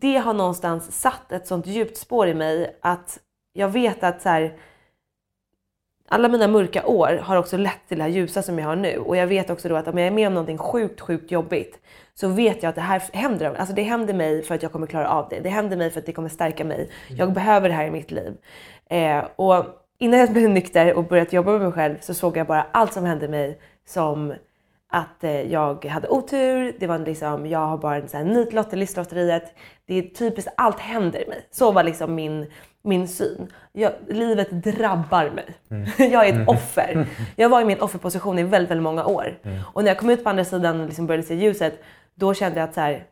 Det 0.00 0.16
har 0.16 0.34
någonstans 0.34 1.00
satt 1.00 1.32
ett 1.32 1.46
sånt 1.46 1.66
djupt 1.66 1.96
spår 1.96 2.28
i 2.28 2.34
mig 2.34 2.78
att 2.80 3.20
jag 3.52 3.68
vet 3.68 4.04
att 4.04 4.22
så 4.22 4.28
här, 4.28 4.58
alla 6.12 6.28
mina 6.28 6.48
mörka 6.48 6.86
år 6.86 7.20
har 7.22 7.36
också 7.36 7.56
lett 7.56 7.88
till 7.88 7.98
det 7.98 8.04
här 8.04 8.10
ljusa 8.10 8.42
som 8.42 8.58
jag 8.58 8.66
har 8.66 8.76
nu. 8.76 8.98
Och 8.98 9.16
jag 9.16 9.26
vet 9.26 9.50
också 9.50 9.68
då 9.68 9.76
att 9.76 9.88
om 9.88 9.98
jag 9.98 10.06
är 10.06 10.10
med 10.10 10.26
om 10.26 10.34
någonting 10.34 10.58
sjukt, 10.58 11.00
sjukt 11.00 11.30
jobbigt 11.30 11.78
så 12.14 12.28
vet 12.28 12.62
jag 12.62 12.70
att 12.70 12.74
det 12.74 12.80
här 12.80 13.02
händer. 13.12 13.54
Alltså 13.54 13.74
det 13.74 13.82
händer 13.82 14.14
mig 14.14 14.42
för 14.42 14.54
att 14.54 14.62
jag 14.62 14.72
kommer 14.72 14.86
klara 14.86 15.08
av 15.08 15.28
det. 15.30 15.40
Det 15.40 15.48
händer 15.48 15.76
mig 15.76 15.90
för 15.90 16.00
att 16.00 16.06
det 16.06 16.12
kommer 16.12 16.28
stärka 16.28 16.64
mig. 16.64 16.90
Jag 17.08 17.32
behöver 17.32 17.68
det 17.68 17.74
här 17.74 17.86
i 17.86 17.90
mitt 17.90 18.10
liv. 18.10 18.36
Eh, 18.90 19.24
och 19.36 19.64
innan 19.98 20.20
jag 20.20 20.32
blev 20.32 20.50
nykter 20.50 20.94
och 20.94 21.04
börjat 21.04 21.32
jobba 21.32 21.52
med 21.52 21.60
mig 21.60 21.72
själv 21.72 21.96
så 22.00 22.14
såg 22.14 22.36
jag 22.36 22.46
bara 22.46 22.66
allt 22.72 22.92
som 22.92 23.04
hände 23.04 23.28
mig 23.28 23.58
som 23.86 24.34
att 24.88 25.24
eh, 25.24 25.52
jag 25.52 25.84
hade 25.84 26.08
otur, 26.08 26.76
det 26.78 26.86
var 26.86 26.98
liksom, 26.98 27.46
jag 27.46 27.66
har 27.66 27.78
bara 27.78 27.96
en 27.96 28.08
sån 28.08 28.18
här 28.18 28.34
nitlott 28.34 28.72
i 28.72 28.76
listlotteriet. 28.76 29.54
Det 29.86 29.98
är 29.98 30.02
typiskt, 30.02 30.52
allt 30.56 30.80
händer 30.80 31.24
mig. 31.28 31.46
Så 31.50 31.72
var 31.72 31.82
liksom 31.82 32.14
min, 32.14 32.46
min 32.82 33.08
syn. 33.08 33.52
Jag, 33.72 33.92
livet 34.08 34.50
drabbar 34.50 35.30
mig. 35.30 35.54
jag 36.12 36.28
är 36.28 36.42
ett 36.42 36.48
offer. 36.48 37.06
Jag 37.36 37.48
var 37.48 37.60
i 37.60 37.64
min 37.64 37.80
offerposition 37.80 38.38
i 38.38 38.42
väldigt, 38.42 38.70
väldigt 38.70 38.82
många 38.82 39.06
år. 39.06 39.38
Och 39.72 39.84
när 39.84 39.90
jag 39.90 39.98
kom 39.98 40.10
ut 40.10 40.24
på 40.24 40.30
andra 40.30 40.44
sidan 40.44 40.80
och 40.80 40.86
liksom 40.86 41.06
började 41.06 41.26
se 41.26 41.34
ljuset, 41.34 41.82
då 42.14 42.34
kände 42.34 42.60
jag 42.60 42.68
att 42.68 42.74
så 42.74 42.80
här, 42.80 43.04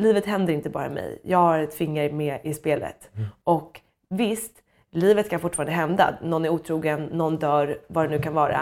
livet 0.00 0.26
händer 0.26 0.52
inte 0.52 0.70
bara 0.70 0.88
mig. 0.88 1.20
Jag 1.24 1.38
har 1.38 1.58
ett 1.58 1.74
finger 1.74 2.12
med 2.12 2.40
i 2.42 2.54
spelet. 2.54 3.10
Och 3.44 3.80
visst, 4.10 4.52
livet 4.92 5.30
kan 5.30 5.40
fortfarande 5.40 5.72
hända. 5.72 6.14
Någon 6.22 6.44
är 6.44 6.48
otrogen, 6.48 7.04
någon 7.04 7.36
dör, 7.36 7.78
vad 7.88 8.04
det 8.04 8.08
nu 8.10 8.22
kan 8.22 8.34
vara. 8.34 8.60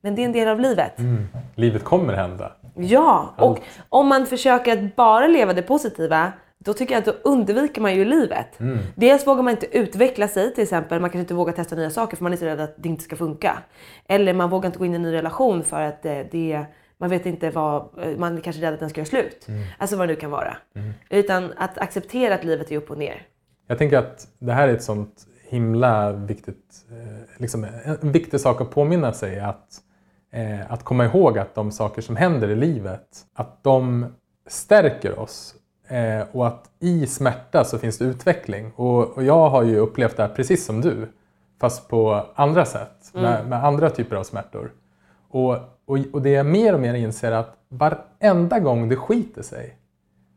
Men 0.00 0.14
det 0.14 0.22
är 0.22 0.24
en 0.24 0.32
del 0.32 0.48
av 0.48 0.60
livet. 0.60 0.92
Livet 1.54 1.84
kommer 1.84 2.12
hända. 2.12 2.52
Ja, 2.74 3.34
och 3.36 3.50
Allt. 3.50 3.62
om 3.88 4.08
man 4.08 4.26
försöker 4.26 4.72
att 4.72 4.96
bara 4.96 5.26
leva 5.26 5.52
det 5.52 5.62
positiva, 5.62 6.32
då 6.58 6.72
tycker 6.72 6.94
jag 6.94 6.98
att 6.98 7.22
då 7.22 7.30
undviker 7.30 7.80
man 7.80 7.94
ju 7.94 8.04
livet. 8.04 8.58
Dels 8.94 9.26
vågar 9.26 9.42
man 9.42 9.50
inte 9.50 9.78
utveckla 9.78 10.28
sig 10.28 10.54
till 10.54 10.62
exempel. 10.62 11.00
Man 11.00 11.10
kanske 11.10 11.20
inte 11.20 11.34
vågar 11.34 11.52
testa 11.52 11.76
nya 11.76 11.90
saker 11.90 12.16
för 12.16 12.22
man 12.22 12.32
är 12.32 12.36
så 12.36 12.44
rädd 12.44 12.60
att 12.60 12.74
det 12.76 12.88
inte 12.88 13.04
ska 13.04 13.16
funka. 13.16 13.58
Eller 14.08 14.34
man 14.34 14.50
vågar 14.50 14.66
inte 14.66 14.78
gå 14.78 14.84
in 14.84 14.92
i 14.92 14.94
en 14.94 15.02
ny 15.02 15.12
relation 15.12 15.64
för 15.64 15.80
att 15.80 16.06
eh, 16.06 16.18
det, 16.30 16.64
man 16.98 17.10
vet 17.10 17.26
inte 17.26 17.50
vad, 17.50 17.88
eh, 18.02 18.18
man 18.18 18.36
är 18.36 18.40
kanske 18.40 18.62
rädd 18.62 18.74
att 18.74 18.80
den 18.80 18.90
ska 18.90 19.00
göra 19.00 19.08
slut. 19.08 19.46
Alltså 19.78 19.96
vad 19.96 20.08
det 20.08 20.14
nu 20.14 20.20
kan 20.20 20.30
vara. 20.30 20.56
Utan 21.10 21.52
att 21.56 21.78
acceptera 21.78 22.34
att 22.34 22.44
livet 22.44 22.72
är 22.72 22.76
upp 22.76 22.90
och 22.90 22.98
ner. 22.98 23.22
Jag 23.66 23.78
tänker 23.78 23.98
att 23.98 24.28
det 24.38 24.52
här 24.52 24.68
är 24.68 24.72
ett 24.74 24.82
sånt 24.82 25.26
himla 25.48 26.12
viktigt, 26.12 26.86
eh, 26.90 27.40
liksom 27.40 27.66
en 28.02 28.12
viktig 28.12 28.40
sak 28.40 28.60
att 28.60 28.70
påminna 28.70 29.12
sig 29.12 29.40
att, 29.40 29.82
att 30.68 30.84
komma 30.84 31.04
ihåg 31.04 31.38
att 31.38 31.54
de 31.54 31.72
saker 31.72 32.02
som 32.02 32.16
händer 32.16 32.48
i 32.48 32.56
livet, 32.56 33.06
att 33.34 33.64
de 33.64 34.06
stärker 34.46 35.18
oss 35.18 35.54
eh, 35.88 36.26
och 36.32 36.46
att 36.46 36.70
i 36.78 37.06
smärta 37.06 37.64
så 37.64 37.78
finns 37.78 37.98
det 37.98 38.04
utveckling. 38.04 38.72
Och, 38.76 39.16
och 39.16 39.22
jag 39.22 39.48
har 39.50 39.62
ju 39.62 39.78
upplevt 39.78 40.16
det 40.16 40.22
här 40.22 40.34
precis 40.34 40.64
som 40.64 40.80
du, 40.80 41.08
fast 41.60 41.88
på 41.88 42.26
andra 42.34 42.64
sätt, 42.64 43.10
med, 43.12 43.48
med 43.48 43.64
andra 43.64 43.90
typer 43.90 44.16
av 44.16 44.24
smärtor. 44.24 44.72
Och, 45.28 45.52
och, 45.86 45.98
och 46.12 46.22
det 46.22 46.30
jag 46.30 46.46
mer 46.46 46.74
och 46.74 46.80
mer 46.80 46.94
inser 46.94 47.32
att 47.32 47.56
varenda 47.68 48.58
gång 48.58 48.88
det 48.88 48.96
skiter 48.96 49.42
sig, 49.42 49.78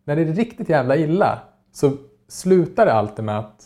när 0.03 0.15
det 0.15 0.21
är 0.21 0.25
riktigt 0.25 0.69
jävla 0.69 0.95
illa, 0.95 1.39
så 1.71 1.91
slutar 2.27 2.85
det 2.85 2.93
alltid 2.93 3.25
med 3.25 3.39
att 3.39 3.65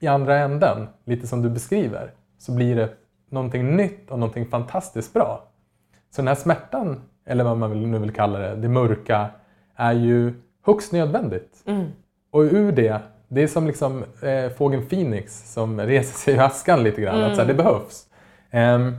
i 0.00 0.06
andra 0.06 0.38
änden, 0.38 0.88
lite 1.04 1.26
som 1.26 1.42
du 1.42 1.50
beskriver, 1.50 2.10
så 2.38 2.52
blir 2.52 2.76
det 2.76 2.88
någonting 3.30 3.76
nytt 3.76 4.10
och 4.10 4.18
någonting 4.18 4.46
fantastiskt 4.46 5.12
bra. 5.12 5.44
Så 6.10 6.22
den 6.22 6.28
här 6.28 6.34
smärtan, 6.34 7.00
eller 7.24 7.44
vad 7.44 7.58
man 7.58 7.90
nu 7.90 7.98
vill 7.98 8.12
kalla 8.12 8.38
det, 8.38 8.56
det 8.56 8.68
mörka, 8.68 9.30
är 9.74 9.92
ju 9.92 10.34
högst 10.64 10.92
nödvändigt. 10.92 11.62
Och 12.30 12.40
ur 12.40 12.72
det, 12.72 13.00
det 13.28 13.42
är 13.42 13.46
som 13.46 13.66
liksom 13.66 14.04
eh, 14.22 14.50
fågeln 14.50 14.86
Phoenix 14.86 15.52
som 15.52 15.80
reser 15.80 16.18
sig 16.18 16.34
ur 16.34 16.40
askan 16.40 16.82
lite 16.82 17.00
grann. 17.00 17.20
Att 17.22 17.34
så 17.34 17.40
här, 17.40 17.48
det 17.48 17.54
behövs. 17.54 18.06
Ehm, 18.50 18.94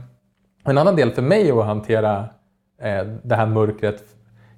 en 0.64 0.78
annan 0.78 0.96
del 0.96 1.10
för 1.10 1.22
mig 1.22 1.50
att 1.50 1.64
hantera 1.64 2.28
eh, 2.80 3.04
det 3.22 3.34
här 3.34 3.46
mörkret, 3.46 4.04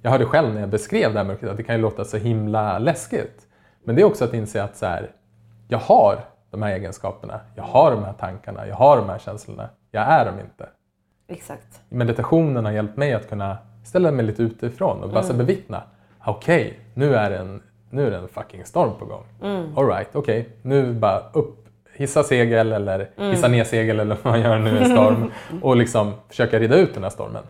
jag 0.02 0.10
hörde 0.10 0.24
själv 0.24 0.54
när 0.54 0.60
jag 0.60 0.70
beskrev 0.70 1.12
det 1.12 1.18
här 1.18 1.26
mörkret 1.26 1.50
att 1.50 1.56
det 1.56 1.62
kan 1.62 1.74
ju 1.74 1.82
låta 1.82 2.04
så 2.04 2.16
himla 2.16 2.78
läskigt. 2.78 3.46
Men 3.84 3.96
det 3.96 4.02
är 4.02 4.06
också 4.06 4.24
att 4.24 4.34
inse 4.34 4.62
att 4.62 4.76
så 4.76 4.86
här, 4.86 5.10
jag 5.68 5.78
har 5.78 6.18
de 6.50 6.62
här 6.62 6.72
egenskaperna, 6.72 7.40
jag 7.54 7.64
har 7.64 7.90
de 7.90 8.04
här 8.04 8.12
tankarna, 8.12 8.66
jag 8.66 8.76
har 8.76 8.96
de 8.96 9.08
här 9.08 9.18
känslorna. 9.18 9.68
Jag 9.90 10.02
är 10.02 10.24
dem 10.24 10.34
inte. 10.40 10.68
Exakt. 11.28 11.80
Meditationen 11.88 12.64
har 12.64 12.72
hjälpt 12.72 12.96
mig 12.96 13.12
att 13.12 13.28
kunna 13.28 13.58
ställa 13.84 14.10
mig 14.10 14.26
lite 14.26 14.42
utifrån 14.42 15.02
och 15.02 15.10
bara 15.10 15.22
så 15.22 15.34
bevittna. 15.34 15.82
Okej, 16.26 16.80
nu, 16.94 17.14
är 17.14 17.30
det 17.30 17.38
en, 17.38 17.62
nu 17.90 18.06
är 18.06 18.10
det 18.10 18.16
en 18.16 18.28
fucking 18.28 18.64
storm 18.64 18.98
på 18.98 19.04
gång. 19.04 19.24
All 19.76 19.86
right, 19.86 20.08
okej, 20.12 20.48
nu 20.62 20.92
bara 20.92 21.30
upp, 21.32 21.68
hissa 21.94 22.22
segel 22.22 22.72
eller 22.72 23.10
hissa 23.30 23.48
ner 23.48 23.64
segel 23.64 24.00
eller 24.00 24.16
vad 24.22 24.32
man 24.32 24.40
gör 24.40 24.58
nu 24.58 24.70
i 24.70 24.78
en 24.78 24.90
storm 24.90 25.32
och 25.62 25.76
liksom 25.76 26.12
försöka 26.28 26.58
rida 26.58 26.76
ut 26.76 26.94
den 26.94 27.02
här 27.02 27.10
stormen. 27.10 27.42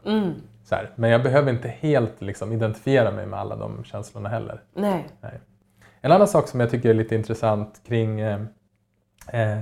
Så 0.65 0.75
här. 0.75 0.91
Men 0.95 1.11
jag 1.11 1.23
behöver 1.23 1.51
inte 1.51 1.69
helt 1.69 2.23
liksom, 2.23 2.53
identifiera 2.53 3.11
mig 3.11 3.27
med 3.27 3.39
alla 3.39 3.57
de 3.57 3.85
känslorna 3.85 4.29
heller. 4.29 4.61
Nej. 4.75 5.07
Nej. 5.21 5.41
En 6.01 6.13
annan 6.13 6.29
sak 6.29 6.49
som 6.49 6.61
jag 6.61 6.71
tycker 6.71 6.91
är 6.91 6.95
lite 6.95 7.15
intressant 7.15 7.81
kring 7.87 8.21
eh, 8.21 8.41
eh, 9.33 9.59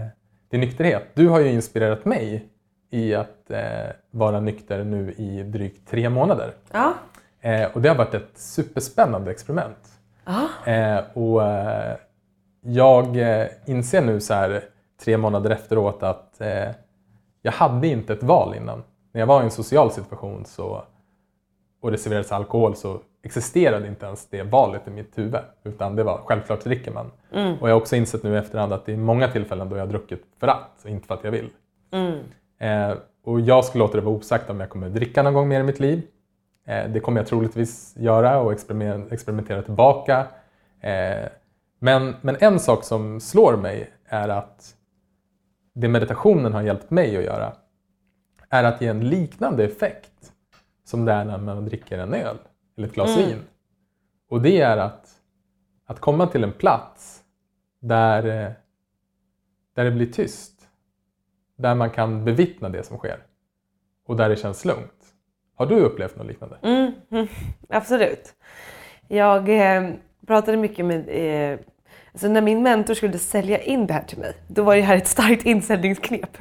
din 0.51 0.61
nykterhet. 0.61 1.03
Du 1.15 1.29
har 1.29 1.41
ju 1.41 1.51
inspirerat 1.51 2.05
mig 2.05 2.49
i 2.91 3.15
att 3.15 3.51
eh, 3.51 3.61
vara 4.11 4.41
nykter 4.41 4.85
nu 4.85 5.13
i 5.13 5.43
drygt 5.43 5.89
tre 5.89 6.09
månader. 6.09 6.55
Ja. 6.73 6.95
Eh, 7.45 7.69
och 7.73 7.81
det 7.83 7.89
har 7.89 7.97
varit 7.97 8.15
ett 8.15 8.31
superspännande 8.39 9.31
experiment. 9.31 9.89
Eh, 10.67 11.05
och 11.15 11.43
eh, 11.43 11.97
jag 12.61 13.17
eh, 13.17 13.47
inser 13.67 14.03
nu 14.03 14.21
så 14.21 14.35
här 14.35 14.65
tre 15.05 15.17
månader 15.17 15.51
efteråt 15.51 16.03
att 16.03 16.41
eh, 16.41 16.69
jag 17.43 17.53
hade 17.53 17.87
inte 17.89 18.13
ett 18.13 18.23
val 18.23 18.55
innan. 18.55 18.83
När 19.13 19.21
jag 19.21 19.27
var 19.27 19.41
i 19.41 19.45
en 19.45 19.51
social 19.51 19.91
situation 19.93 20.45
så, 20.45 20.83
och 21.83 21.91
det 21.91 21.99
serverades 21.99 22.33
alkohol 22.33 22.77
så 22.77 22.99
existerade 23.23 23.89
inte 23.89 24.07
ens 24.07 24.27
det 24.27 24.43
valet 24.43 24.89
i 24.89 24.91
mitt 24.91 25.19
huvud. 25.19 25.41
Utan 25.65 25.97
det 25.97 26.03
var 26.03 26.21
självklart 26.25 26.65
dricker 26.65 26.91
man. 26.93 27.11
Och 27.61 27.69
jag 27.69 27.75
har 27.75 27.81
också 27.81 27.97
insett 27.97 28.23
nu 28.23 28.35
i 28.35 28.39
efterhand 28.39 28.73
att 28.73 28.87
det 28.87 28.93
är 28.93 28.97
många 28.97 29.29
tillfällen 29.29 29.69
då 29.69 29.77
jag 29.77 29.83
har 29.83 29.91
druckit 29.91 30.23
för 30.41 30.47
att 30.47 30.85
inte 30.87 31.07
för 31.07 31.15
att 31.15 31.25
jag 31.25 31.31
vill. 31.31 31.51
Eh, 32.59 32.97
och 33.25 33.41
jag 33.41 33.65
skulle 33.65 33.85
låta 33.85 33.97
det 33.97 34.01
vara 34.05 34.15
osagt 34.15 34.51
om 34.51 34.61
jag 34.61 34.69
kommer 34.71 34.89
dricka 34.89 35.23
någon 35.23 35.35
gång 35.35 35.49
mer 35.49 35.61
i 35.61 35.63
mitt 35.63 35.81
liv. 35.81 36.03
Eh, 36.65 36.91
det 36.91 37.01
kommer 37.01 37.21
jag 37.21 37.27
troligtvis 37.27 37.95
göra 37.97 38.41
och 38.41 38.53
experimen- 38.53 39.13
experimentera 39.13 39.63
tillbaka. 39.63 40.27
Eh, 40.81 41.29
men, 41.79 42.15
men 42.21 42.37
en 42.41 42.61
sak 42.61 42.85
som 42.85 43.21
slår 43.21 43.57
mig 43.57 43.91
är 44.05 44.29
att 44.29 44.77
det 45.75 45.89
meditationen 45.89 46.53
har 46.53 46.63
hjälpt 46.63 46.91
mig 46.91 47.17
att 47.17 47.25
göra 47.25 47.57
är 48.49 48.65
att 48.65 48.81
ge 48.81 48.89
en 48.89 49.09
liknande 49.09 49.65
effekt 49.65 50.33
som 50.85 51.05
det 51.05 51.13
är 51.13 51.25
när 51.25 51.39
man 51.39 51.65
dricker 51.65 51.99
en 51.99 52.15
öl 52.15 52.37
eller 52.77 52.89
ett 52.89 52.95
glas 52.95 53.17
vin. 53.19 53.39
Och 54.29 54.43
det 54.43 54.61
är 54.61 54.77
att, 54.77 55.09
att 55.87 56.01
komma 56.01 56.27
till 56.27 56.45
en 56.45 56.53
plats 56.53 57.23
där, 57.81 58.25
eh, 58.27 58.53
där 59.75 59.85
det 59.85 59.91
blir 59.91 60.13
tyst. 60.13 60.69
Där 61.57 61.75
man 61.75 61.91
kan 61.91 62.25
bevittna 62.25 62.69
det 62.69 62.83
som 62.83 62.99
sker. 62.99 63.19
Och 64.07 64.17
där 64.17 64.29
det 64.29 64.37
känns 64.37 64.65
lugnt. 64.65 65.04
Har 65.57 65.67
du 65.67 65.81
upplevt 65.81 66.17
något 66.17 66.27
liknande? 66.27 66.57
Mm, 66.63 66.93
mm, 67.11 67.29
absolut. 67.69 68.33
Jag 69.09 69.49
eh, 69.49 69.91
pratade 70.27 70.57
mycket 70.57 70.85
med... 70.85 71.09
Eh, 71.09 71.59
alltså 72.13 72.29
när 72.29 72.41
min 72.41 72.63
mentor 72.63 72.95
skulle 72.95 73.19
sälja 73.19 73.59
in 73.59 73.87
det 73.87 73.95
här 73.95 74.03
till 74.03 74.19
mig, 74.19 74.33
då 74.49 74.63
var 74.63 74.77
det 74.77 74.83
här 74.83 74.97
ett 74.97 75.07
starkt 75.07 75.47
insäljningsknep. 75.47 76.39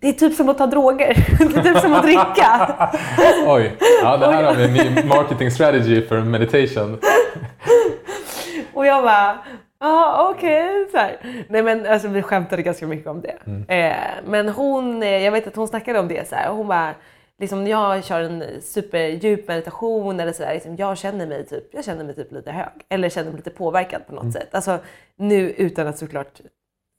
Det 0.00 0.08
är 0.08 0.12
typ 0.12 0.34
som 0.34 0.48
att 0.48 0.58
ta 0.58 0.66
droger. 0.66 1.14
Det 1.38 1.58
är 1.58 1.62
typ 1.62 1.78
som 1.78 1.92
att 1.92 2.02
dricka. 2.02 2.76
Oj, 3.46 3.76
ja, 4.02 4.16
det 4.16 4.26
här 4.26 4.42
har 4.42 4.54
vi 4.54 4.64
en 4.64 4.94
ny 4.94 5.04
marketing 5.04 5.50
strategy 5.50 6.02
för 6.02 6.20
meditation. 6.20 6.98
Och 8.74 8.86
jag 8.86 9.04
bara, 9.04 9.38
ja 9.80 10.30
okej. 10.34 10.88
här. 10.94 11.16
Nej 11.48 11.62
men 11.62 11.86
alltså 11.86 12.08
vi 12.08 12.22
skämtade 12.22 12.62
ganska 12.62 12.86
mycket 12.86 13.06
om 13.06 13.20
det. 13.20 13.38
Eh, 13.74 13.96
men 14.26 14.48
hon, 14.48 15.02
jag 15.02 15.32
vet 15.32 15.46
att 15.46 15.56
hon 15.56 15.68
snackade 15.68 15.98
om 15.98 16.08
det 16.08 16.28
så 16.28 16.34
här. 16.34 16.50
och 16.50 16.56
Hon 16.56 16.68
bara, 16.68 16.94
liksom 17.38 17.66
jag 17.66 18.04
kör 18.04 18.20
en 18.20 18.62
superdjup 18.62 19.48
meditation 19.48 20.20
eller 20.20 20.32
sådär. 20.32 20.54
Liksom, 20.54 20.76
jag 20.76 20.98
känner 20.98 21.26
mig 21.26 21.46
typ, 21.46 21.74
jag 21.74 21.84
känner 21.84 22.04
mig 22.04 22.14
typ 22.14 22.32
lite 22.32 22.52
hög. 22.52 22.72
Eller 22.88 23.08
känner 23.08 23.30
mig 23.30 23.36
lite 23.36 23.50
påverkad 23.50 24.06
på 24.06 24.14
något 24.14 24.32
sätt. 24.32 24.48
Alltså 24.54 24.78
nu 25.16 25.50
utan 25.50 25.86
att 25.86 25.98
såklart 25.98 26.40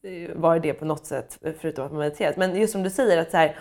eh, 0.04 0.36
vara 0.36 0.60
det 0.60 0.74
på 0.74 0.86
något 0.86 1.06
sätt 1.06 1.39
förutom 1.60 1.86
att 1.86 1.91
man 1.91 2.00
mediterat. 2.00 2.38
Men 2.38 2.56
just 2.56 2.74
som 2.74 2.84
du 2.84 2.89
säger 2.89 3.17
att 3.17 3.32
så 3.32 3.38
här, 3.38 3.60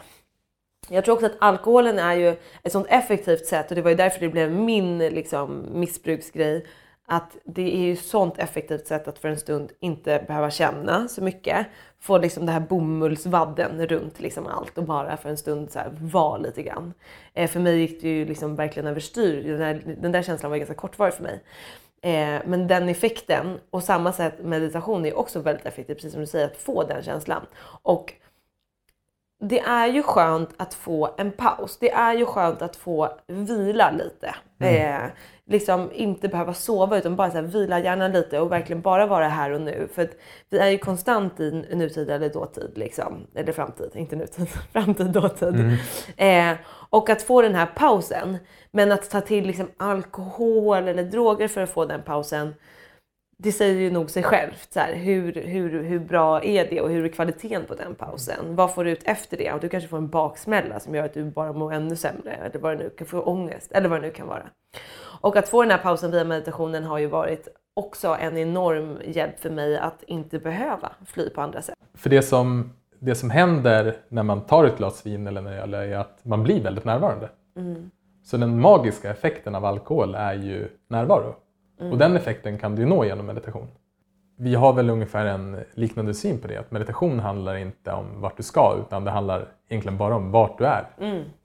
jag 0.89 1.05
tror 1.05 1.15
också 1.15 1.27
att 1.27 1.37
alkoholen 1.39 1.99
är 1.99 2.15
ju 2.15 2.37
ett 2.63 2.73
sånt 2.73 2.87
effektivt 2.91 3.47
sätt 3.47 3.71
och 3.71 3.75
det 3.75 3.83
var 3.83 3.91
ju 3.91 3.97
därför 3.97 4.21
det 4.21 4.29
blev 4.29 4.53
min 4.53 4.99
liksom, 4.99 5.67
missbruksgrej. 5.73 6.67
Att 7.07 7.37
det 7.45 7.77
är 7.77 7.81
ju 7.81 7.97
sånt 7.97 8.39
effektivt 8.39 8.87
sätt 8.87 9.09
att 9.09 9.19
för 9.19 9.29
en 9.29 9.39
stund 9.39 9.73
inte 9.81 10.25
behöva 10.27 10.51
känna 10.51 11.09
så 11.09 11.23
mycket. 11.23 11.67
Få 12.01 12.19
liksom 12.19 12.47
det 12.47 12.53
här 12.53 12.61
bomullsvadden 12.61 13.87
runt 13.87 14.21
liksom 14.21 14.47
allt 14.47 14.79
och 14.79 14.85
bara 14.85 15.17
för 15.17 15.29
en 15.29 15.37
stund 15.37 15.71
så 15.71 15.79
här 15.79 15.91
vara 16.01 16.37
lite 16.37 16.63
grann. 16.63 16.95
Eh, 17.35 17.51
för 17.51 17.61
mig 17.61 17.81
gick 17.81 18.03
det 18.03 18.09
ju 18.09 18.25
liksom 18.25 18.57
verkligen 18.57 18.87
överstyr. 18.87 19.43
Den 19.43 19.59
där, 19.59 19.97
den 20.01 20.13
där 20.13 20.23
känslan 20.23 20.51
var 20.51 20.59
ganska 20.59 20.75
kortvarig 20.75 21.15
för 21.15 21.23
mig. 21.23 21.43
Eh, 22.05 22.43
men 22.47 22.67
den 22.67 22.89
effekten 22.89 23.59
och 23.71 23.83
samma 23.83 24.13
sätt 24.13 24.45
meditation 24.45 25.07
är 25.07 25.19
också 25.19 25.41
väldigt 25.41 25.67
effektivt, 25.67 25.97
precis 25.97 26.13
som 26.13 26.21
du 26.21 26.27
säger, 26.27 26.47
att 26.47 26.57
få 26.57 26.85
den 26.85 27.03
känslan. 27.03 27.47
Och 27.83 28.15
det 29.49 29.61
är 29.61 29.87
ju 29.87 30.03
skönt 30.03 30.51
att 30.57 30.75
få 30.75 31.15
en 31.19 31.33
paus. 31.33 31.79
Det 31.81 31.91
är 31.91 32.15
ju 32.15 32.27
skönt 32.27 32.63
att 32.63 32.77
få 32.77 33.09
vila 33.27 33.91
lite. 33.91 34.35
Eh, 34.59 35.03
liksom 35.47 35.91
inte 35.95 36.29
behöva 36.29 36.55
sova 36.55 36.99
utan 36.99 37.17
bara 37.17 37.31
så 37.31 37.41
vila 37.41 37.81
gärna 37.81 38.09
lite 38.09 38.41
och 38.41 38.53
verkligen 38.53 38.83
bara 38.83 39.07
vara 39.07 39.29
här 39.29 39.51
och 39.51 39.61
nu. 39.61 39.89
För 39.95 40.03
att 40.03 40.11
vi 40.51 40.59
är 40.59 40.69
ju 40.69 40.79
konstant 40.79 41.41
i 41.41 41.51
nutid 41.51 42.11
eller 42.11 42.29
dåtid. 42.29 42.73
Liksom. 42.75 43.27
Eller 43.35 43.53
framtid, 43.53 43.91
inte 43.95 44.17
nutid. 44.17 44.49
framtid, 44.73 45.07
dåtid. 45.07 45.79
Eh, 46.17 46.53
och 46.91 47.11
att 47.11 47.23
få 47.23 47.43
den 47.43 47.55
här 47.55 47.67
pausen. 47.67 48.39
Men 48.71 48.93
att 48.93 49.11
ta 49.11 49.21
till 49.21 49.47
liksom 49.47 49.71
alkohol 49.77 50.89
eller 50.89 51.05
droger 51.05 51.49
för 51.49 51.61
att 51.61 51.71
få 51.71 51.85
den 51.85 52.03
pausen 52.03 52.55
det 53.37 53.53
säger 53.53 53.81
ju 53.81 53.91
nog 53.91 54.11
sig 54.11 54.23
självt. 54.23 54.73
Så 54.73 54.81
här, 54.81 54.95
hur, 54.95 55.33
hur, 55.33 55.83
hur 55.83 55.99
bra 55.99 56.43
är 56.45 56.71
det 56.71 56.81
och 56.81 56.91
hur 56.91 57.05
är 57.05 57.09
kvaliteten 57.09 57.65
på 57.65 57.75
den 57.75 57.95
pausen? 57.95 58.57
Vad 58.57 58.75
får 58.75 58.85
du 58.85 58.91
ut 58.91 59.03
efter 59.05 59.37
det? 59.37 59.53
Och 59.53 59.61
du 59.61 59.69
kanske 59.69 59.89
får 59.89 59.99
en 59.99 60.09
baksmälla 60.09 60.81
som 60.81 60.95
gör 60.95 61.05
att 61.05 61.15
du 61.15 61.25
bara 61.25 61.53
mår 61.53 61.73
ännu 61.73 61.97
sämre 61.97 62.33
eller 62.35 62.59
vad 62.59 62.79
det 62.79 62.85
nu 62.85 62.91
kan 62.91 63.07
få 63.07 63.21
ångest 63.21 63.73
eller 63.73 63.89
vad 63.89 63.99
det 64.03 64.07
nu 64.07 64.13
kan 64.13 64.27
vara. 64.29 64.43
Och 65.21 65.37
att 65.37 65.49
få 65.49 65.63
den 65.63 65.71
här 65.71 65.79
pausen 65.79 66.11
via 66.11 66.25
meditationen 66.25 66.85
har 66.85 66.99
ju 66.99 67.07
varit 67.07 67.49
också 67.75 68.17
en 68.21 68.37
enorm 68.37 68.99
hjälp 69.05 69.41
för 69.41 69.51
mig 69.51 69.79
att 69.79 70.03
inte 70.03 70.39
behöva 70.39 70.93
fly 71.07 71.31
på 71.31 71.41
andra 71.41 71.63
sätt. 71.63 71.75
För 71.95 72.11
det 72.11 72.23
som, 72.23 72.73
det 72.99 73.15
som 73.15 73.31
händer 73.31 73.97
när 74.09 74.23
man 74.23 74.41
tar 74.41 74.65
ett 74.65 74.77
glas 74.77 75.07
vin 75.07 75.27
eller 75.27 75.41
när 75.41 75.59
öl 75.59 75.75
är 75.75 75.97
att 75.97 76.19
man 76.23 76.43
blir 76.43 76.63
väldigt 76.63 76.85
närvarande. 76.85 77.29
Så 78.25 78.37
den 78.37 78.61
magiska 78.61 79.11
effekten 79.11 79.55
av 79.55 79.65
alkohol 79.65 80.15
är 80.15 80.35
ju 80.35 80.69
närvaro. 80.89 81.35
Och 81.79 81.99
den 81.99 82.17
effekten 82.17 82.59
kan 82.59 82.75
du 82.77 82.87
nå 82.87 83.05
genom 83.05 83.27
meditation. 83.27 83.67
Vi 84.37 84.55
har 84.55 84.73
väl 84.73 84.91
ungefär 84.91 85.27
en 85.27 85.65
liknande 85.75 86.15
syn 86.15 86.39
på 86.39 86.49
det. 86.49 86.57
Att 86.57 86.71
meditation 86.71 87.19
handlar 87.21 87.57
inte 87.57 87.93
om 87.93 88.21
vart 88.21 88.37
du 88.37 88.43
ska 88.43 88.77
utan 88.87 89.05
det 89.05 89.11
handlar 89.11 89.49
egentligen 89.69 89.99
bara 89.99 90.17
om 90.17 90.31
vart 90.31 90.59
du 90.59 90.65
är 90.67 90.87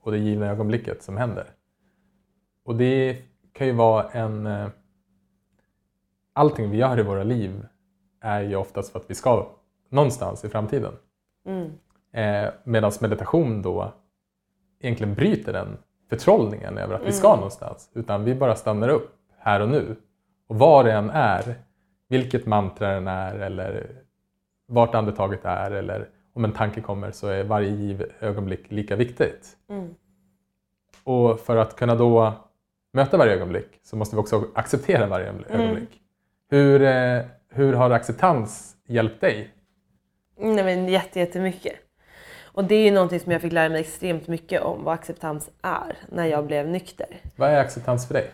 och 0.02 0.12
det 0.12 0.18
givna 0.18 0.48
ögonblicket 0.48 1.04
som 1.04 1.18
händer. 1.18 1.46
Och 2.66 2.76
det 2.76 3.18
kan 3.54 3.68
ju 3.68 3.74
vara 3.74 4.10
en... 4.10 4.48
eh, 4.48 4.68
Allting 6.34 6.72
vi 6.72 6.78
gör 6.78 7.00
i 7.00 7.04
våra 7.04 7.24
liv 7.24 7.66
är 8.22 8.42
ju 8.42 8.56
oftast 8.56 8.92
för 8.92 9.00
att 9.00 9.10
vi 9.10 9.16
ska 9.16 9.48
någonstans 9.90 10.46
i 10.46 10.50
framtiden. 10.50 10.94
Eh, 12.12 12.50
Medan 12.64 12.92
meditation 13.02 13.62
då 13.62 13.94
egentligen 14.80 15.16
bryter 15.16 15.54
den 15.54 15.78
förtrollningen 16.10 16.78
över 16.78 16.96
att 16.96 17.02
vi 17.02 17.12
ska 17.12 17.36
någonstans. 17.36 17.92
Utan 17.94 18.24
vi 18.24 18.36
bara 18.36 18.56
stannar 18.56 18.90
upp 18.90 19.16
här 19.38 19.60
och 19.62 19.70
nu. 19.70 19.96
Och 20.50 20.56
vad 20.56 20.86
det 20.86 20.92
än 20.92 21.10
är, 21.10 21.56
vilket 22.08 22.46
mantra 22.46 22.94
den 22.94 23.08
är 23.08 23.36
eller 23.40 23.88
vart 24.68 24.96
andetaget 24.96 25.46
är 25.46 25.72
eller 25.72 26.10
om 26.34 26.46
en 26.46 26.52
tanke 26.52 26.82
kommer 26.82 27.12
så 27.12 27.28
är 27.28 27.44
varje 27.44 27.70
givet 27.70 28.10
ögonblick 28.20 28.72
lika 28.72 28.96
viktigt. 28.96 29.58
Och 31.04 31.40
för 31.40 31.58
att 31.58 31.76
kunna 31.76 31.96
då 31.96 32.34
möta 32.94 33.18
varje 33.18 33.34
ögonblick 33.34 33.80
så 33.84 33.96
måste 33.96 34.16
vi 34.16 34.22
också 34.22 34.48
acceptera 34.56 35.08
varje 35.08 35.34
ögonblick. 35.50 36.02
Hur, 36.50 36.82
eh, 36.82 37.22
hur 37.50 37.74
har 37.74 37.90
acceptans 37.90 38.76
hjälpt 38.88 39.22
dig? 39.22 39.54
Nej 40.38 40.64
men 40.64 40.88
jätte, 40.88 41.20
jättemycket. 41.20 41.74
Och 42.44 42.64
det 42.64 42.76
är 42.76 42.86
ju 42.86 42.92
någonting 42.92 43.20
som 43.20 43.32
jag 43.32 43.42
fick 43.42 43.54
lära 43.54 43.70
mig 43.70 43.82
extremt 43.82 44.28
mycket 44.28 44.62
om 44.62 44.84
vad 44.84 44.94
acceptans 44.94 45.50
är 45.62 45.98
när 46.10 46.26
jag 46.26 46.46
blev 46.46 46.68
nykter. 46.68 47.22
Vad 47.36 47.50
är 47.50 47.60
acceptans 47.60 48.08
för 48.08 48.14
dig? 48.14 48.32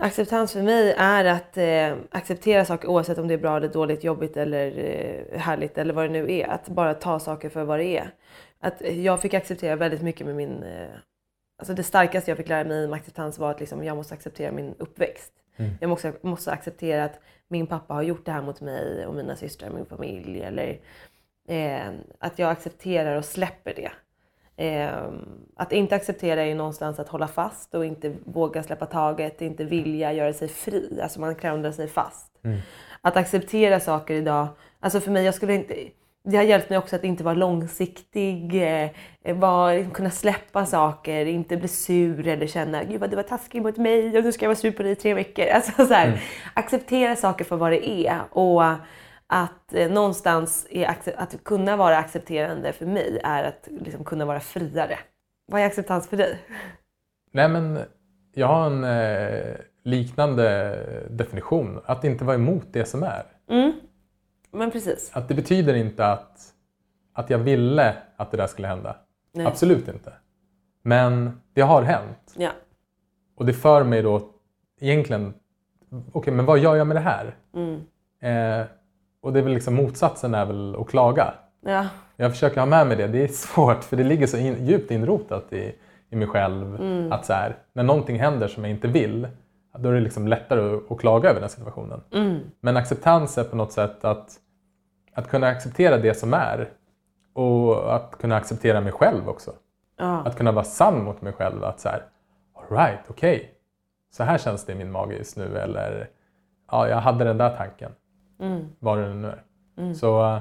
Acceptans 0.00 0.52
för 0.52 0.62
mig 0.62 0.94
är 0.98 1.24
att 1.24 1.56
eh, 1.56 1.96
acceptera 2.10 2.64
saker 2.64 2.88
oavsett 2.88 3.18
om 3.18 3.28
det 3.28 3.34
är 3.34 3.38
bra 3.38 3.56
eller 3.56 3.68
dåligt, 3.68 4.04
jobbigt 4.04 4.36
eller 4.36 4.78
eh, 4.78 5.40
härligt 5.40 5.78
eller 5.78 5.94
vad 5.94 6.04
det 6.04 6.08
nu 6.08 6.32
är. 6.32 6.48
Att 6.48 6.68
bara 6.68 6.94
ta 6.94 7.18
saker 7.18 7.48
för 7.48 7.64
vad 7.64 7.78
det 7.78 7.98
är. 7.98 8.10
Att 8.60 8.80
jag 8.80 9.22
fick 9.22 9.34
acceptera 9.34 9.76
väldigt 9.76 10.02
mycket 10.02 10.26
med 10.26 10.36
min... 10.36 10.62
Eh, 10.62 10.88
alltså 11.58 11.74
det 11.74 11.82
starkaste 11.82 12.30
jag 12.30 12.38
fick 12.38 12.48
lära 12.48 12.64
mig 12.64 12.84
om 12.84 12.92
acceptans 12.92 13.38
var 13.38 13.50
att 13.50 13.60
liksom, 13.60 13.84
jag 13.84 13.96
måste 13.96 14.14
acceptera 14.14 14.52
min 14.52 14.74
uppväxt. 14.78 15.32
Jag 15.80 15.90
måste, 15.90 16.12
måste 16.20 16.52
acceptera 16.52 17.04
att 17.04 17.20
min 17.48 17.66
pappa 17.66 17.94
har 17.94 18.02
gjort 18.02 18.26
det 18.26 18.32
här 18.32 18.42
mot 18.42 18.60
mig 18.60 19.06
och 19.06 19.14
mina 19.14 19.36
systrar, 19.36 19.70
min 19.70 19.86
familj. 19.86 20.40
Eller 20.40 20.80
eh, 21.48 21.92
att 22.18 22.38
jag 22.38 22.50
accepterar 22.50 23.16
och 23.16 23.24
släpper 23.24 23.74
det. 23.74 23.90
Eh, 24.56 24.88
att 25.56 25.72
inte 25.72 25.94
acceptera 25.94 26.42
är 26.42 26.46
ju 26.46 26.54
någonstans 26.54 26.98
att 26.98 27.08
hålla 27.08 27.28
fast 27.28 27.74
och 27.74 27.86
inte 27.86 28.14
våga 28.24 28.62
släppa 28.62 28.86
taget, 28.86 29.42
inte 29.42 29.64
vilja 29.64 30.12
göra 30.12 30.32
sig 30.32 30.48
fri. 30.48 31.00
Alltså 31.02 31.20
man 31.20 31.34
klamrar 31.34 31.72
sig 31.72 31.88
fast. 31.88 32.32
Att 33.00 33.16
acceptera 33.16 33.80
saker 33.80 34.14
idag, 34.14 34.48
alltså 34.80 35.00
för 35.00 35.10
mig, 35.10 35.24
jag 35.24 35.34
skulle 35.34 35.54
inte... 35.54 35.74
Det 36.24 36.36
har 36.36 36.44
hjälpt 36.44 36.70
mig 36.70 36.78
också 36.78 36.96
att 36.96 37.04
inte 37.04 37.24
vara 37.24 37.34
långsiktig, 37.34 38.62
eh, 39.22 39.36
vara, 39.36 39.84
kunna 39.84 40.10
släppa 40.10 40.66
saker, 40.66 41.26
inte 41.26 41.56
bli 41.56 41.68
sur 41.68 42.28
eller 42.28 42.46
känna 42.46 42.84
gud 42.84 43.00
vad 43.00 43.10
du 43.10 43.16
var 43.16 43.22
taskig 43.22 43.62
mot 43.62 43.76
mig 43.76 44.18
och 44.18 44.24
nu 44.24 44.32
ska 44.32 44.44
jag 44.44 44.48
vara 44.48 44.56
sur 44.56 44.70
på 44.72 44.82
dig 44.82 44.92
i 44.92 44.94
tre 44.94 45.14
veckor. 45.14 45.46
Alltså 45.46 45.86
så 45.86 45.94
här, 45.94 46.22
Acceptera 46.54 47.16
saker 47.16 47.44
för 47.44 47.56
vad 47.56 47.72
det 47.72 47.88
är 47.88 48.20
och 48.30 48.62
att 49.32 49.74
eh, 49.74 49.90
någonstans 49.90 50.66
att 51.16 51.44
kunna 51.44 51.76
vara 51.76 51.96
accepterande 51.96 52.72
för 52.72 52.86
mig 52.86 53.20
är 53.24 53.44
att 53.44 53.68
liksom 53.70 54.04
kunna 54.04 54.24
vara 54.24 54.40
friare. 54.40 54.98
Vad 55.46 55.60
är 55.60 55.66
acceptans 55.66 56.08
för 56.08 56.16
dig? 56.16 56.38
Nej, 57.30 57.48
men 57.48 57.78
jag 58.34 58.46
har 58.46 58.66
en 58.66 58.84
eh, 58.84 59.56
liknande 59.82 60.76
definition. 61.10 61.80
Att 61.84 62.04
inte 62.04 62.24
vara 62.24 62.34
emot 62.36 62.66
det 62.72 62.84
som 62.84 63.02
är. 63.02 63.22
Men 64.50 64.70
precis. 64.70 65.10
Att 65.14 65.28
det 65.28 65.34
betyder 65.34 65.74
inte 65.74 66.06
att, 66.06 66.52
att 67.12 67.30
jag 67.30 67.38
ville 67.38 67.96
att 68.16 68.30
det 68.30 68.36
där 68.36 68.46
skulle 68.46 68.68
hända. 68.68 68.96
Nej. 69.32 69.46
Absolut 69.46 69.88
inte. 69.88 70.12
Men 70.82 71.40
det 71.52 71.60
har 71.60 71.82
hänt. 71.82 72.34
Ja. 72.36 72.50
Och 73.36 73.46
det 73.46 73.52
för 73.52 73.84
mig 73.84 74.02
då 74.02 74.30
egentligen, 74.80 75.34
okej 76.12 76.32
men 76.32 76.44
vad 76.46 76.58
gör 76.58 76.76
jag 76.76 76.86
med 76.86 76.96
det 76.96 77.00
här? 77.00 77.36
Eh, 78.20 78.66
och 79.22 79.32
det 79.32 79.38
är 79.38 79.42
väl 79.42 79.52
liksom 79.52 79.74
motsatsen 79.74 80.34
är 80.34 80.46
väl 80.46 80.76
att 80.80 80.88
klaga. 80.88 81.34
Ja. 81.60 81.86
Jag 82.16 82.30
försöker 82.30 82.60
ha 82.60 82.66
med 82.66 82.86
mig 82.86 82.96
det. 82.96 83.06
Det 83.06 83.24
är 83.24 83.28
svårt 83.28 83.84
för 83.84 83.96
det 83.96 84.04
ligger 84.04 84.26
så 84.26 84.36
in, 84.36 84.66
djupt 84.66 84.90
inrotat 84.90 85.52
i, 85.52 85.74
i 86.10 86.16
mig 86.16 86.28
själv. 86.28 86.78
Att 87.12 87.26
så 87.26 87.32
här, 87.32 87.56
när 87.72 87.82
någonting 87.82 88.18
händer 88.18 88.48
som 88.48 88.64
jag 88.64 88.70
inte 88.70 88.88
vill, 88.88 89.28
då 89.78 89.88
är 89.88 89.92
det 89.92 90.00
liksom 90.00 90.28
lättare 90.28 90.76
att, 90.76 90.90
att 90.90 90.98
klaga 90.98 91.30
över 91.30 91.40
den 91.40 91.48
situationen. 91.50 92.00
Men 92.60 92.76
acceptans 92.76 93.38
är 93.38 93.44
på 93.44 93.56
något 93.56 93.72
sätt 93.72 94.04
att, 94.04 94.36
att 95.14 95.28
kunna 95.28 95.46
acceptera 95.46 95.98
det 95.98 96.14
som 96.14 96.34
är. 96.34 96.68
Och 97.34 97.94
att 97.94 98.18
kunna 98.20 98.36
acceptera 98.36 98.80
mig 98.80 98.92
själv 98.92 99.28
också. 99.28 99.52
Ja. 99.98 100.22
Att 100.24 100.36
kunna 100.36 100.52
vara 100.52 100.64
sann 100.64 101.04
mot 101.04 101.22
mig 101.22 101.32
själv. 101.32 101.64
Att 101.64 101.80
så 101.80 101.88
här, 101.88 102.02
all 102.54 102.76
right, 102.76 103.00
okej. 103.08 103.54
Så 104.10 104.24
här 104.24 104.38
känns 104.38 104.64
det 104.64 104.72
i 104.72 104.74
min 104.74 104.90
mage 104.90 105.16
just 105.16 105.36
nu. 105.36 105.58
Eller 105.58 106.08
ja, 106.70 106.88
jag 106.88 106.96
hade 106.96 107.24
den 107.24 107.38
där 107.38 107.56
tanken. 107.56 107.92
Vad 108.78 108.98
det 108.98 109.14
nu 109.14 109.28
är. 109.28 109.94
Så 109.94 110.22
eh, 110.24 110.38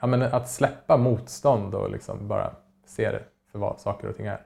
ja, 0.00 0.06
men 0.06 0.22
att 0.22 0.50
släppa 0.50 0.96
motstånd 0.96 1.74
och 1.74 1.90
liksom 1.90 2.28
bara 2.28 2.50
se 2.86 3.10
det 3.10 3.22
för 3.52 3.58
vad 3.58 3.80
saker 3.80 4.08
och 4.08 4.16
ting 4.16 4.26
är. 4.26 4.40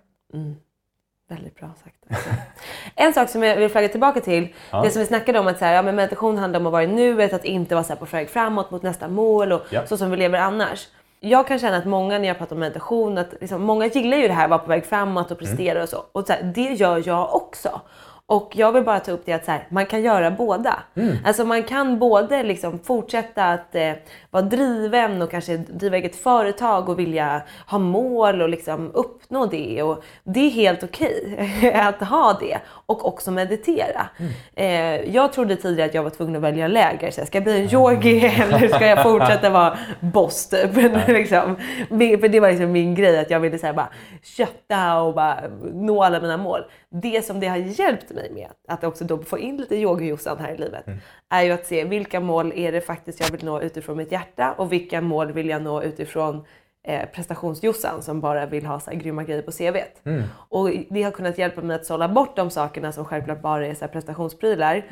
Väldigt 1.29 1.55
bra 1.55 1.69
sagt. 1.85 1.97
Alltså. 2.11 2.31
En 2.95 3.13
sak 3.13 3.29
som 3.29 3.43
jag 3.43 3.57
vill 3.57 3.69
flagga 3.71 3.89
tillbaka 3.89 4.21
till, 4.21 4.55
det 4.83 4.91
som 4.91 5.01
vi 5.01 5.07
snackade 5.07 5.39
om 5.39 5.47
att 5.47 5.59
så 5.59 5.65
här, 5.65 5.75
ja, 5.75 5.83
men 5.83 5.97
meditation 5.97 6.39
handlar 6.39 6.61
om 6.61 6.67
att 6.67 6.73
vara 6.73 6.83
i 6.85 6.87
nuet, 6.87 7.33
att 7.33 7.45
inte 7.45 7.75
vara 7.75 7.85
så 7.85 7.93
här 7.93 7.97
på 8.01 8.05
väg 8.05 8.31
framåt 8.31 8.71
mot 8.71 8.83
nästa 8.83 9.09
mål 9.09 9.53
och 9.53 9.63
Ja. 9.71 9.87
så 9.87 9.97
som 9.97 10.11
vi 10.11 10.17
lever 10.17 10.39
annars. 10.39 10.89
Jag 11.21 11.47
kan 11.49 11.59
känna 11.59 11.77
att 11.77 11.85
många 11.87 12.19
när 12.19 12.29
jag 12.29 12.39
pratar 12.39 12.57
om 12.57 12.61
meditation, 12.61 13.19
att 13.19 13.35
liksom, 13.41 13.63
många 13.63 13.87
gillar 13.87 14.17
ju 14.17 14.29
det 14.29 14.35
här 14.35 14.45
att 14.45 14.51
vara 14.51 14.59
på 14.59 14.69
väg 14.69 14.85
framåt 14.87 15.31
och 15.31 15.39
prestera 15.39 15.83
och 15.83 15.89
så. 15.89 16.05
Och 16.13 16.27
så 16.27 16.33
här, 16.33 16.43
det 16.55 16.73
gör 16.73 17.03
jag 17.07 17.35
också. 17.35 17.81
Och 18.29 18.53
jag 18.55 18.73
vill 18.73 18.85
bara 18.85 19.01
ta 19.01 19.13
upp 19.13 19.23
det 19.27 19.33
att 19.33 19.45
så 19.45 19.51
här, 19.51 19.67
man 19.69 19.87
kan 19.87 20.03
göra 20.03 20.31
båda. 20.31 20.83
Alltså 21.25 21.45
man 21.45 21.63
kan 21.63 21.99
både 21.99 22.43
liksom 22.43 22.79
fortsätta 22.79 23.45
att 23.45 23.75
eh, 23.75 23.93
vara 24.31 24.43
driven 24.43 25.23
och 25.23 25.31
kanske 25.31 25.57
driva 25.57 25.97
eget 25.97 26.17
företag 26.17 26.89
och 26.89 26.99
vilja 26.99 27.43
ha 27.67 27.79
mål 27.79 28.43
och 28.43 28.49
liksom 28.49 28.91
uppnå 28.95 29.47
det. 29.47 29.83
Och 29.83 30.05
det 30.25 30.41
är 30.41 30.51
helt 30.51 30.83
okej 30.83 31.73
att 31.75 32.01
ha 32.01 32.37
det 32.41 32.59
och 32.87 33.07
också 33.09 33.31
meditera. 33.31 34.09
Eh, 34.55 35.15
jag 35.15 35.33
trodde 35.33 35.57
tidigare 35.57 35.89
att 35.89 35.95
jag 35.95 36.03
var 36.03 36.11
tvungen 36.11 36.37
att 36.37 36.43
välja 36.43 36.69
läger. 36.69 37.11
Så 37.11 37.21
här, 37.21 37.27
ska 37.27 37.37
jag 37.39 37.45
bli 37.45 37.61
en 37.61 37.75
yogi 37.75 38.27
eller 38.43 38.69
ska 38.69 38.87
jag 38.87 39.03
fortsätta 39.03 39.51
vara 39.51 39.79
boss 40.01 40.49
typ? 40.49 40.71
liksom. 41.09 41.57
Min- 41.91 42.21
För 42.21 42.29
det 42.29 42.41
var 42.41 42.51
liksom 42.51 42.73
min 42.73 42.95
grej 42.95 43.19
att 43.19 43.31
jag 43.31 43.41
ville 43.41 43.59
så 43.59 43.67
här, 43.67 43.73
bara 43.75 43.89
kötta 44.23 45.01
och 45.03 45.15
bara 45.15 45.37
nå 45.73 46.03
alla 46.03 46.21
mina 46.21 46.37
mål. 46.37 46.61
Det 47.03 47.25
som 47.25 47.41
det 47.41 47.47
har 47.47 47.57
hjälpt 47.57 48.11
mig 48.11 48.31
med, 48.35 48.49
att 48.69 48.85
också 48.85 49.05
då 49.05 49.19
få 49.19 49.39
in 49.39 49.57
lite 49.57 49.77
yogi-Jossan 49.77 50.39
här 50.41 50.55
i 50.55 50.59
livet, 50.59 50.85
är 51.31 51.43
ju 51.43 51.53
att 51.53 51.67
se 51.67 51.85
vilka 51.85 52.21
mål 52.21 52.53
är 52.57 52.73
det 52.73 52.81
faktiskt 52.81 53.21
jag 53.21 53.31
vill 53.31 53.45
nå 53.45 53.61
utifrån 53.61 53.97
mitt 53.97 54.13
hjärta 54.13 54.53
och 54.59 54.73
vilka 54.73 55.01
mål 55.01 55.33
vill 55.33 55.49
jag 55.49 55.63
nå 55.63 55.83
utifrån 55.83 56.45
eh, 56.87 57.09
prestationsjossan 57.15 58.03
som 58.03 58.21
bara 58.21 58.47
vill 58.47 58.67
ha 58.67 58.81
så 58.81 58.91
här 58.91 58.99
grymma 58.99 59.25
grejer 59.25 59.43
på 59.43 59.51
CVt. 59.53 60.01
Och 60.49 60.71
det 60.91 61.03
har 61.03 61.11
kunnat 61.11 61.39
hjälpa 61.39 61.63
mig 61.63 61.77
att 61.77 61.87
sålla 61.87 62.09
bort 62.09 62.37
de 62.37 62.51
sakerna 62.51 62.93
som 62.93 63.05
självklart 63.05 63.43
bara 63.43 63.67
är 63.67 63.75
så 63.75 63.81
här 63.81 63.89
prestationsprylar 63.89 64.83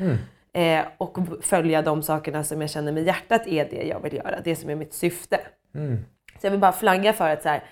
eh, 0.53 0.85
och 0.97 1.17
följa 1.41 1.81
de 1.81 2.03
sakerna 2.03 2.43
som 2.43 2.61
jag 2.61 2.69
känner 2.69 2.91
med 2.91 3.03
hjärtat 3.03 3.47
är 3.47 3.67
det 3.69 3.83
jag 3.87 3.99
vill 3.99 4.13
göra, 4.13 4.39
det 4.43 4.55
som 4.55 4.69
är 4.69 4.75
mitt 4.75 4.93
syfte. 4.93 5.39
Så 6.41 6.47
jag 6.47 6.51
vill 6.51 6.59
bara 6.59 6.71
flagga 6.71 7.13
för 7.13 7.29
att 7.29 7.41
så 7.43 7.49
här, 7.49 7.63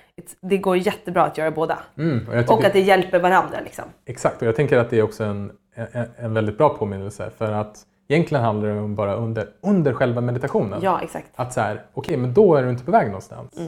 det 0.42 0.58
går 0.58 0.78
jättebra 0.78 1.24
att 1.24 1.38
göra 1.38 1.52
båda. 1.52 1.80
Mm, 1.98 2.28
och 2.28 2.34
tycker, 2.34 2.54
Och 2.54 2.64
att 2.64 2.74
det 2.74 2.80
hjälper 2.80 3.20
varandra. 3.20 3.58
Liksom. 3.64 3.86
Exakt, 4.06 4.42
och 4.42 4.48
jag 4.48 4.56
tänker 4.56 4.78
att 4.78 4.90
det 4.90 5.00
är 5.00 5.04
också 5.04 5.24
en, 5.24 5.52
en, 5.76 6.06
en 6.18 6.34
väldigt 6.34 6.58
bra 6.58 6.70
påminnelse. 6.70 7.30
För 7.38 7.52
att 7.52 7.86
egentligen 8.08 8.44
handlar 8.44 8.70
det 8.70 8.80
om 8.80 8.96
bara 8.96 9.16
under, 9.16 9.48
under 9.62 9.94
själva 9.94 10.22
meditationen. 10.22 10.80
Ja, 10.84 11.00
exakt. 11.04 11.28
Att 11.36 11.54
så 11.54 11.62
här, 11.62 11.82
okej, 11.94 12.18
men 12.18 12.34
då 12.34 12.56
är 12.56 12.64
du 12.64 12.70
inte 12.70 12.84
på 12.84 12.92
väg 12.92 13.08
någonstans. 13.08 13.60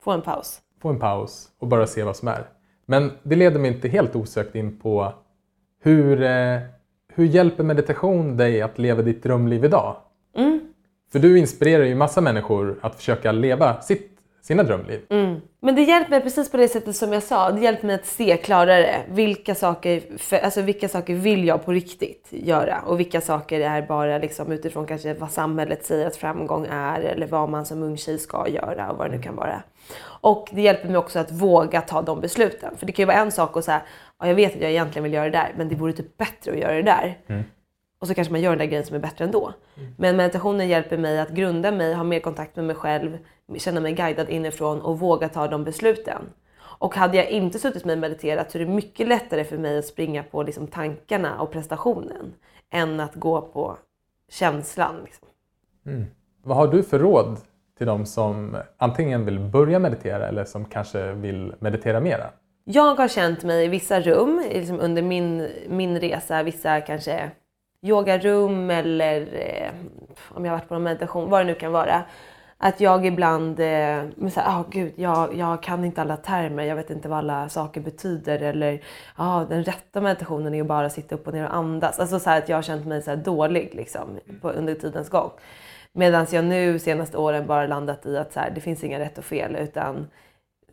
Få 0.00 0.10
en 0.10 0.22
paus. 0.22 0.60
Få 0.82 0.88
en 0.88 0.98
paus 0.98 1.48
och 1.58 1.68
bara 1.68 1.86
se 1.86 2.02
vad 2.02 2.16
som 2.16 2.28
är. 2.28 2.48
Men 2.86 3.12
det 3.22 3.36
leder 3.36 3.60
mig 3.60 3.72
inte 3.72 3.88
helt 3.88 4.16
osökt 4.16 4.54
in 4.54 4.78
på 4.78 5.12
hur, 5.82 6.22
eh, 6.22 6.58
hur 7.14 7.24
hjälper 7.24 7.64
meditation 7.64 8.36
dig 8.36 8.62
att 8.62 8.78
leva 8.78 9.02
ditt 9.02 9.22
drömliv 9.22 9.64
idag? 9.64 9.96
För 11.12 11.18
du 11.18 11.38
inspirerar 11.38 11.84
ju 11.84 11.94
massa 11.94 12.20
människor 12.20 12.78
att 12.82 12.96
försöka 12.96 13.32
leva 13.32 13.80
sitt, 13.80 14.17
sina 14.48 14.62
drömliv. 14.62 15.00
Men 15.60 15.74
det 15.74 15.82
hjälper 15.82 16.10
mig 16.10 16.20
precis 16.20 16.50
på 16.50 16.56
det 16.56 16.68
sättet 16.68 16.96
som 16.96 17.12
jag 17.12 17.22
sa. 17.22 17.50
Det 17.50 17.60
hjälper 17.60 17.86
mig 17.86 17.94
att 17.94 18.06
se 18.06 18.36
klarare 18.36 19.00
vilka 19.08 19.54
saker, 19.54 20.02
för, 20.18 20.36
alltså 20.38 20.62
vilka 20.62 20.88
saker 20.88 21.14
vill 21.14 21.44
jag 21.44 21.64
på 21.64 21.72
riktigt 21.72 22.28
göra 22.30 22.80
och 22.86 23.00
vilka 23.00 23.20
saker 23.20 23.60
är 23.60 23.82
bara 23.82 24.18
liksom 24.18 24.52
utifrån 24.52 24.86
kanske 24.86 25.14
vad 25.14 25.30
samhället 25.30 25.84
säger 25.84 26.06
att 26.06 26.16
framgång 26.16 26.66
är 26.70 27.00
eller 27.00 27.26
vad 27.26 27.48
man 27.48 27.66
som 27.66 27.82
ung 27.82 27.96
tjej 27.96 28.18
ska 28.18 28.48
göra 28.48 28.90
och 28.90 28.98
vad 28.98 29.10
det 29.10 29.16
nu 29.16 29.22
kan 29.22 29.36
vara. 29.36 29.62
Och 30.20 30.48
det 30.52 30.62
hjälper 30.62 30.88
mig 30.88 30.96
också 30.96 31.18
att 31.18 31.32
våga 31.32 31.80
ta 31.80 32.02
de 32.02 32.20
besluten. 32.20 32.76
För 32.76 32.86
det 32.86 32.92
kan 32.92 33.02
ju 33.02 33.06
vara 33.06 33.16
en 33.16 33.32
sak 33.32 33.56
att 33.56 33.64
säga, 33.64 33.82
ja, 34.20 34.26
jag 34.26 34.34
vet 34.34 34.54
att 34.54 34.62
jag 34.62 34.70
egentligen 34.70 35.04
vill 35.04 35.12
göra 35.12 35.24
det 35.24 35.38
där 35.38 35.52
men 35.56 35.68
det 35.68 35.74
vore 35.74 35.92
typ 35.92 36.16
bättre 36.16 36.52
att 36.52 36.58
göra 36.58 36.74
det 36.74 36.82
där. 36.82 37.18
Och 37.98 38.08
så 38.08 38.14
kanske 38.14 38.32
man 38.32 38.40
gör 38.40 38.50
den 38.50 38.58
där 38.58 38.66
grejen 38.66 38.86
som 38.86 38.96
är 38.96 39.00
bättre 39.00 39.24
ändå. 39.24 39.52
Men 39.96 40.16
meditationen 40.16 40.68
hjälper 40.68 40.98
mig 40.98 41.20
att 41.20 41.30
grunda 41.30 41.72
mig, 41.72 41.94
ha 41.94 42.04
mer 42.04 42.20
kontakt 42.20 42.56
med 42.56 42.64
mig 42.64 42.76
själv, 42.76 43.18
känna 43.56 43.80
mig 43.80 43.92
guidad 43.92 44.28
inifrån 44.28 44.80
och 44.80 44.98
våga 44.98 45.28
ta 45.28 45.48
de 45.48 45.64
besluten. 45.64 46.22
Och 46.60 46.94
hade 46.94 47.16
jag 47.16 47.30
inte 47.30 47.58
suttit 47.58 47.84
med 47.84 47.92
och 47.92 47.98
mediterat 47.98 48.50
så 48.50 48.58
är 48.58 48.64
det 48.64 48.72
mycket 48.72 49.08
lättare 49.08 49.44
för 49.44 49.58
mig 49.58 49.78
att 49.78 49.86
springa 49.86 50.22
på 50.22 50.42
liksom 50.42 50.66
tankarna 50.66 51.40
och 51.40 51.52
prestationen 51.52 52.34
än 52.70 53.00
att 53.00 53.14
gå 53.14 53.40
på 53.40 53.76
känslan. 54.30 54.94
Liksom. 55.04 55.28
Vad 56.42 56.56
har 56.56 56.68
du 56.68 56.82
för 56.82 56.98
råd 56.98 57.36
till 57.78 57.86
de 57.86 58.06
som 58.06 58.56
antingen 58.76 59.24
vill 59.24 59.38
börja 59.38 59.78
meditera 59.78 60.28
eller 60.28 60.44
som 60.44 60.64
kanske 60.64 61.12
vill 61.12 61.54
meditera 61.58 62.00
mera? 62.00 62.30
Jag 62.64 62.94
har 62.94 63.08
känt 63.08 63.44
mig 63.44 63.64
i 63.64 63.68
vissa 63.68 64.00
rum 64.00 64.44
liksom 64.52 64.80
under 64.80 65.02
min, 65.02 65.48
min 65.68 66.00
resa, 66.00 66.42
vissa 66.42 66.80
kanske 66.80 67.30
yogarum 67.82 68.70
eller 68.70 69.20
eh, 69.20 69.70
om 70.28 70.44
jag 70.44 70.52
har 70.52 70.58
varit 70.58 70.68
på 70.68 70.74
någon 70.74 70.82
meditation, 70.82 71.30
vad 71.30 71.40
det 71.40 71.44
nu 71.44 71.54
kan 71.54 71.72
vara. 71.72 72.04
Att 72.60 72.80
jag 72.80 73.06
ibland, 73.06 73.60
eh, 73.60 74.04
men 74.16 74.30
så 74.30 74.40
här, 74.40 74.60
oh, 74.60 74.66
gud, 74.70 74.92
jag, 74.96 75.36
jag 75.36 75.62
kan 75.62 75.84
inte 75.84 76.00
alla 76.02 76.16
termer, 76.16 76.64
jag 76.64 76.76
vet 76.76 76.90
inte 76.90 77.08
vad 77.08 77.18
alla 77.18 77.48
saker 77.48 77.80
betyder. 77.80 78.42
Eller 78.42 78.82
ah, 79.14 79.44
den 79.44 79.64
rätta 79.64 80.00
meditationen 80.00 80.54
är 80.54 80.58
ju 80.58 80.64
bara 80.64 80.86
att 80.86 80.92
sitta 80.92 81.14
upp 81.14 81.26
och 81.26 81.34
ner 81.34 81.44
och 81.44 81.54
andas. 81.54 81.98
Alltså 81.98 82.20
så 82.20 82.30
här, 82.30 82.38
att 82.38 82.48
jag 82.48 82.56
har 82.56 82.62
känt 82.62 82.86
mig 82.86 83.02
så 83.02 83.16
dålig 83.16 83.74
liksom, 83.74 84.18
på, 84.40 84.50
under 84.50 84.74
tidens 84.74 85.08
gång. 85.08 85.30
Medan 85.92 86.26
jag 86.30 86.44
nu 86.44 86.78
senaste 86.78 87.16
åren 87.18 87.46
bara 87.46 87.66
landat 87.66 88.06
i 88.06 88.18
att 88.18 88.32
så 88.32 88.40
här, 88.40 88.50
det 88.50 88.60
finns 88.60 88.84
inga 88.84 88.98
rätt 88.98 89.18
och 89.18 89.24
fel. 89.24 89.56
Utan 89.56 90.08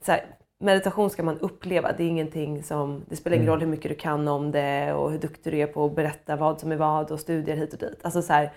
så 0.06 0.12
här, 0.12 0.26
meditation 0.60 1.10
ska 1.10 1.24
man 1.24 1.40
uppleva. 1.40 1.92
Det 1.92 2.04
är 2.04 2.08
ingenting 2.08 2.64
som, 2.64 3.06
det 3.10 3.16
spelar 3.16 3.38
ingen 3.38 3.50
roll 3.50 3.60
hur 3.60 3.68
mycket 3.68 3.90
du 3.92 3.96
kan 3.96 4.28
om 4.28 4.52
det 4.52 4.94
och 4.94 5.12
hur 5.12 5.20
duktig 5.20 5.54
du 5.54 5.58
är 5.58 5.68
på 5.68 5.86
att 5.86 5.96
berätta 5.96 6.36
vad 6.36 6.60
som 6.60 6.72
är 6.72 6.76
vad 6.76 7.12
och 7.12 7.20
studier 7.20 7.56
hit 7.56 7.74
och 7.74 7.80
dit. 7.80 8.00
Alltså 8.02 8.22
så 8.22 8.34
här, 8.34 8.54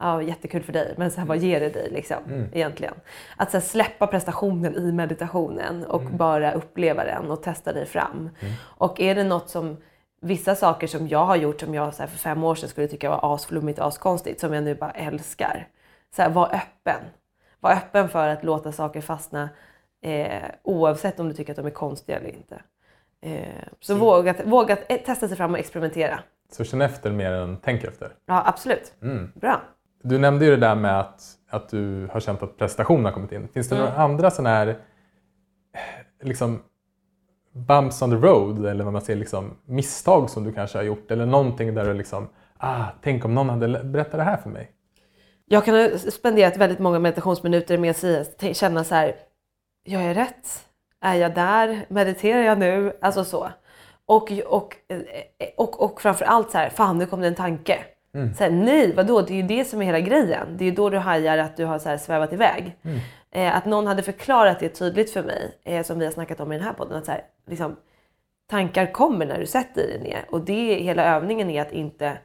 ja, 0.00 0.22
jättekul 0.22 0.62
för 0.62 0.72
dig, 0.72 0.94
men 0.96 1.10
så 1.10 1.20
här, 1.20 1.26
vad 1.26 1.38
ger 1.38 1.60
det 1.60 1.68
dig 1.68 1.90
liksom, 1.90 2.48
egentligen? 2.52 2.94
Att 3.36 3.50
så 3.50 3.56
här, 3.56 3.64
släppa 3.64 4.06
prestationen 4.06 4.76
i 4.76 4.92
meditationen 4.92 5.84
och 5.84 6.02
bara 6.02 6.52
uppleva 6.52 7.04
den 7.04 7.30
och 7.30 7.42
testa 7.42 7.72
dig 7.72 7.86
fram. 7.86 8.30
Och 8.60 9.00
är 9.00 9.14
det 9.14 9.24
något 9.24 9.48
som, 9.48 9.76
vissa 10.20 10.54
saker 10.54 10.86
som 10.86 11.08
jag 11.08 11.24
har 11.24 11.36
gjort 11.36 11.60
som 11.60 11.74
jag 11.74 11.94
så 11.94 12.02
här, 12.02 12.08
för 12.08 12.18
fem 12.18 12.44
år 12.44 12.54
sedan 12.54 12.68
skulle 12.68 12.88
tycka 12.88 13.10
var 13.10 13.34
asflummigt 13.34 13.78
och 13.78 13.86
askonstigt, 13.86 14.40
som 14.40 14.52
jag 14.52 14.64
nu 14.64 14.74
bara 14.74 14.90
älskar. 14.90 15.68
Så 16.16 16.22
här, 16.22 16.30
var 16.30 16.46
öppen. 16.46 17.00
Var 17.60 17.72
öppen 17.72 18.08
för 18.08 18.28
att 18.28 18.44
låta 18.44 18.72
saker 18.72 19.00
fastna 19.00 19.48
eh, 20.02 20.50
oavsett 20.62 21.20
om 21.20 21.28
du 21.28 21.34
tycker 21.34 21.52
att 21.52 21.56
de 21.56 21.66
är 21.66 21.70
konstiga 21.70 22.18
eller 22.18 22.28
inte. 22.28 22.62
Eh, 23.22 23.64
så 23.80 23.94
våga, 23.94 24.34
våga 24.44 24.76
eh, 24.88 25.00
testa 25.00 25.28
sig 25.28 25.36
fram 25.36 25.52
och 25.52 25.58
experimentera. 25.58 26.20
Så 26.52 26.64
känn 26.64 26.80
efter 26.80 27.10
mer 27.10 27.32
än 27.32 27.58
tänk 27.62 27.84
efter. 27.84 28.12
Ja, 28.26 28.42
absolut. 28.46 28.94
Bra. 29.34 29.60
Du 30.02 30.18
nämnde 30.18 30.44
ju 30.44 30.50
det 30.50 30.56
där 30.56 30.74
med 30.74 31.00
att, 31.00 31.22
att 31.50 31.68
du 31.68 32.08
har 32.12 32.20
känt 32.20 32.42
att 32.42 32.58
prestation 32.58 33.04
har 33.04 33.12
kommit 33.12 33.32
in. 33.32 33.48
Finns 33.48 33.68
det 33.68 33.78
några 33.78 33.92
andra 33.92 34.30
sådana 34.30 34.50
här 34.50 34.66
eh, 34.66 34.76
liksom, 36.22 36.62
bumps 37.52 38.02
on 38.02 38.10
the 38.10 38.26
road 38.26 38.66
eller 38.66 38.84
vad 38.84 38.92
man 38.92 39.02
säger, 39.02 39.18
liksom, 39.18 39.56
misstag 39.64 40.30
som 40.30 40.44
du 40.44 40.52
kanske 40.52 40.78
har 40.78 40.82
gjort? 40.82 41.10
Eller 41.10 41.26
någonting 41.26 41.74
där 41.74 41.84
du 41.84 41.94
liksom, 41.94 42.28
ah, 42.56 42.84
tänk 43.02 43.24
om 43.24 43.34
någon 43.34 43.48
hade 43.48 43.84
berättat 43.84 44.12
det 44.12 44.22
här 44.22 44.36
för 44.36 44.50
mig. 44.50 44.70
Jag 45.46 45.64
kan 45.64 45.74
ha 45.74 45.98
spenderat 45.98 46.56
väldigt 46.56 46.78
många 46.78 46.98
meditationsminuter 46.98 47.78
med 47.78 47.90
att 47.90 48.56
känna 48.56 48.84
så 48.84 48.94
här, 48.94 49.14
gör 49.84 50.00
jag 50.00 50.16
rätt? 50.16 50.64
Är 51.00 51.14
jag 51.14 51.34
där? 51.34 51.86
Mediterar 51.88 52.42
jag 52.42 52.58
nu? 52.58 52.92
Alltså 53.00 53.24
så. 53.24 53.50
Och, 54.06 54.32
och, 54.46 54.76
eh, 54.88 55.48
och, 55.56 55.82
och 55.82 56.00
framför 56.00 56.24
allt 56.24 56.50
så 56.50 56.58
här, 56.58 56.70
fan 56.70 56.98
nu 56.98 57.06
kom 57.06 57.20
det 57.20 57.26
en 57.26 57.34
tanke. 57.34 57.78
Så 58.36 58.44
här, 58.44 58.50
nej, 58.50 58.94
vadå? 58.94 59.20
Det 59.20 59.32
är 59.32 59.36
ju 59.36 59.42
det 59.42 59.64
som 59.64 59.82
är 59.82 59.86
hela 59.86 60.00
grejen. 60.00 60.56
Det 60.56 60.64
är 60.64 60.66
ju 60.66 60.74
då 60.74 60.90
du 60.90 60.98
hajar 60.98 61.38
att 61.38 61.56
du 61.56 61.64
har 61.64 61.78
så 61.78 61.88
här 61.88 61.96
svävat 61.96 62.32
iväg. 62.32 62.76
Eh, 63.30 63.56
att 63.56 63.64
någon 63.64 63.86
hade 63.86 64.02
förklarat 64.02 64.60
det 64.60 64.68
tydligt 64.68 65.12
för 65.12 65.22
mig, 65.22 65.58
eh, 65.64 65.84
som 65.84 65.98
vi 65.98 66.04
har 66.04 66.12
snackat 66.12 66.40
om 66.40 66.52
i 66.52 66.56
den 66.56 66.64
här 66.64 66.72
podden. 66.72 66.98
Att 66.98 67.04
så 67.04 67.12
här, 67.12 67.22
liksom, 67.46 67.76
tankar 68.50 68.92
kommer 68.92 69.26
när 69.26 69.38
du 69.38 69.46
sätter 69.46 69.82
dig 69.82 70.00
ner. 70.00 70.24
Och 70.30 70.40
det, 70.40 70.74
hela 70.74 71.04
övningen 71.04 71.50
är 71.50 71.62
att 71.62 71.72
inte 71.72 72.18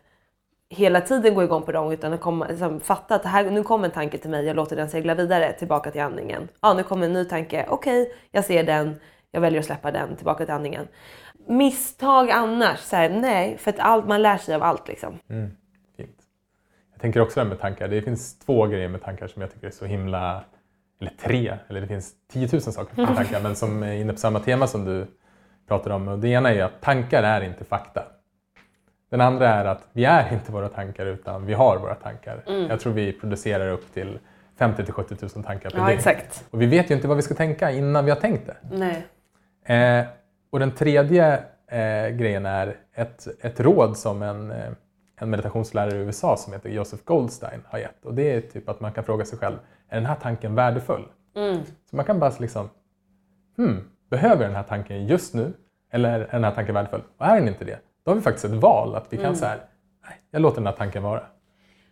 hela 0.69 1.01
tiden 1.01 1.35
gå 1.35 1.43
igång 1.43 1.63
på 1.63 1.71
dem 1.71 1.91
utan 1.91 2.13
att 2.13 2.21
komma, 2.21 2.47
liksom, 2.47 2.79
fatta 2.79 3.15
att 3.15 3.25
här, 3.25 3.51
nu 3.51 3.63
kommer 3.63 3.85
en 3.85 3.91
tanke 3.91 4.17
till 4.17 4.29
mig, 4.29 4.45
jag 4.45 4.55
låter 4.55 4.75
den 4.75 4.89
segla 4.89 5.15
vidare 5.15 5.53
tillbaka 5.53 5.91
till 5.91 6.01
andningen. 6.01 6.47
Ja, 6.61 6.73
nu 6.73 6.83
kommer 6.83 7.05
en 7.05 7.13
ny 7.13 7.25
tanke, 7.25 7.65
okej, 7.69 8.13
jag 8.31 8.45
ser 8.45 8.63
den, 8.63 8.99
jag 9.31 9.41
väljer 9.41 9.59
att 9.59 9.65
släppa 9.65 9.91
den 9.91 10.15
tillbaka 10.15 10.45
till 10.45 10.53
andningen. 10.53 10.87
Misstag 11.47 12.31
annars, 12.31 12.79
så 12.79 12.95
här, 12.95 13.09
nej, 13.09 13.57
för 13.57 13.71
att 13.71 13.79
allt, 13.79 14.07
man 14.07 14.21
lär 14.21 14.37
sig 14.37 14.55
av 14.55 14.63
allt 14.63 14.87
liksom. 14.87 15.19
Fint. 15.97 16.17
Jag 16.91 17.01
tänker 17.01 17.19
också 17.19 17.39
det 17.39 17.45
med 17.45 17.59
tankar. 17.59 17.87
Det 17.87 18.01
finns 18.01 18.39
två 18.39 18.65
grejer 18.65 18.87
med 18.87 19.03
tankar 19.03 19.27
som 19.27 19.41
jag 19.41 19.53
tycker 19.53 19.67
är 19.67 19.71
så 19.71 19.85
himla... 19.85 20.43
Eller 21.01 21.11
tre, 21.11 21.57
eller 21.67 21.81
det 21.81 21.87
finns 21.87 22.13
tiotusen 22.31 22.73
saker 22.73 23.01
med 23.01 23.15
tankar, 23.15 23.39
men 23.43 23.55
som 23.55 23.83
är 23.83 23.93
inne 23.93 24.13
på 24.13 24.19
samma 24.19 24.39
tema 24.39 24.67
som 24.67 24.85
du 24.85 25.07
pratar 25.67 25.91
om. 25.91 26.07
Och 26.07 26.19
det 26.19 26.27
ena 26.27 26.53
är 26.53 26.63
att 26.63 26.81
tankar 26.81 27.23
är 27.23 27.41
inte 27.41 27.63
fakta. 27.63 28.03
Den 29.15 29.21
andra 29.21 29.49
är 29.49 29.65
att 29.65 29.87
vi 29.93 30.05
är 30.05 30.33
inte 30.33 30.51
våra 30.51 30.69
tankar 30.69 31.05
utan 31.05 31.45
vi 31.45 31.53
har 31.53 31.77
våra 31.77 31.95
tankar. 31.95 32.43
Jag 32.69 32.79
tror 32.79 32.93
vi 32.93 33.13
producerar 33.13 33.69
upp 33.69 33.93
till 33.93 34.19
50 34.57 34.83
till 34.85 34.93
70 34.93 35.15
000 35.35 35.43
tankar 35.43 35.69
per 35.69 35.77
Ja, 35.77 35.85
dygn. 35.85 35.97
exakt. 35.97 36.45
Och 36.51 36.61
vi 36.61 36.65
vet 36.65 36.91
ju 36.91 36.95
inte 36.95 37.07
vad 37.07 37.17
vi 37.17 37.23
ska 37.23 37.33
tänka 37.35 37.71
innan 37.71 38.05
vi 38.05 38.11
har 38.11 38.19
tänkt 38.19 38.47
det. 38.47 38.57
Nej. 38.71 39.05
Eh, 39.99 40.05
och 40.51 40.59
den 40.59 40.71
tredje 40.71 41.33
eh, 41.67 42.07
grejen 42.09 42.45
är 42.45 42.75
ett, 42.93 43.27
ett 43.41 43.59
råd 43.59 43.97
som 43.97 44.21
en, 44.21 44.51
eh, 44.51 44.71
en 45.19 45.29
meditationslärare 45.29 45.95
i 45.95 45.99
USA 45.99 46.37
som 46.37 46.53
heter 46.53 46.69
Joseph 46.69 47.03
Goldstein 47.03 47.61
har 47.67 47.79
gett. 47.79 48.05
Och 48.05 48.13
det 48.13 48.31
är 48.35 48.41
typ 48.41 48.69
att 48.69 48.79
man 48.79 48.91
kan 48.91 49.03
fråga 49.03 49.25
sig 49.25 49.39
själv, 49.39 49.55
är 49.89 49.95
den 49.95 50.05
här 50.05 50.15
tanken 50.21 50.55
värdefull? 50.55 51.07
Så 51.89 51.95
man 51.95 52.05
kan 52.05 52.19
bara 52.19 52.31
liksom, 52.39 52.69
hmm, 53.57 53.89
behöver 54.09 54.41
jag 54.41 54.49
den 54.49 54.55
här 54.55 54.63
tanken 54.63 55.07
just 55.07 55.33
nu? 55.33 55.53
Eller 55.91 56.19
är 56.19 56.27
den 56.31 56.43
här 56.43 56.51
tanken 56.51 56.75
värdefull? 56.75 57.01
Och 57.17 57.25
är 57.25 57.39
den 57.39 57.47
inte 57.47 57.65
det, 57.65 57.79
då 58.05 58.11
har 58.11 58.15
vi 58.15 58.21
faktiskt 58.21 58.45
ett 58.45 58.51
val 58.51 58.95
att 58.95 59.13
vi 59.13 59.17
kan 59.17 59.35
säga, 59.35 59.55
nej, 60.07 60.21
jag 60.31 60.41
låter 60.41 60.55
den 60.57 60.67
här 60.67 60.73
tanken 60.73 61.03
vara. 61.03 61.23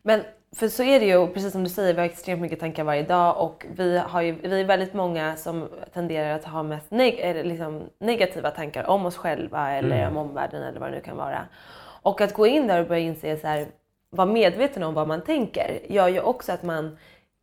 Men 0.02 0.22
för 0.56 0.68
så 0.68 0.84
är 0.84 1.00
det 1.00 1.06
ju, 1.06 1.28
precis 1.28 1.52
som 1.52 1.64
du 1.64 1.70
säger, 1.70 1.94
vi 1.94 2.00
har 2.00 2.06
extremt 2.06 2.42
mycket 2.42 2.60
tankar 2.60 2.84
varje 2.84 3.04
dag 3.04 3.42
och 3.42 3.66
vi, 3.76 3.98
har 3.98 4.22
ju, 4.22 4.32
vi 4.32 4.62
är 4.62 4.66
väldigt 4.66 4.94
många 4.94 5.36
som 5.36 5.70
tenderar 5.94 6.36
att 6.36 6.46
ha 6.46 6.64
mest 6.64 6.92
neg- 6.92 7.44
liksom 7.44 7.84
negativa 8.00 8.52
tankar 8.52 8.90
om 8.90 9.06
oss 9.06 9.18
själva 9.18 9.72
eller 9.72 10.08
om 10.08 10.18
omvärlden 10.18 10.64
eller 10.64 10.80
vad 10.80 10.90
det 10.90 10.96
nu 10.96 11.02
kan 11.02 11.18
vara. 11.18 11.46
Och 12.02 12.22
att 12.22 12.34
gå 12.34 12.48
in 12.48 12.68
där 12.68 12.82
och 12.82 12.88
börja 12.88 13.02
inse 13.02 13.38
så 13.38 13.48
här, 13.48 13.68
vara 14.10 14.28
medveten 14.28 14.84
om 14.84 14.94
vad 14.94 15.08
man 15.08 15.22
tänker 15.22 15.80
gör 15.90 16.08
ju 16.08 16.20
också 16.22 16.52
att 16.52 16.64
man 16.64 16.98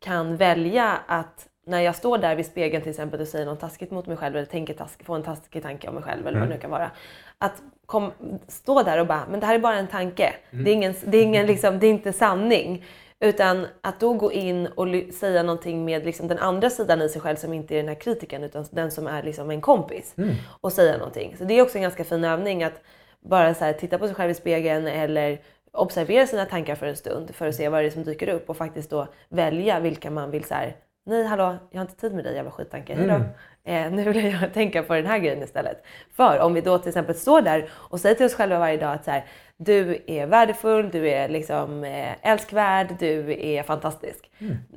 kan 0.04 0.36
välja 0.36 0.98
att 1.06 1.46
när 1.66 1.80
jag 1.80 1.94
står 1.96 2.18
där 2.18 2.36
vid 2.36 2.46
spegeln 2.46 2.82
till 2.82 2.90
exempel 2.90 3.20
och 3.20 3.28
säger 3.28 3.46
något 3.46 3.60
taskigt 3.60 3.90
mot 3.90 4.06
mig 4.06 4.16
själv 4.16 4.36
eller 4.36 4.46
tänker 4.46 4.74
task, 4.74 5.04
får 5.04 5.16
en 5.16 5.22
taskig 5.22 5.62
tanke 5.62 5.88
om 5.88 5.94
mig 5.94 6.02
själv 6.02 6.26
eller 6.26 6.38
vad 6.40 6.48
det 6.48 6.54
nu 6.54 6.60
kan 6.60 6.70
vara. 6.70 6.90
Att 7.38 7.62
kom, 7.91 8.12
stå 8.49 8.82
där 8.82 9.01
och 9.01 9.07
bara, 9.07 9.26
men 9.30 9.41
det 9.41 9.47
här 9.47 9.55
är 9.55 9.59
bara 9.59 9.76
en 9.76 9.86
tanke. 9.86 10.34
Det 10.51 10.70
är, 10.70 10.74
ingen, 10.74 10.95
det, 11.05 11.18
är 11.18 11.22
ingen, 11.22 11.47
liksom, 11.47 11.78
det 11.78 11.86
är 11.86 11.91
inte 11.91 12.12
sanning. 12.12 12.84
Utan 13.20 13.66
att 13.80 14.01
då 14.01 14.12
gå 14.12 14.32
in 14.32 14.66
och 14.66 14.86
säga 15.14 15.43
någonting 15.43 15.84
med 15.84 16.05
liksom 16.05 16.28
den 16.28 16.38
andra 16.38 16.70
sidan 16.70 17.03
i 17.03 17.09
sig 17.09 17.20
själv 17.20 17.36
som 17.36 17.53
inte 17.53 17.74
är 17.74 17.76
den 17.76 17.88
här 17.88 17.95
kritiken 17.95 18.45
utan 18.45 18.64
den 18.70 18.91
som 18.91 19.07
är 19.07 19.22
liksom 19.22 19.51
en 19.51 19.61
kompis. 19.61 20.14
Och 20.61 20.72
säga 20.72 20.97
någonting. 20.99 21.36
Så 21.38 21.45
det 21.45 21.55
är 21.55 21.62
också 21.62 21.78
en 21.78 21.82
ganska 21.82 22.05
fin 22.05 22.24
övning 22.24 22.62
att 22.62 22.80
bara 23.20 23.55
så 23.55 23.64
här, 23.64 23.72
titta 23.72 23.99
på 23.99 24.07
sig 24.07 24.14
själv 24.14 24.30
i 24.30 24.34
spegeln 24.34 24.86
eller 24.86 25.41
observera 25.72 26.26
sina 26.26 26.45
tankar 26.45 26.74
för 26.74 26.86
en 26.86 26.97
stund 26.97 27.34
för 27.34 27.49
att 27.49 27.55
se 27.55 27.68
vad 27.68 27.82
det 27.82 27.86
är 27.86 27.91
som 27.91 28.05
dyker 28.05 28.28
upp 28.28 28.51
och 28.51 28.57
faktiskt 28.57 28.91
då 28.91 29.07
välja 29.28 29.80
vilka 29.80 30.11
man 30.11 30.30
vill 30.30 30.45
så 30.45 30.55
här, 30.55 30.76
nej 31.07 31.24
hallå, 31.24 31.57
jag 31.70 31.78
har 31.78 31.84
inte 31.84 31.97
tid 31.97 32.14
med 32.14 32.24
dig 32.24 32.34
jävla 32.34 32.51
skittanke, 32.51 32.95
hejdå. 32.95 33.24
Eh, 33.64 33.92
nu 33.92 34.12
vill 34.12 34.24
jag 34.24 34.52
tänka 34.54 34.82
på 34.82 34.94
den 34.94 35.06
här 35.06 35.18
grejen 35.18 35.42
istället. 35.42 35.84
För 36.12 36.38
om 36.38 36.54
vi 36.54 36.61
då 36.61 36.78
till 36.78 36.88
exempel 36.88 37.14
står 37.14 37.42
där 37.42 37.68
och 37.72 38.00
säger 38.00 38.14
till 38.14 38.26
oss 38.26 38.34
själva 38.34 38.58
varje 38.58 38.76
dag 38.76 38.92
att 38.92 39.04
så 39.04 39.11
här, 39.11 39.24
du 39.56 40.04
är 40.06 40.26
värdefull, 40.26 40.90
du 40.90 41.08
är 41.08 41.28
liksom 41.28 41.84
eh, 41.84 42.14
älskvärd, 42.22 42.96
du 42.98 43.36
är 43.46 43.62
fantastisk. 43.62 44.30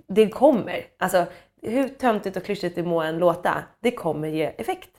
Det 0.08 0.30
kommer, 0.30 0.86
alltså 1.00 1.26
hur 1.62 1.88
töntigt 1.88 2.38
och 2.38 2.44
klyschigt 2.44 2.76
det 2.76 2.84
må 2.84 3.02
än 3.02 3.18
låta, 3.18 3.64
det 3.80 3.92
kommer 3.92 4.28
ge 4.28 4.46
effekt. 4.46 4.90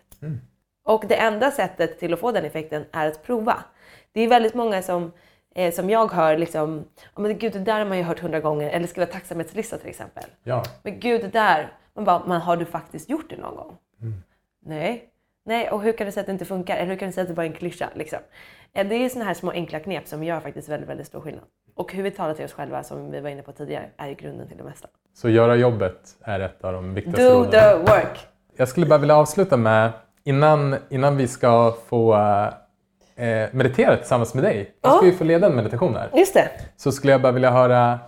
Och 0.84 1.04
det 1.08 1.14
enda 1.14 1.50
sättet 1.50 1.98
till 1.98 2.14
att 2.14 2.20
få 2.20 2.32
den 2.32 2.44
effekten 2.44 2.84
är 2.92 3.06
att 3.06 3.22
prova. 3.22 3.64
Det 4.12 4.20
är 4.20 4.28
väldigt 4.28 4.54
många 4.54 4.82
som, 4.82 5.12
eh, 5.54 5.72
som 5.74 5.90
jag 5.90 6.12
hör 6.12 6.36
liksom, 6.38 6.78
oh, 7.14 7.22
men 7.22 7.38
gud 7.38 7.52
det 7.52 7.58
där 7.58 7.78
har 7.78 7.86
man 7.86 7.98
ju 7.98 8.04
hört 8.04 8.20
hundra 8.20 8.40
gånger, 8.40 8.70
eller 8.70 8.86
skriva 8.86 9.06
tacksamhetslista 9.06 9.78
till 9.78 9.88
exempel. 9.88 10.24
Ja, 10.42 10.62
Men 10.82 11.00
gud 11.00 11.20
det 11.20 11.28
där, 11.28 11.72
man 11.94 12.04
bara, 12.04 12.22
men 12.26 12.40
har 12.40 12.56
du 12.56 12.64
faktiskt 12.64 13.10
gjort 13.10 13.30
det 13.30 13.36
någon 13.36 13.56
gång? 13.56 13.76
Nej. 14.66 15.10
Nej, 15.46 15.70
och 15.70 15.82
hur 15.82 15.92
kan 15.92 16.06
du 16.06 16.12
säga 16.12 16.20
att 16.20 16.26
det 16.26 16.32
inte 16.32 16.44
funkar? 16.44 16.76
Eller 16.76 16.90
hur 16.90 16.96
kan 16.96 17.08
du 17.08 17.12
säga 17.12 17.22
att 17.22 17.28
det 17.28 17.34
bara 17.34 17.46
är 17.46 17.50
en 17.50 17.56
klyscha? 17.56 17.88
Liksom? 17.94 18.18
Eh, 18.72 18.86
Det 18.86 18.94
är 18.94 19.08
sådana 19.08 19.24
här 19.24 19.34
små 19.34 19.50
enkla 19.50 19.80
knep 19.80 20.08
som 20.08 20.24
gör 20.24 20.40
faktiskt 20.40 20.68
väldigt, 20.68 20.88
väldigt 20.88 21.06
stor 21.06 21.20
skillnad. 21.20 21.44
Och 21.74 21.92
hur 21.92 22.02
vi 22.02 22.10
talar 22.10 22.34
till 22.34 22.44
oss 22.44 22.52
själva, 22.52 22.82
som 22.82 23.10
vi 23.10 23.20
var 23.20 23.30
inne 23.30 23.42
på 23.42 23.52
tidigare, 23.52 23.86
är 23.96 24.08
ju 24.08 24.14
grunden 24.14 24.48
till 24.48 24.56
det 24.56 24.62
mesta. 24.64 24.88
så 25.14 25.28
göra 25.28 25.56
jobbet 25.56 26.16
är 26.20 26.40
ett 26.40 26.64
av 26.64 26.72
de 26.72 26.94
viktigaste 26.94 27.22
Do 27.28 27.34
råden. 27.38 27.50
the 27.50 27.92
work! 27.92 28.26
Jag 28.56 28.68
skulle 28.68 28.86
bara 28.86 28.98
vilja 28.98 29.16
avsluta 29.16 29.56
med, 29.56 29.92
innan, 30.24 30.76
innan 30.90 31.16
vi 31.16 31.28
ska 31.28 31.74
få, 31.86 32.14
eh, 33.16 33.48
meditera 33.52 33.96
tillsammans 33.96 34.34
med 34.34 34.44
dig. 34.44 34.74
Jag 34.82 34.92
Ja. 34.92 34.96
ska 34.96 35.06
ju 35.06 35.12
få 35.12 35.24
leda 35.24 35.46
en 35.46 35.54
meditation 35.56 35.96
här. 35.96 36.10
Just 36.14 36.34
det. 36.34 36.48
Så 36.76 36.92
skulle 36.92 37.12
jag 37.12 37.22
bara 37.22 37.32
vilja 37.32 37.50
höra, 37.50 37.98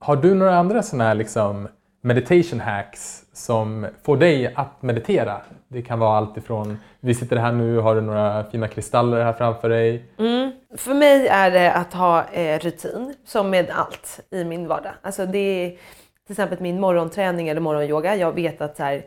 har 0.00 0.16
du 0.16 0.34
några 0.34 0.56
andra 0.56 0.82
sådana 0.82 1.04
här 1.04 1.14
liksom 1.14 1.68
meditation 2.02 2.60
hacks 2.60 3.22
som 3.32 3.86
får 4.02 4.16
dig 4.16 4.52
att 4.54 4.82
meditera? 4.82 5.40
Det 5.68 5.82
kan 5.82 5.98
vara 5.98 6.16
allt 6.16 6.36
ifrån, 6.36 6.78
vi 7.00 7.14
sitter 7.14 7.36
här 7.36 7.52
nu, 7.52 7.78
har 7.78 7.94
du 7.94 8.00
några 8.00 8.44
fina 8.44 8.68
kristaller 8.68 9.24
här 9.24 9.32
framför 9.32 9.68
dig? 9.68 10.04
För 10.76 10.94
mig 10.94 11.28
är 11.28 11.50
det 11.50 11.72
att 11.72 11.92
ha 11.94 12.24
eh, 12.32 12.58
rutin, 12.58 13.14
som 13.26 13.50
med 13.50 13.70
allt 13.70 14.20
i 14.30 14.44
min 14.44 14.68
vardag. 14.68 14.92
Alltså 15.02 15.26
det 15.26 15.38
är 15.38 15.68
till 16.26 16.32
exempel 16.32 16.58
min 16.60 16.80
morgonträning 16.80 17.48
eller 17.48 17.60
morgonyoga. 17.60 18.16
Jag 18.16 18.32
vet 18.32 18.60
att 18.60 18.76
så 18.76 18.82
här, 18.82 19.02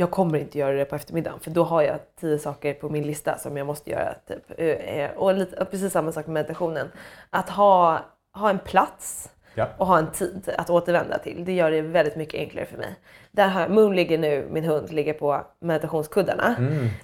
jag 0.00 0.10
kommer 0.10 0.38
inte 0.38 0.58
göra 0.58 0.72
det 0.76 0.84
på 0.84 0.96
eftermiddagen 0.96 1.40
för 1.40 1.50
då 1.50 1.62
har 1.64 1.82
jag 1.82 1.98
tio 2.20 2.38
saker 2.38 2.74
på 2.74 2.88
min 2.88 3.02
lista 3.06 3.38
som 3.38 3.56
jag 3.56 3.66
måste 3.66 3.90
göra. 3.90 4.14
Typ. 4.28 4.44
Eh, 4.60 4.66
eh, 4.66 5.10
Och, 5.16 5.34
lite, 5.34 5.64
precis 5.64 5.92
samma 5.92 6.12
sak 6.12 6.26
med 6.26 6.34
meditationen. 6.34 6.88
Att 7.30 7.50
ha, 7.50 8.00
ha 8.34 8.50
en 8.50 8.58
plats 8.58 9.30
Ja. 9.54 9.66
och 9.78 9.86
ha 9.86 9.98
en 9.98 10.10
tid 10.10 10.50
att 10.58 10.70
återvända 10.70 11.18
till. 11.18 11.44
Det 11.44 11.52
gör 11.52 11.70
det 11.70 11.82
väldigt 11.82 12.16
mycket 12.16 12.40
enklare 12.40 12.66
för 12.66 12.78
mig. 12.78 12.94
Där 13.30 13.48
har 13.48 13.68
Moon 13.68 13.96
ligger 13.96 14.18
nu, 14.18 14.48
min 14.50 14.64
hund, 14.64 14.92
ligger 14.92 15.12
på 15.12 15.46
meditationskuddarna. 15.60 16.56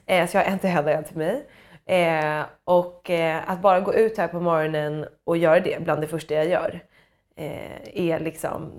Eh, 0.07 0.27
så 0.29 0.37
jag 0.37 0.45
har 0.45 0.51
en 0.53 0.59
till 0.59 0.71
henne 0.71 0.91
och 0.93 0.99
en 0.99 1.05
till 1.05 1.17
mig. 1.17 1.47
Eh, 1.87 2.45
och 2.65 3.11
eh, 3.11 3.51
att 3.51 3.61
bara 3.63 3.81
gå 3.81 3.95
ut 3.95 4.19
här 4.19 4.29
på 4.29 4.41
morgonen 4.41 5.07
och 5.25 5.37
göra 5.37 5.61
det 5.61 5.83
bland 5.83 6.01
det 6.01 6.07
första 6.07 6.35
jag 6.35 6.47
gör. 6.49 6.81
Är 7.95 8.19
liksom... 8.19 8.73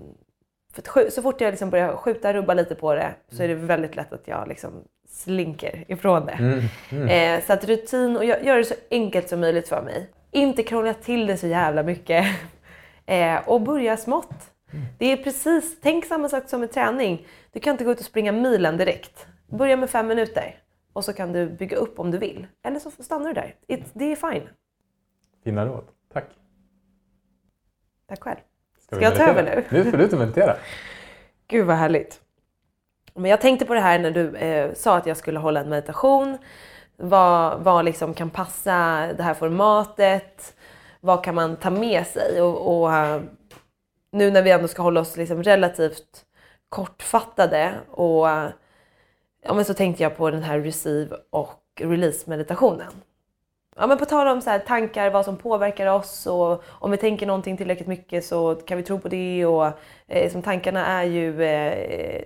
För 0.85 1.09
så 1.09 1.21
fort 1.21 1.41
jag 1.41 1.51
liksom 1.51 1.69
börjar 1.69 1.95
skjuta, 1.95 2.33
rubba 2.33 2.53
lite 2.53 2.75
på 2.75 2.93
det 2.95 3.13
så 3.31 3.43
är 3.43 3.47
det 3.47 3.55
väldigt 3.55 3.95
lätt 3.95 4.13
att 4.13 4.27
jag 4.27 4.47
liksom 4.47 4.83
slinker 5.09 5.85
ifrån 5.87 6.25
det. 6.25 6.63
Eh, 7.11 7.43
så 7.45 7.53
att 7.53 7.63
rutin 7.65 8.17
och 8.17 8.23
gö- 8.23 8.43
göra 8.45 8.57
det 8.57 8.63
så 8.65 8.75
enkelt 8.91 9.29
som 9.29 9.39
möjligt 9.39 9.67
för 9.67 9.81
mig. 9.81 10.09
Inte 10.31 10.63
krångla 10.63 10.93
till 10.93 11.27
det 11.27 11.37
så 11.37 11.47
jävla 11.47 11.83
mycket. 11.83 12.25
Eh, 13.09 13.49
och 13.49 13.61
börja 13.61 13.97
smått. 13.97 14.51
Det 14.97 15.05
är 15.11 15.17
precis, 15.17 15.77
tänk 15.81 16.05
samma 16.05 16.29
sak 16.29 16.49
som 16.49 16.59
med 16.59 16.71
träning. 16.71 17.27
Du 17.51 17.59
kan 17.59 17.71
inte 17.71 17.83
gå 17.83 17.91
ut 17.91 17.99
och 17.99 18.05
springa 18.05 18.31
milen 18.31 18.77
direkt. 18.77 19.27
Börja 19.49 19.77
med 19.77 19.89
fem 19.89 20.07
minuter 20.07 20.55
och 20.93 21.05
så 21.05 21.13
kan 21.13 21.33
du 21.33 21.49
bygga 21.49 21.77
upp 21.77 21.99
om 21.99 22.11
du 22.11 22.17
vill. 22.17 22.47
Eller 22.63 22.79
så 22.79 22.91
stannar 22.91 23.27
du 23.27 23.33
där. 23.33 23.55
It, 23.67 23.83
det 23.93 24.11
är 24.11 24.15
fine. 24.31 24.49
Fina 25.43 25.65
råd. 25.65 25.83
Tack. 26.13 26.25
Tack 28.07 28.21
själv. 28.23 28.39
Ska 28.91 29.01
jag 29.01 29.15
ta 29.15 29.23
över 29.23 29.43
nu? 29.43 29.63
Nu 29.69 29.91
får 29.91 29.97
du 29.97 30.17
meditera. 30.17 30.55
Gud 31.47 31.65
vad 31.65 31.75
härligt. 31.75 32.21
Men 33.13 33.31
jag 33.31 33.41
tänkte 33.41 33.65
på 33.65 33.73
det 33.73 33.79
här 33.79 33.99
när 33.99 34.11
du 34.11 34.35
eh, 34.35 34.73
sa 34.73 34.97
att 34.97 35.05
jag 35.05 35.17
skulle 35.17 35.39
hålla 35.39 35.59
en 35.59 35.69
meditation. 35.69 36.37
Vad, 36.95 37.59
vad 37.59 37.85
liksom 37.85 38.13
kan 38.13 38.29
passa 38.29 38.73
det 39.17 39.23
här 39.23 39.33
formatet? 39.33 40.55
Vad 41.01 41.23
kan 41.23 41.35
man 41.35 41.55
ta 41.55 41.69
med 41.69 42.07
sig? 42.07 42.41
Och, 42.41 42.83
och 42.83 42.91
nu 44.11 44.31
när 44.31 44.41
vi 44.41 44.51
ändå 44.51 44.67
ska 44.67 44.81
hålla 44.81 44.99
oss 45.01 45.17
liksom 45.17 45.43
relativt 45.43 46.25
kortfattade 46.69 47.73
och 47.91 48.27
ja, 49.41 49.53
men 49.53 49.65
så 49.65 49.73
tänkte 49.73 50.03
jag 50.03 50.17
på 50.17 50.29
den 50.29 50.43
här 50.43 50.59
receive 50.59 51.15
och 51.29 51.61
release 51.79 52.29
meditationen. 52.29 52.91
Ja, 53.79 53.87
men 53.87 53.97
på 53.97 54.05
tal 54.05 54.27
om 54.27 54.41
så 54.41 54.49
här, 54.49 54.59
tankar, 54.59 55.09
vad 55.09 55.25
som 55.25 55.37
påverkar 55.37 55.87
oss 55.87 56.27
och 56.27 56.63
om 56.67 56.91
vi 56.91 56.97
tänker 56.97 57.25
någonting 57.25 57.57
tillräckligt 57.57 57.87
mycket 57.87 58.25
så 58.25 58.55
kan 58.55 58.77
vi 58.77 58.83
tro 58.83 58.99
på 58.99 59.07
det. 59.07 59.45
Och, 59.45 59.71
eh, 60.07 60.31
som 60.31 60.41
tankarna 60.41 60.85
är 60.85 61.03
ju... 61.03 61.43
Eh, 61.43 62.21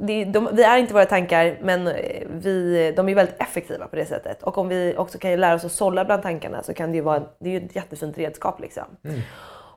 det, 0.00 0.24
de, 0.24 0.48
vi 0.52 0.62
är 0.62 0.78
inte 0.78 0.94
våra 0.94 1.06
tankar 1.06 1.58
men 1.62 1.86
eh, 1.86 2.26
vi, 2.28 2.92
de 2.96 3.08
är 3.08 3.14
väldigt 3.14 3.40
effektiva 3.40 3.86
på 3.86 3.96
det 3.96 4.06
sättet. 4.06 4.42
Och 4.42 4.58
om 4.58 4.68
vi 4.68 4.94
också 4.96 5.18
kan 5.18 5.40
lära 5.40 5.54
oss 5.54 5.64
att 5.64 5.72
sålla 5.72 6.04
bland 6.04 6.22
tankarna 6.22 6.62
så 6.62 6.74
kan 6.74 6.90
det 6.90 6.96
ju 6.96 7.02
vara 7.02 7.22
det 7.40 7.48
är 7.48 7.60
ju 7.60 7.66
ett 7.66 7.76
jättefint 7.76 8.18
redskap. 8.18 8.60
Liksom. 8.60 8.84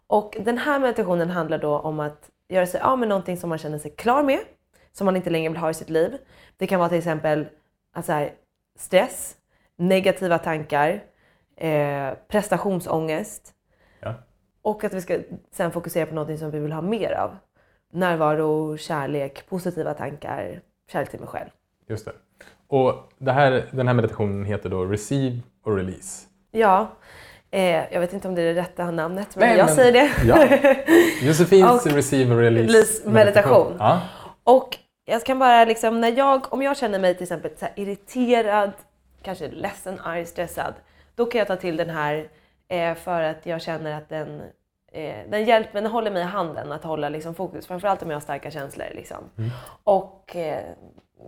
Och 0.07 0.37
den 0.39 0.57
här 0.57 0.79
meditationen 0.79 1.29
handlar 1.29 1.57
då 1.57 1.79
om 1.79 1.99
att 1.99 2.29
göra 2.49 2.65
sig 2.65 2.81
av 2.81 2.99
med 2.99 3.09
någonting 3.09 3.37
som 3.37 3.49
man 3.49 3.57
känner 3.57 3.77
sig 3.77 3.91
klar 3.91 4.23
med, 4.23 4.39
som 4.93 5.05
man 5.05 5.15
inte 5.15 5.29
längre 5.29 5.49
vill 5.49 5.57
ha 5.57 5.69
i 5.69 5.73
sitt 5.73 5.89
liv. 5.89 6.17
Det 6.57 6.67
kan 6.67 6.79
vara 6.79 6.89
till 6.89 6.97
exempel 6.97 7.47
alltså 7.93 8.11
här, 8.11 8.31
stress, 8.79 9.35
negativa 9.77 10.37
tankar, 10.37 11.03
eh, 11.57 12.09
prestationsångest 12.27 13.53
Ja. 13.99 14.13
och 14.61 14.83
att 14.83 14.93
vi 14.93 15.01
ska 15.01 15.19
sen 15.51 15.71
fokusera 15.71 16.05
på 16.05 16.15
någonting 16.15 16.37
som 16.37 16.51
vi 16.51 16.59
vill 16.59 16.71
ha 16.71 16.81
mer 16.81 17.11
av. 17.11 17.37
Närvaro, 17.93 18.77
kärlek, 18.77 19.49
positiva 19.49 19.93
tankar, 19.93 20.61
kärlek 20.91 21.09
till 21.09 21.19
mig 21.19 21.29
själv. 21.29 21.49
Just 21.89 22.05
det. 22.05 22.11
Och 22.67 22.93
det 23.17 23.31
här, 23.31 23.65
den 23.71 23.87
här 23.87 23.93
meditationen 23.93 24.45
heter 24.45 24.69
då 24.69 24.85
Receive 24.85 25.39
och 25.65 25.75
Release. 25.77 26.27
Ja, 26.51 26.87
eh, 27.51 27.93
jag 27.93 27.99
vet 27.99 28.13
inte 28.13 28.27
om 28.27 28.35
det 28.35 28.41
är 28.41 28.53
det 28.53 28.61
rätta 28.61 28.91
namnet 28.91 29.35
men 29.35 29.49
Nej, 29.49 29.57
jag 29.57 29.65
men- 29.65 29.75
säger 29.75 29.91
det. 29.91 30.11
Ja. 30.25 30.47
Josefins 31.27 31.85
Och 31.85 31.91
Receive 31.91 32.33
och 32.35 32.39
Release, 32.41 32.67
Release 32.67 33.09
meditation. 33.09 33.75
Ja. 33.79 34.01
Och 34.43 34.77
jag 35.05 35.23
kan 35.25 35.39
bara 35.39 35.65
liksom, 35.65 36.01
när 36.01 36.17
jag, 36.17 36.53
om 36.53 36.61
jag 36.61 36.77
känner 36.77 36.99
mig 36.99 37.13
till 37.13 37.23
exempel 37.23 37.51
irriterad, 37.75 38.71
kanske 39.27 39.47
ledsen, 39.47 39.99
arg, 39.99 40.25
stressad, 40.25 40.73
då 41.15 41.25
kan 41.25 41.39
jag 41.39 41.47
ta 41.47 41.55
till 41.55 41.77
den 41.77 41.89
här 41.89 42.29
eh, 42.67 42.95
för 42.95 43.21
att 43.21 43.45
jag 43.45 43.61
känner 43.61 43.97
att 43.97 44.09
den, 44.09 44.41
eh, 44.91 45.29
den 45.29 45.45
hjälper 45.45 45.73
mig, 45.73 45.81
den 45.81 45.91
håller 45.91 46.11
mig 46.11 46.21
i 46.21 46.25
handen 46.25 46.71
att 46.71 46.83
hålla 46.83 47.09
liksom, 47.09 47.35
fokus, 47.35 47.67
framförallt 47.67 48.03
om 48.03 48.09
jag 48.09 48.15
har 48.15 48.21
starka 48.21 48.51
känslor. 48.51 48.87
Liksom. 48.95 49.29
Och 49.83 50.35
eh, 50.35 50.63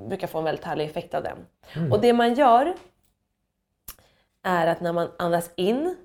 brukar 0.07 0.27
få 0.27 0.37
en 0.37 0.43
väldigt 0.43 0.65
härlig 0.65 0.85
effekt 0.85 1.13
av 1.13 1.23
den. 1.23 1.37
Och 1.91 2.01
det 2.01 2.13
man 2.13 2.33
gör 2.33 2.75
är 4.43 4.67
att 4.67 4.81
när 4.81 4.93
man 4.93 5.11
andas 5.17 5.51
in, 5.55 5.95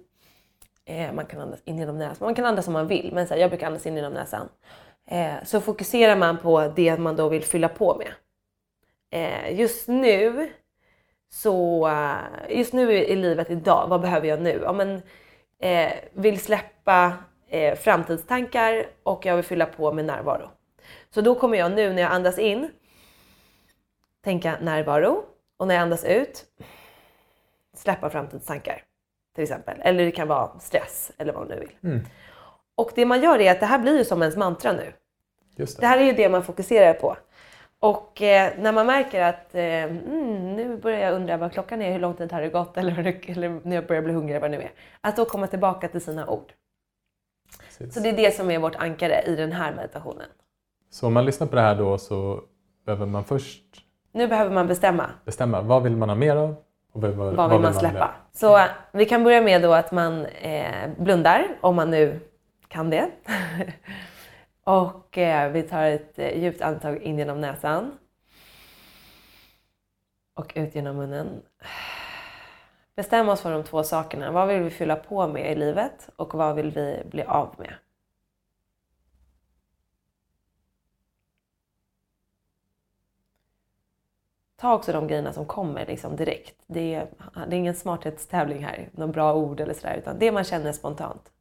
eh, 0.84 1.12
man 1.12 1.26
kan 1.26 1.40
andas 1.40 1.60
in 1.64 1.78
genom 1.78 1.98
näsan, 1.98 2.26
man 2.26 2.34
kan 2.34 2.44
andas 2.44 2.64
som 2.64 2.74
man 2.74 2.86
vill, 2.86 3.10
men 3.12 3.26
så 3.26 3.34
här, 3.34 3.40
jag 3.40 3.50
brukar 3.50 3.66
andas 3.66 3.86
in 3.86 3.96
genom 3.96 4.12
näsan. 4.12 4.48
Så 5.44 5.60
fokuserar 5.60 6.16
man 6.16 6.38
på 6.38 6.72
det 6.76 6.98
man 6.98 7.16
då 7.16 7.28
vill 7.28 7.44
fylla 7.44 7.68
på 7.68 8.02
med. 8.02 8.12
Just 9.58 9.88
nu 9.88 10.50
så, 11.34 11.86
eh, 11.88 12.56
just 12.58 12.72
nu 12.72 12.92
i 12.92 13.16
livet 13.16 13.50
idag, 13.50 13.86
vad 13.88 14.00
behöver 14.00 14.28
jag 14.28 14.40
nu? 14.42 14.60
Ja, 14.64 14.72
men, 14.72 15.02
eh, 15.58 15.92
vill 16.12 16.40
släppa 16.40 17.12
eh, 17.48 17.74
framtidstankar 17.78 18.86
och 19.02 19.26
jag 19.26 19.36
vill 19.36 19.44
fylla 19.44 19.66
på 19.66 19.92
med 19.92 20.04
närvaro. 20.04 20.50
Så 21.10 21.20
då 21.20 21.34
kommer 21.34 21.58
jag 21.58 21.72
nu 21.72 21.92
när 21.92 22.02
jag 22.02 22.12
andas 22.12 22.38
in 22.38 22.70
tänka 24.24 24.56
närvaro 24.60 25.24
och 25.56 25.66
när 25.68 25.74
jag 25.74 25.82
andas 25.82 26.04
ut 26.04 26.44
släppa 27.76 28.10
framtidstankar 28.10 28.82
till 29.34 29.44
exempel. 29.44 29.80
Eller 29.82 30.04
det 30.04 30.10
kan 30.10 30.28
vara 30.28 30.58
stress 30.58 31.12
eller 31.18 31.32
vad 31.32 31.48
man 31.48 31.58
nu 31.58 31.66
vill. 31.80 32.00
Och 32.74 32.90
det 32.94 33.04
man 33.04 33.20
gör 33.22 33.40
är 33.40 33.50
att 33.50 33.60
det 33.60 33.66
här 33.66 33.78
blir 33.78 33.98
ju 33.98 34.04
som 34.04 34.22
ens 34.22 34.36
mantra 34.36 34.72
nu. 34.72 34.92
Just 35.56 35.76
Det 35.76 35.80
det. 35.80 35.86
här 35.86 35.98
är 35.98 36.04
ju 36.04 36.12
det 36.12 36.28
man 36.28 36.42
fokuserar 36.44 36.94
på. 36.94 37.16
Och 37.84 38.22
eh, 38.22 38.52
när 38.58 38.72
man 38.72 38.86
märker 38.86 39.22
att 39.22 39.54
eh, 39.54 39.62
mm, 39.62 40.56
nu 40.56 40.76
börjar 40.76 41.00
jag 41.00 41.14
undra 41.14 41.36
vad 41.36 41.52
klockan 41.52 41.82
är, 41.82 41.92
hur 41.92 41.98
lång 41.98 42.14
tid 42.14 42.32
har 42.32 42.40
det 42.40 42.48
gått 42.48 42.76
eller, 42.76 43.20
eller 43.26 43.60
när 43.62 43.76
jag 43.76 43.86
börjar 43.86 44.02
bli 44.02 44.12
hungrig, 44.12 44.40
vad 44.40 44.50
det 44.50 44.56
nu 44.58 44.62
är. 44.62 44.70
Att 45.00 45.16
då 45.16 45.24
komma 45.24 45.46
tillbaka 45.46 45.88
till 45.88 46.00
sina 46.00 46.28
ord. 46.28 46.52
Precis. 47.64 47.94
Så 47.94 48.00
det 48.00 48.08
är 48.08 48.16
det 48.16 48.36
som 48.36 48.50
är 48.50 48.58
vårt 48.58 48.74
ankare 48.76 49.22
i 49.26 49.36
den 49.36 49.52
här 49.52 49.74
meditationen. 49.74 50.26
Så 50.90 51.06
om 51.06 51.12
man 51.12 51.24
lyssnar 51.24 51.46
på 51.46 51.56
det 51.56 51.62
här 51.62 51.74
då 51.74 51.98
så 51.98 52.40
behöver 52.86 53.06
man 53.06 53.24
först 53.24 53.64
Nu 54.12 54.28
behöver 54.28 54.54
man 54.54 54.66
bestämma 54.66 55.10
bestämma 55.24 55.60
vad 55.62 55.82
vill 55.82 55.96
man 55.96 56.08
ha 56.08 56.16
mer 56.16 56.36
av 56.36 56.56
och 56.92 57.00
vad, 57.02 57.10
vad, 57.10 57.34
vad 57.34 57.50
vill 57.50 57.60
man 57.60 57.74
släppa. 57.74 58.10
Så 58.32 58.58
eh, 58.58 58.64
vi 58.92 59.04
kan 59.04 59.24
börja 59.24 59.42
med 59.42 59.62
då 59.62 59.72
att 59.72 59.92
man 59.92 60.26
eh, 60.26 60.90
blundar, 60.98 61.44
om 61.60 61.76
man 61.76 61.90
nu 61.90 62.20
kan 62.68 62.90
det. 62.90 63.10
Och 64.64 65.18
eh, 65.18 65.52
vi 65.52 65.62
tar 65.62 65.84
ett 65.84 66.18
eh, 66.18 66.38
djupt 66.38 66.60
andetag 66.60 67.02
in 67.02 67.18
genom 67.18 67.40
näsan. 67.40 67.98
Och 70.34 70.52
ut 70.56 70.74
genom 70.74 70.96
munnen. 70.96 71.42
Bestäm 72.94 73.28
oss 73.28 73.40
för 73.40 73.52
de 73.52 73.64
två 73.64 73.82
sakerna. 73.82 74.32
Vad 74.32 74.48
vill 74.48 74.62
vi 74.62 74.70
fylla 74.70 74.96
på 74.96 75.28
med 75.28 75.52
i 75.52 75.54
livet 75.54 76.08
och 76.16 76.34
vad 76.34 76.54
vill 76.54 76.70
vi 76.70 77.02
bli 77.10 77.22
av 77.22 77.54
med? 77.58 77.74
Ta 84.56 84.74
också 84.74 84.92
de 84.92 85.06
grejerna 85.06 85.32
som 85.32 85.46
kommer 85.46 85.86
liksom 85.86 86.16
direkt. 86.16 86.62
Det 86.66 86.94
är, 86.94 87.08
det 87.34 87.56
är 87.56 87.58
ingen 87.58 87.74
smarthetstävling 87.74 88.64
här, 88.64 88.88
några 88.92 89.12
bra 89.12 89.34
ord 89.34 89.60
eller 89.60 89.74
sådär, 89.74 89.96
utan 89.96 90.18
det 90.18 90.32
man 90.32 90.44
känner 90.44 90.72
spontant. 90.72 91.32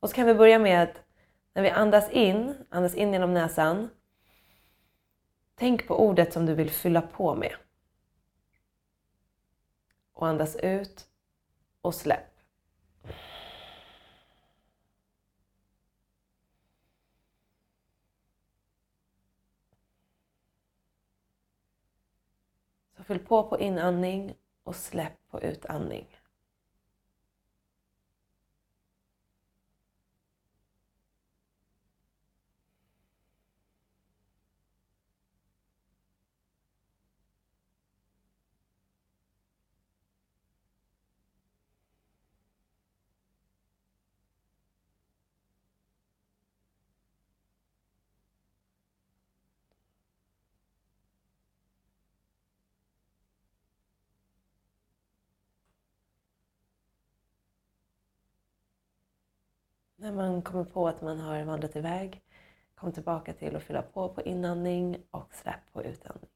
Och 0.00 0.08
så 0.08 0.14
kan 0.14 0.26
vi 0.26 0.34
börja 0.34 0.58
med 0.58 0.82
att 0.82 1.02
när 1.58 1.62
vi 1.62 1.70
andas 1.70 2.10
in, 2.10 2.54
andas 2.68 2.94
in 2.94 3.12
genom 3.12 3.34
näsan. 3.34 3.90
Tänk 5.54 5.86
på 5.86 6.00
ordet 6.00 6.32
som 6.32 6.46
du 6.46 6.54
vill 6.54 6.70
fylla 6.70 7.02
på 7.02 7.34
med. 7.34 7.54
Och 10.12 10.26
andas 10.26 10.56
ut 10.56 11.08
och 11.80 11.94
släpp. 11.94 12.40
Så 22.96 23.04
fyll 23.04 23.18
på 23.18 23.48
på 23.48 23.58
inandning 23.58 24.34
och 24.62 24.76
släpp 24.76 25.30
på 25.30 25.40
utandning. 25.40 26.18
När 60.08 60.14
man 60.14 60.42
kommer 60.42 60.64
på 60.64 60.88
att 60.88 61.02
man 61.02 61.20
har 61.20 61.44
vandrat 61.44 61.76
iväg, 61.76 62.22
kom 62.74 62.92
tillbaka 62.92 63.32
till 63.32 63.56
att 63.56 63.62
fylla 63.62 63.82
på 63.82 64.08
på 64.08 64.22
inandning 64.22 64.96
och 65.10 65.34
släpp 65.34 65.72
på 65.72 65.82
utandning. 65.82 66.30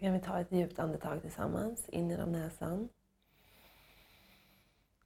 Så 0.00 0.04
kan 0.04 0.12
vi 0.12 0.20
ta 0.20 0.40
ett 0.40 0.52
djupt 0.52 0.78
andetag 0.78 1.22
tillsammans, 1.22 1.88
in 1.88 2.10
genom 2.10 2.32
näsan. 2.32 2.88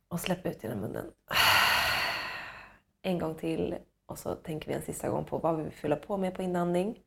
Och 0.08 0.20
släpp 0.20 0.46
ut 0.46 0.62
genom 0.62 0.80
munnen. 0.80 1.12
En 3.02 3.18
gång 3.18 3.34
till 3.34 3.76
och 4.06 4.18
så 4.18 4.34
tänker 4.34 4.68
vi 4.68 4.74
en 4.74 4.82
sista 4.82 5.08
gång 5.08 5.24
på 5.24 5.38
vad 5.38 5.56
vi 5.56 5.62
vill 5.62 5.72
fylla 5.72 5.96
på 5.96 6.16
med 6.16 6.34
på 6.34 6.42
inandning. 6.42 7.02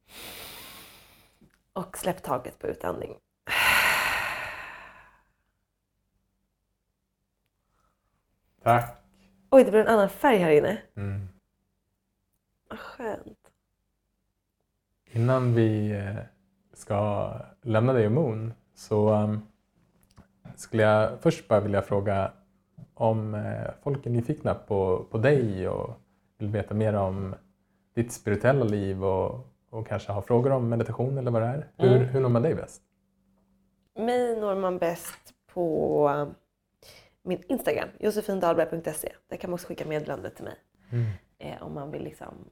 Och 1.73 1.97
släpp 1.97 2.23
taget 2.23 2.59
på 2.59 2.67
utandning. 2.67 3.17
Tack. 8.63 9.03
Oj, 9.49 9.63
det 9.63 9.71
blev 9.71 9.87
en 9.87 9.93
annan 9.93 10.09
färg 10.09 10.37
här 10.37 10.51
inne. 10.51 10.81
Mm. 10.95 11.27
Vad 12.69 12.79
skönt. 12.79 13.51
Innan 15.05 15.53
vi 15.53 15.91
eh, 15.91 16.36
ska 16.77 17.31
lämna 17.61 17.93
dig 17.93 18.05
och 18.05 18.11
Moon 18.11 18.53
så 18.75 19.09
um, 19.13 19.41
skulle 20.55 20.83
jag 20.83 21.21
först 21.21 21.47
bara 21.47 21.59
vilja 21.59 21.81
fråga 21.81 22.31
om 22.93 23.33
eh, 23.35 23.71
folk 23.83 24.05
är 24.05 24.09
nyfikna 24.09 24.53
på, 24.53 25.05
på 25.11 25.17
dig 25.17 25.67
och 25.69 25.89
vill 26.37 26.49
veta 26.49 26.73
mer 26.73 26.93
om 26.93 27.35
ditt 27.95 28.11
spirituella 28.13 28.65
liv 28.65 29.03
och, 29.05 29.47
och 29.69 29.87
kanske 29.87 30.11
har 30.11 30.21
frågor 30.21 30.51
om 30.51 30.69
meditation 30.69 31.17
eller 31.17 31.31
vad 31.31 31.41
det 31.41 31.47
är. 31.47 31.67
Hur, 31.77 31.95
Mm. 31.95 32.07
hur 32.07 32.19
når 32.21 32.29
man 32.29 32.41
dig 32.41 32.55
bäst? 32.55 32.81
Mig 33.95 34.39
når 34.41 34.55
man 34.55 34.77
bäst 34.77 35.33
på 35.53 36.09
eh, 36.09 36.27
min 37.23 37.43
Instagram, 37.47 37.89
josefindalberg.se. 37.99 39.13
Där 39.29 39.37
kan 39.37 39.49
man 39.49 39.53
också 39.53 39.67
skicka 39.67 39.85
meddelande 39.85 40.29
till 40.29 40.45
mig 40.45 40.55
eh, 41.39 41.63
om 41.63 41.73
man 41.73 41.91
vill 41.91 42.03
liksom, 42.03 42.49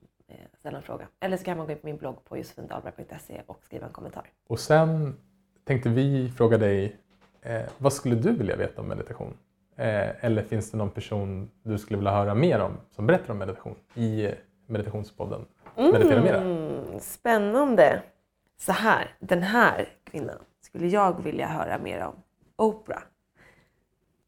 ställa 0.59 0.77
en 0.77 0.83
fråga. 0.83 1.07
Eller 1.19 1.37
så 1.37 1.43
kan 1.43 1.57
man 1.57 1.65
gå 1.65 1.71
in 1.71 1.77
på 1.77 1.87
min 1.87 1.97
blogg 1.97 2.25
på 2.25 2.37
josefindalberg.se 2.37 3.41
och 3.47 3.63
skriva 3.63 3.87
en 3.87 3.93
kommentar. 3.93 4.29
Och 4.47 4.59
sen 4.59 5.17
tänkte 5.63 5.89
vi 5.89 6.29
fråga 6.29 6.57
dig, 6.57 6.95
eh, 7.41 7.61
vad 7.77 7.93
skulle 7.93 8.15
du 8.15 8.31
vilja 8.31 8.55
veta 8.55 8.81
om 8.81 8.87
meditation? 8.87 9.37
Eh, 9.75 10.25
eller 10.25 10.43
finns 10.43 10.71
det 10.71 10.77
någon 10.77 10.91
person 10.91 11.51
du 11.63 11.77
skulle 11.77 11.97
vilja 11.97 12.11
höra 12.11 12.35
mer 12.35 12.59
om 12.59 12.77
som 12.91 13.07
berättar 13.07 13.31
om 13.31 13.37
meditation 13.37 13.75
i 13.93 14.25
eh, 14.25 14.31
meditationspodden 14.67 15.45
Meditera 15.75 16.21
Mera? 16.21 16.41
Mm, 16.41 16.99
spännande! 16.99 18.01
Så 18.57 18.71
här, 18.71 19.15
den 19.19 19.43
här 19.43 19.89
kvinnan 20.03 20.37
skulle 20.61 20.87
jag 20.87 21.23
vilja 21.23 21.47
höra 21.47 21.77
mer 21.77 22.03
om. 22.03 22.15
Oprah. 22.55 23.01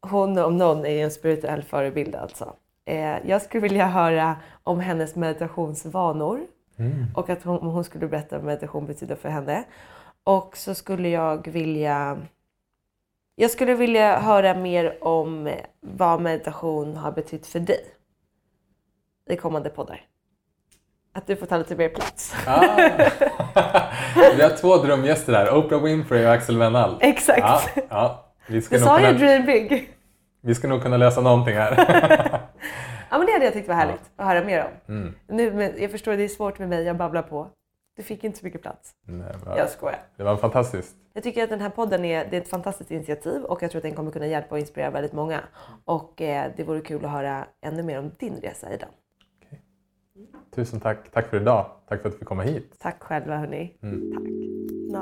Hon 0.00 0.38
om 0.38 0.56
någon 0.56 0.86
är 0.86 0.90
ju 0.90 1.00
en 1.00 1.10
spirituell 1.10 1.62
förebild 1.62 2.14
alltså. 2.14 2.56
Eh, 2.88 3.16
jag 3.28 3.42
skulle 3.42 3.60
vilja 3.60 3.86
höra 3.86 4.36
om 4.64 4.80
hennes 4.80 5.16
meditationsvanor 5.16 6.40
Mm. 6.80 7.06
och 7.14 7.30
att 7.30 7.42
hon, 7.44 7.58
hon 7.58 7.84
skulle 7.84 8.06
berätta 8.08 8.36
vad 8.36 8.44
meditation 8.44 8.86
betyder 8.86 9.16
för 9.16 9.28
henne. 9.28 9.64
Och 10.24 10.56
så 10.56 10.74
skulle 10.74 11.08
jag 11.08 11.48
vilja 11.48 12.18
jag 13.36 13.50
skulle 13.50 13.74
vilja 13.74 14.18
höra 14.18 14.54
mer 14.54 15.04
om 15.04 15.50
vad 15.80 16.20
meditation 16.20 16.96
har 16.96 17.12
betytt 17.12 17.46
för 17.46 17.60
dig 17.60 17.80
i 19.30 19.36
kommande 19.36 19.70
poddar. 19.70 20.00
Att 21.14 21.26
du 21.26 21.36
får 21.36 21.46
ta 21.46 21.56
lite 21.58 21.76
mer 21.76 21.88
plats. 21.88 22.34
Ah. 22.46 22.76
Vi 24.36 24.42
har 24.42 24.56
två 24.60 24.76
drömgäster 24.76 25.32
här, 25.32 25.54
Oprah 25.54 25.82
Winfrey 25.82 26.26
och 26.26 26.32
Axel 26.32 26.58
Wennall. 26.58 26.96
Exakt. 27.00 27.38
Ja, 27.40 27.60
ja. 27.90 28.24
Vi, 28.46 28.62
ska 28.62 28.74
Du 28.76 28.82
sa 28.82 29.00
ju 29.00 29.06
kunna, 29.06 29.18
dream 29.18 29.46
big. 29.46 29.90
vi 30.40 30.54
ska 30.54 30.68
nog 30.68 30.82
kunna 30.82 30.96
lösa 30.96 31.20
någonting 31.20 31.54
här. 31.56 31.74
Ja 33.10 33.18
men 33.18 33.26
det 33.26 33.32
hade 33.32 33.44
jag 33.44 33.54
tyckt 33.54 33.68
var 33.68 33.74
härligt 33.74 34.10
att 34.16 34.26
höra 34.26 34.44
mer 34.44 34.64
om. 34.86 34.94
Mm. 34.94 35.14
Nu, 35.28 35.52
men 35.52 35.72
jag 35.82 35.90
förstår 35.90 36.16
det 36.16 36.22
är 36.24 36.28
svårt 36.28 36.58
med 36.58 36.68
mig, 36.68 36.84
jag 36.84 36.96
babblar 36.96 37.22
på. 37.22 37.48
Du 37.96 38.02
fick 38.02 38.24
inte 38.24 38.38
så 38.38 38.44
mycket 38.46 38.62
plats. 38.62 38.92
Nej, 39.06 39.32
va- 39.46 39.58
Jag 39.58 39.70
skojar. 39.70 39.98
Det 40.16 40.22
var 40.22 40.36
fantastiskt. 40.36 40.96
Jag 41.12 41.22
tycker 41.22 41.44
att 41.44 41.50
den 41.50 41.60
här 41.60 41.70
podden 41.70 42.04
är, 42.04 42.26
det 42.30 42.36
är 42.36 42.40
ett 42.40 42.48
fantastiskt 42.48 42.90
initiativ 42.90 43.42
och 43.42 43.62
jag 43.62 43.70
tror 43.70 43.78
att 43.78 43.82
den 43.82 43.94
kommer 43.94 44.10
kunna 44.10 44.26
hjälpa 44.26 44.54
och 44.54 44.58
inspirera 44.58 44.90
väldigt 44.90 45.12
många. 45.12 45.40
Och 45.84 46.20
eh, 46.22 46.50
det 46.56 46.64
vore 46.64 46.80
kul 46.80 47.04
att 47.04 47.10
höra 47.10 47.44
ännu 47.60 47.82
mer 47.82 47.98
om 47.98 48.10
din 48.18 48.34
resa 48.36 48.72
i 48.72 48.76
den. 48.76 48.88
Tusen 50.54 50.80
tack. 50.80 51.10
Tack 51.12 51.26
för 51.26 51.40
idag. 51.40 51.66
Tack 51.88 52.00
för 52.02 52.08
att 52.08 52.14
vi 52.14 52.18
fick 52.18 52.28
komma 52.28 52.42
hit. 52.42 52.74
Tack 52.78 53.02
själva 53.02 53.36
hörni. 53.36 53.76
Mm. 53.82 54.12
Tack. 54.12 54.22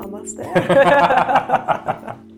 Namaste. 0.03 0.43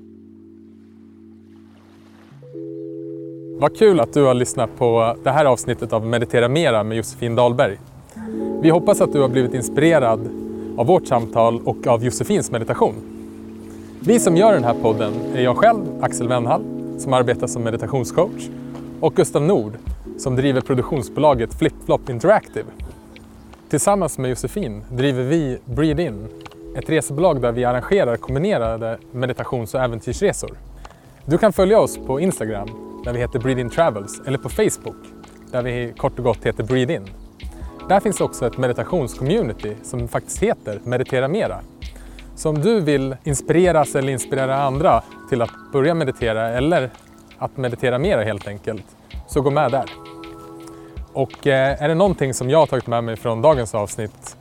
Vad 3.62 3.78
kul 3.78 4.00
att 4.00 4.14
du 4.14 4.24
har 4.24 4.34
lyssnat 4.34 4.70
på 4.78 5.16
det 5.24 5.32
här 5.32 5.46
avsnittet 5.46 5.94
av 5.94 6.06
Meditera 6.06 6.48
Mera 6.48 6.84
med 6.84 6.98
Josefin 6.98 7.36
Dahlberg. 7.36 7.78
Vi 8.62 8.70
hoppas 8.70 9.02
att 9.02 9.14
du 9.14 9.22
har 9.22 9.30
blivit 9.30 9.54
inspirerad 9.54 10.30
av 10.78 10.86
vårt 10.86 11.08
samtal 11.08 11.62
och 11.66 11.88
av 11.88 12.04
Josefins 12.04 12.52
meditation. 12.52 12.96
Vi 14.00 14.20
som 14.20 14.38
gör 14.38 14.54
den 14.54 14.64
här 14.64 14.76
podden 14.82 15.14
är 15.36 15.42
jag 15.42 15.58
själv, 15.58 15.80
Axel 16.02 16.28
Wennhall, 16.28 16.64
som 16.98 17.14
arbetar 17.14 17.48
som 17.48 17.64
meditationscoach 17.64 18.48
och 19.00 19.16
Gustav 19.16 19.42
Nord, 19.42 19.74
som 20.18 20.36
driver 20.36 20.62
produktionsbolaget 20.62 21.54
FlipFlop 21.54 22.10
Interactive. 22.10 22.68
Tillsammans 23.70 24.18
med 24.18 24.30
Josefin 24.30 24.84
driver 24.92 25.24
vi 25.24 25.58
Breed 25.66 26.00
In, 26.00 26.28
ett 26.78 26.90
resebolag 26.90 27.42
där 27.42 27.52
vi 27.52 27.66
arrangerar 27.66 28.16
kombinerade 28.16 28.98
meditations 29.12 29.74
och 29.74 29.82
äventyrsresor. 29.82 30.52
Du 31.26 31.38
kan 31.38 31.54
följa 31.54 31.80
oss 31.80 31.98
på 32.08 32.20
Instagram 32.20 32.89
där 33.04 33.14
vi 33.14 33.20
heter 33.20 33.40
Breed 33.40 33.60
In 33.60 33.70
Travels 33.70 34.22
eller 34.26 34.38
på 34.38 34.50
Facebook 34.50 34.98
där 35.52 35.62
vi 35.62 35.94
kort 35.98 36.20
och 36.20 36.26
gott 36.26 36.46
heter 36.46 36.64
Breed 36.64 36.92
In. 36.92 37.08
Där 37.90 38.00
finns 38.00 38.22
också 38.22 38.48
ett 38.48 38.58
meditationscommunity 38.58 39.76
som 39.84 40.08
faktiskt 40.08 40.44
heter 40.44 40.80
Meditera 40.84 41.28
Mera. 41.28 41.60
Så 42.36 42.50
om 42.50 42.62
du 42.62 42.82
vill 42.82 43.16
inspireras 43.24 43.96
eller 43.96 44.14
inspirera 44.14 44.64
andra 44.64 45.04
till 45.30 45.42
att 45.42 45.52
börja 45.74 45.94
meditera 45.94 46.50
eller 46.50 46.90
att 47.38 47.58
meditera 47.58 48.00
mera 48.00 48.24
helt 48.24 48.48
enkelt, 48.48 48.86
så 49.28 49.42
gå 49.42 49.52
med 49.52 49.72
där. 49.72 49.86
Och 51.14 51.48
eh, 51.48 51.84
är 51.84 51.88
det 51.88 51.96
någonting 51.96 52.34
som 52.34 52.50
jag 52.50 52.60
har 52.60 52.66
tagit 52.66 52.88
med 52.88 53.04
mig 53.04 53.16
från 53.16 53.42
dagens 53.42 53.76
avsnitt 53.76 54.38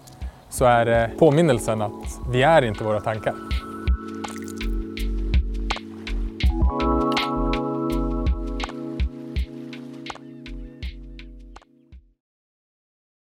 så 0.50 0.64
är 0.64 0.84
det 0.84 1.10
påminnelsen 1.18 1.82
att 1.82 2.18
vi 2.32 2.42
är 2.42 2.62
inte 2.62 2.84
våra 2.84 3.00
tankar. 3.00 3.34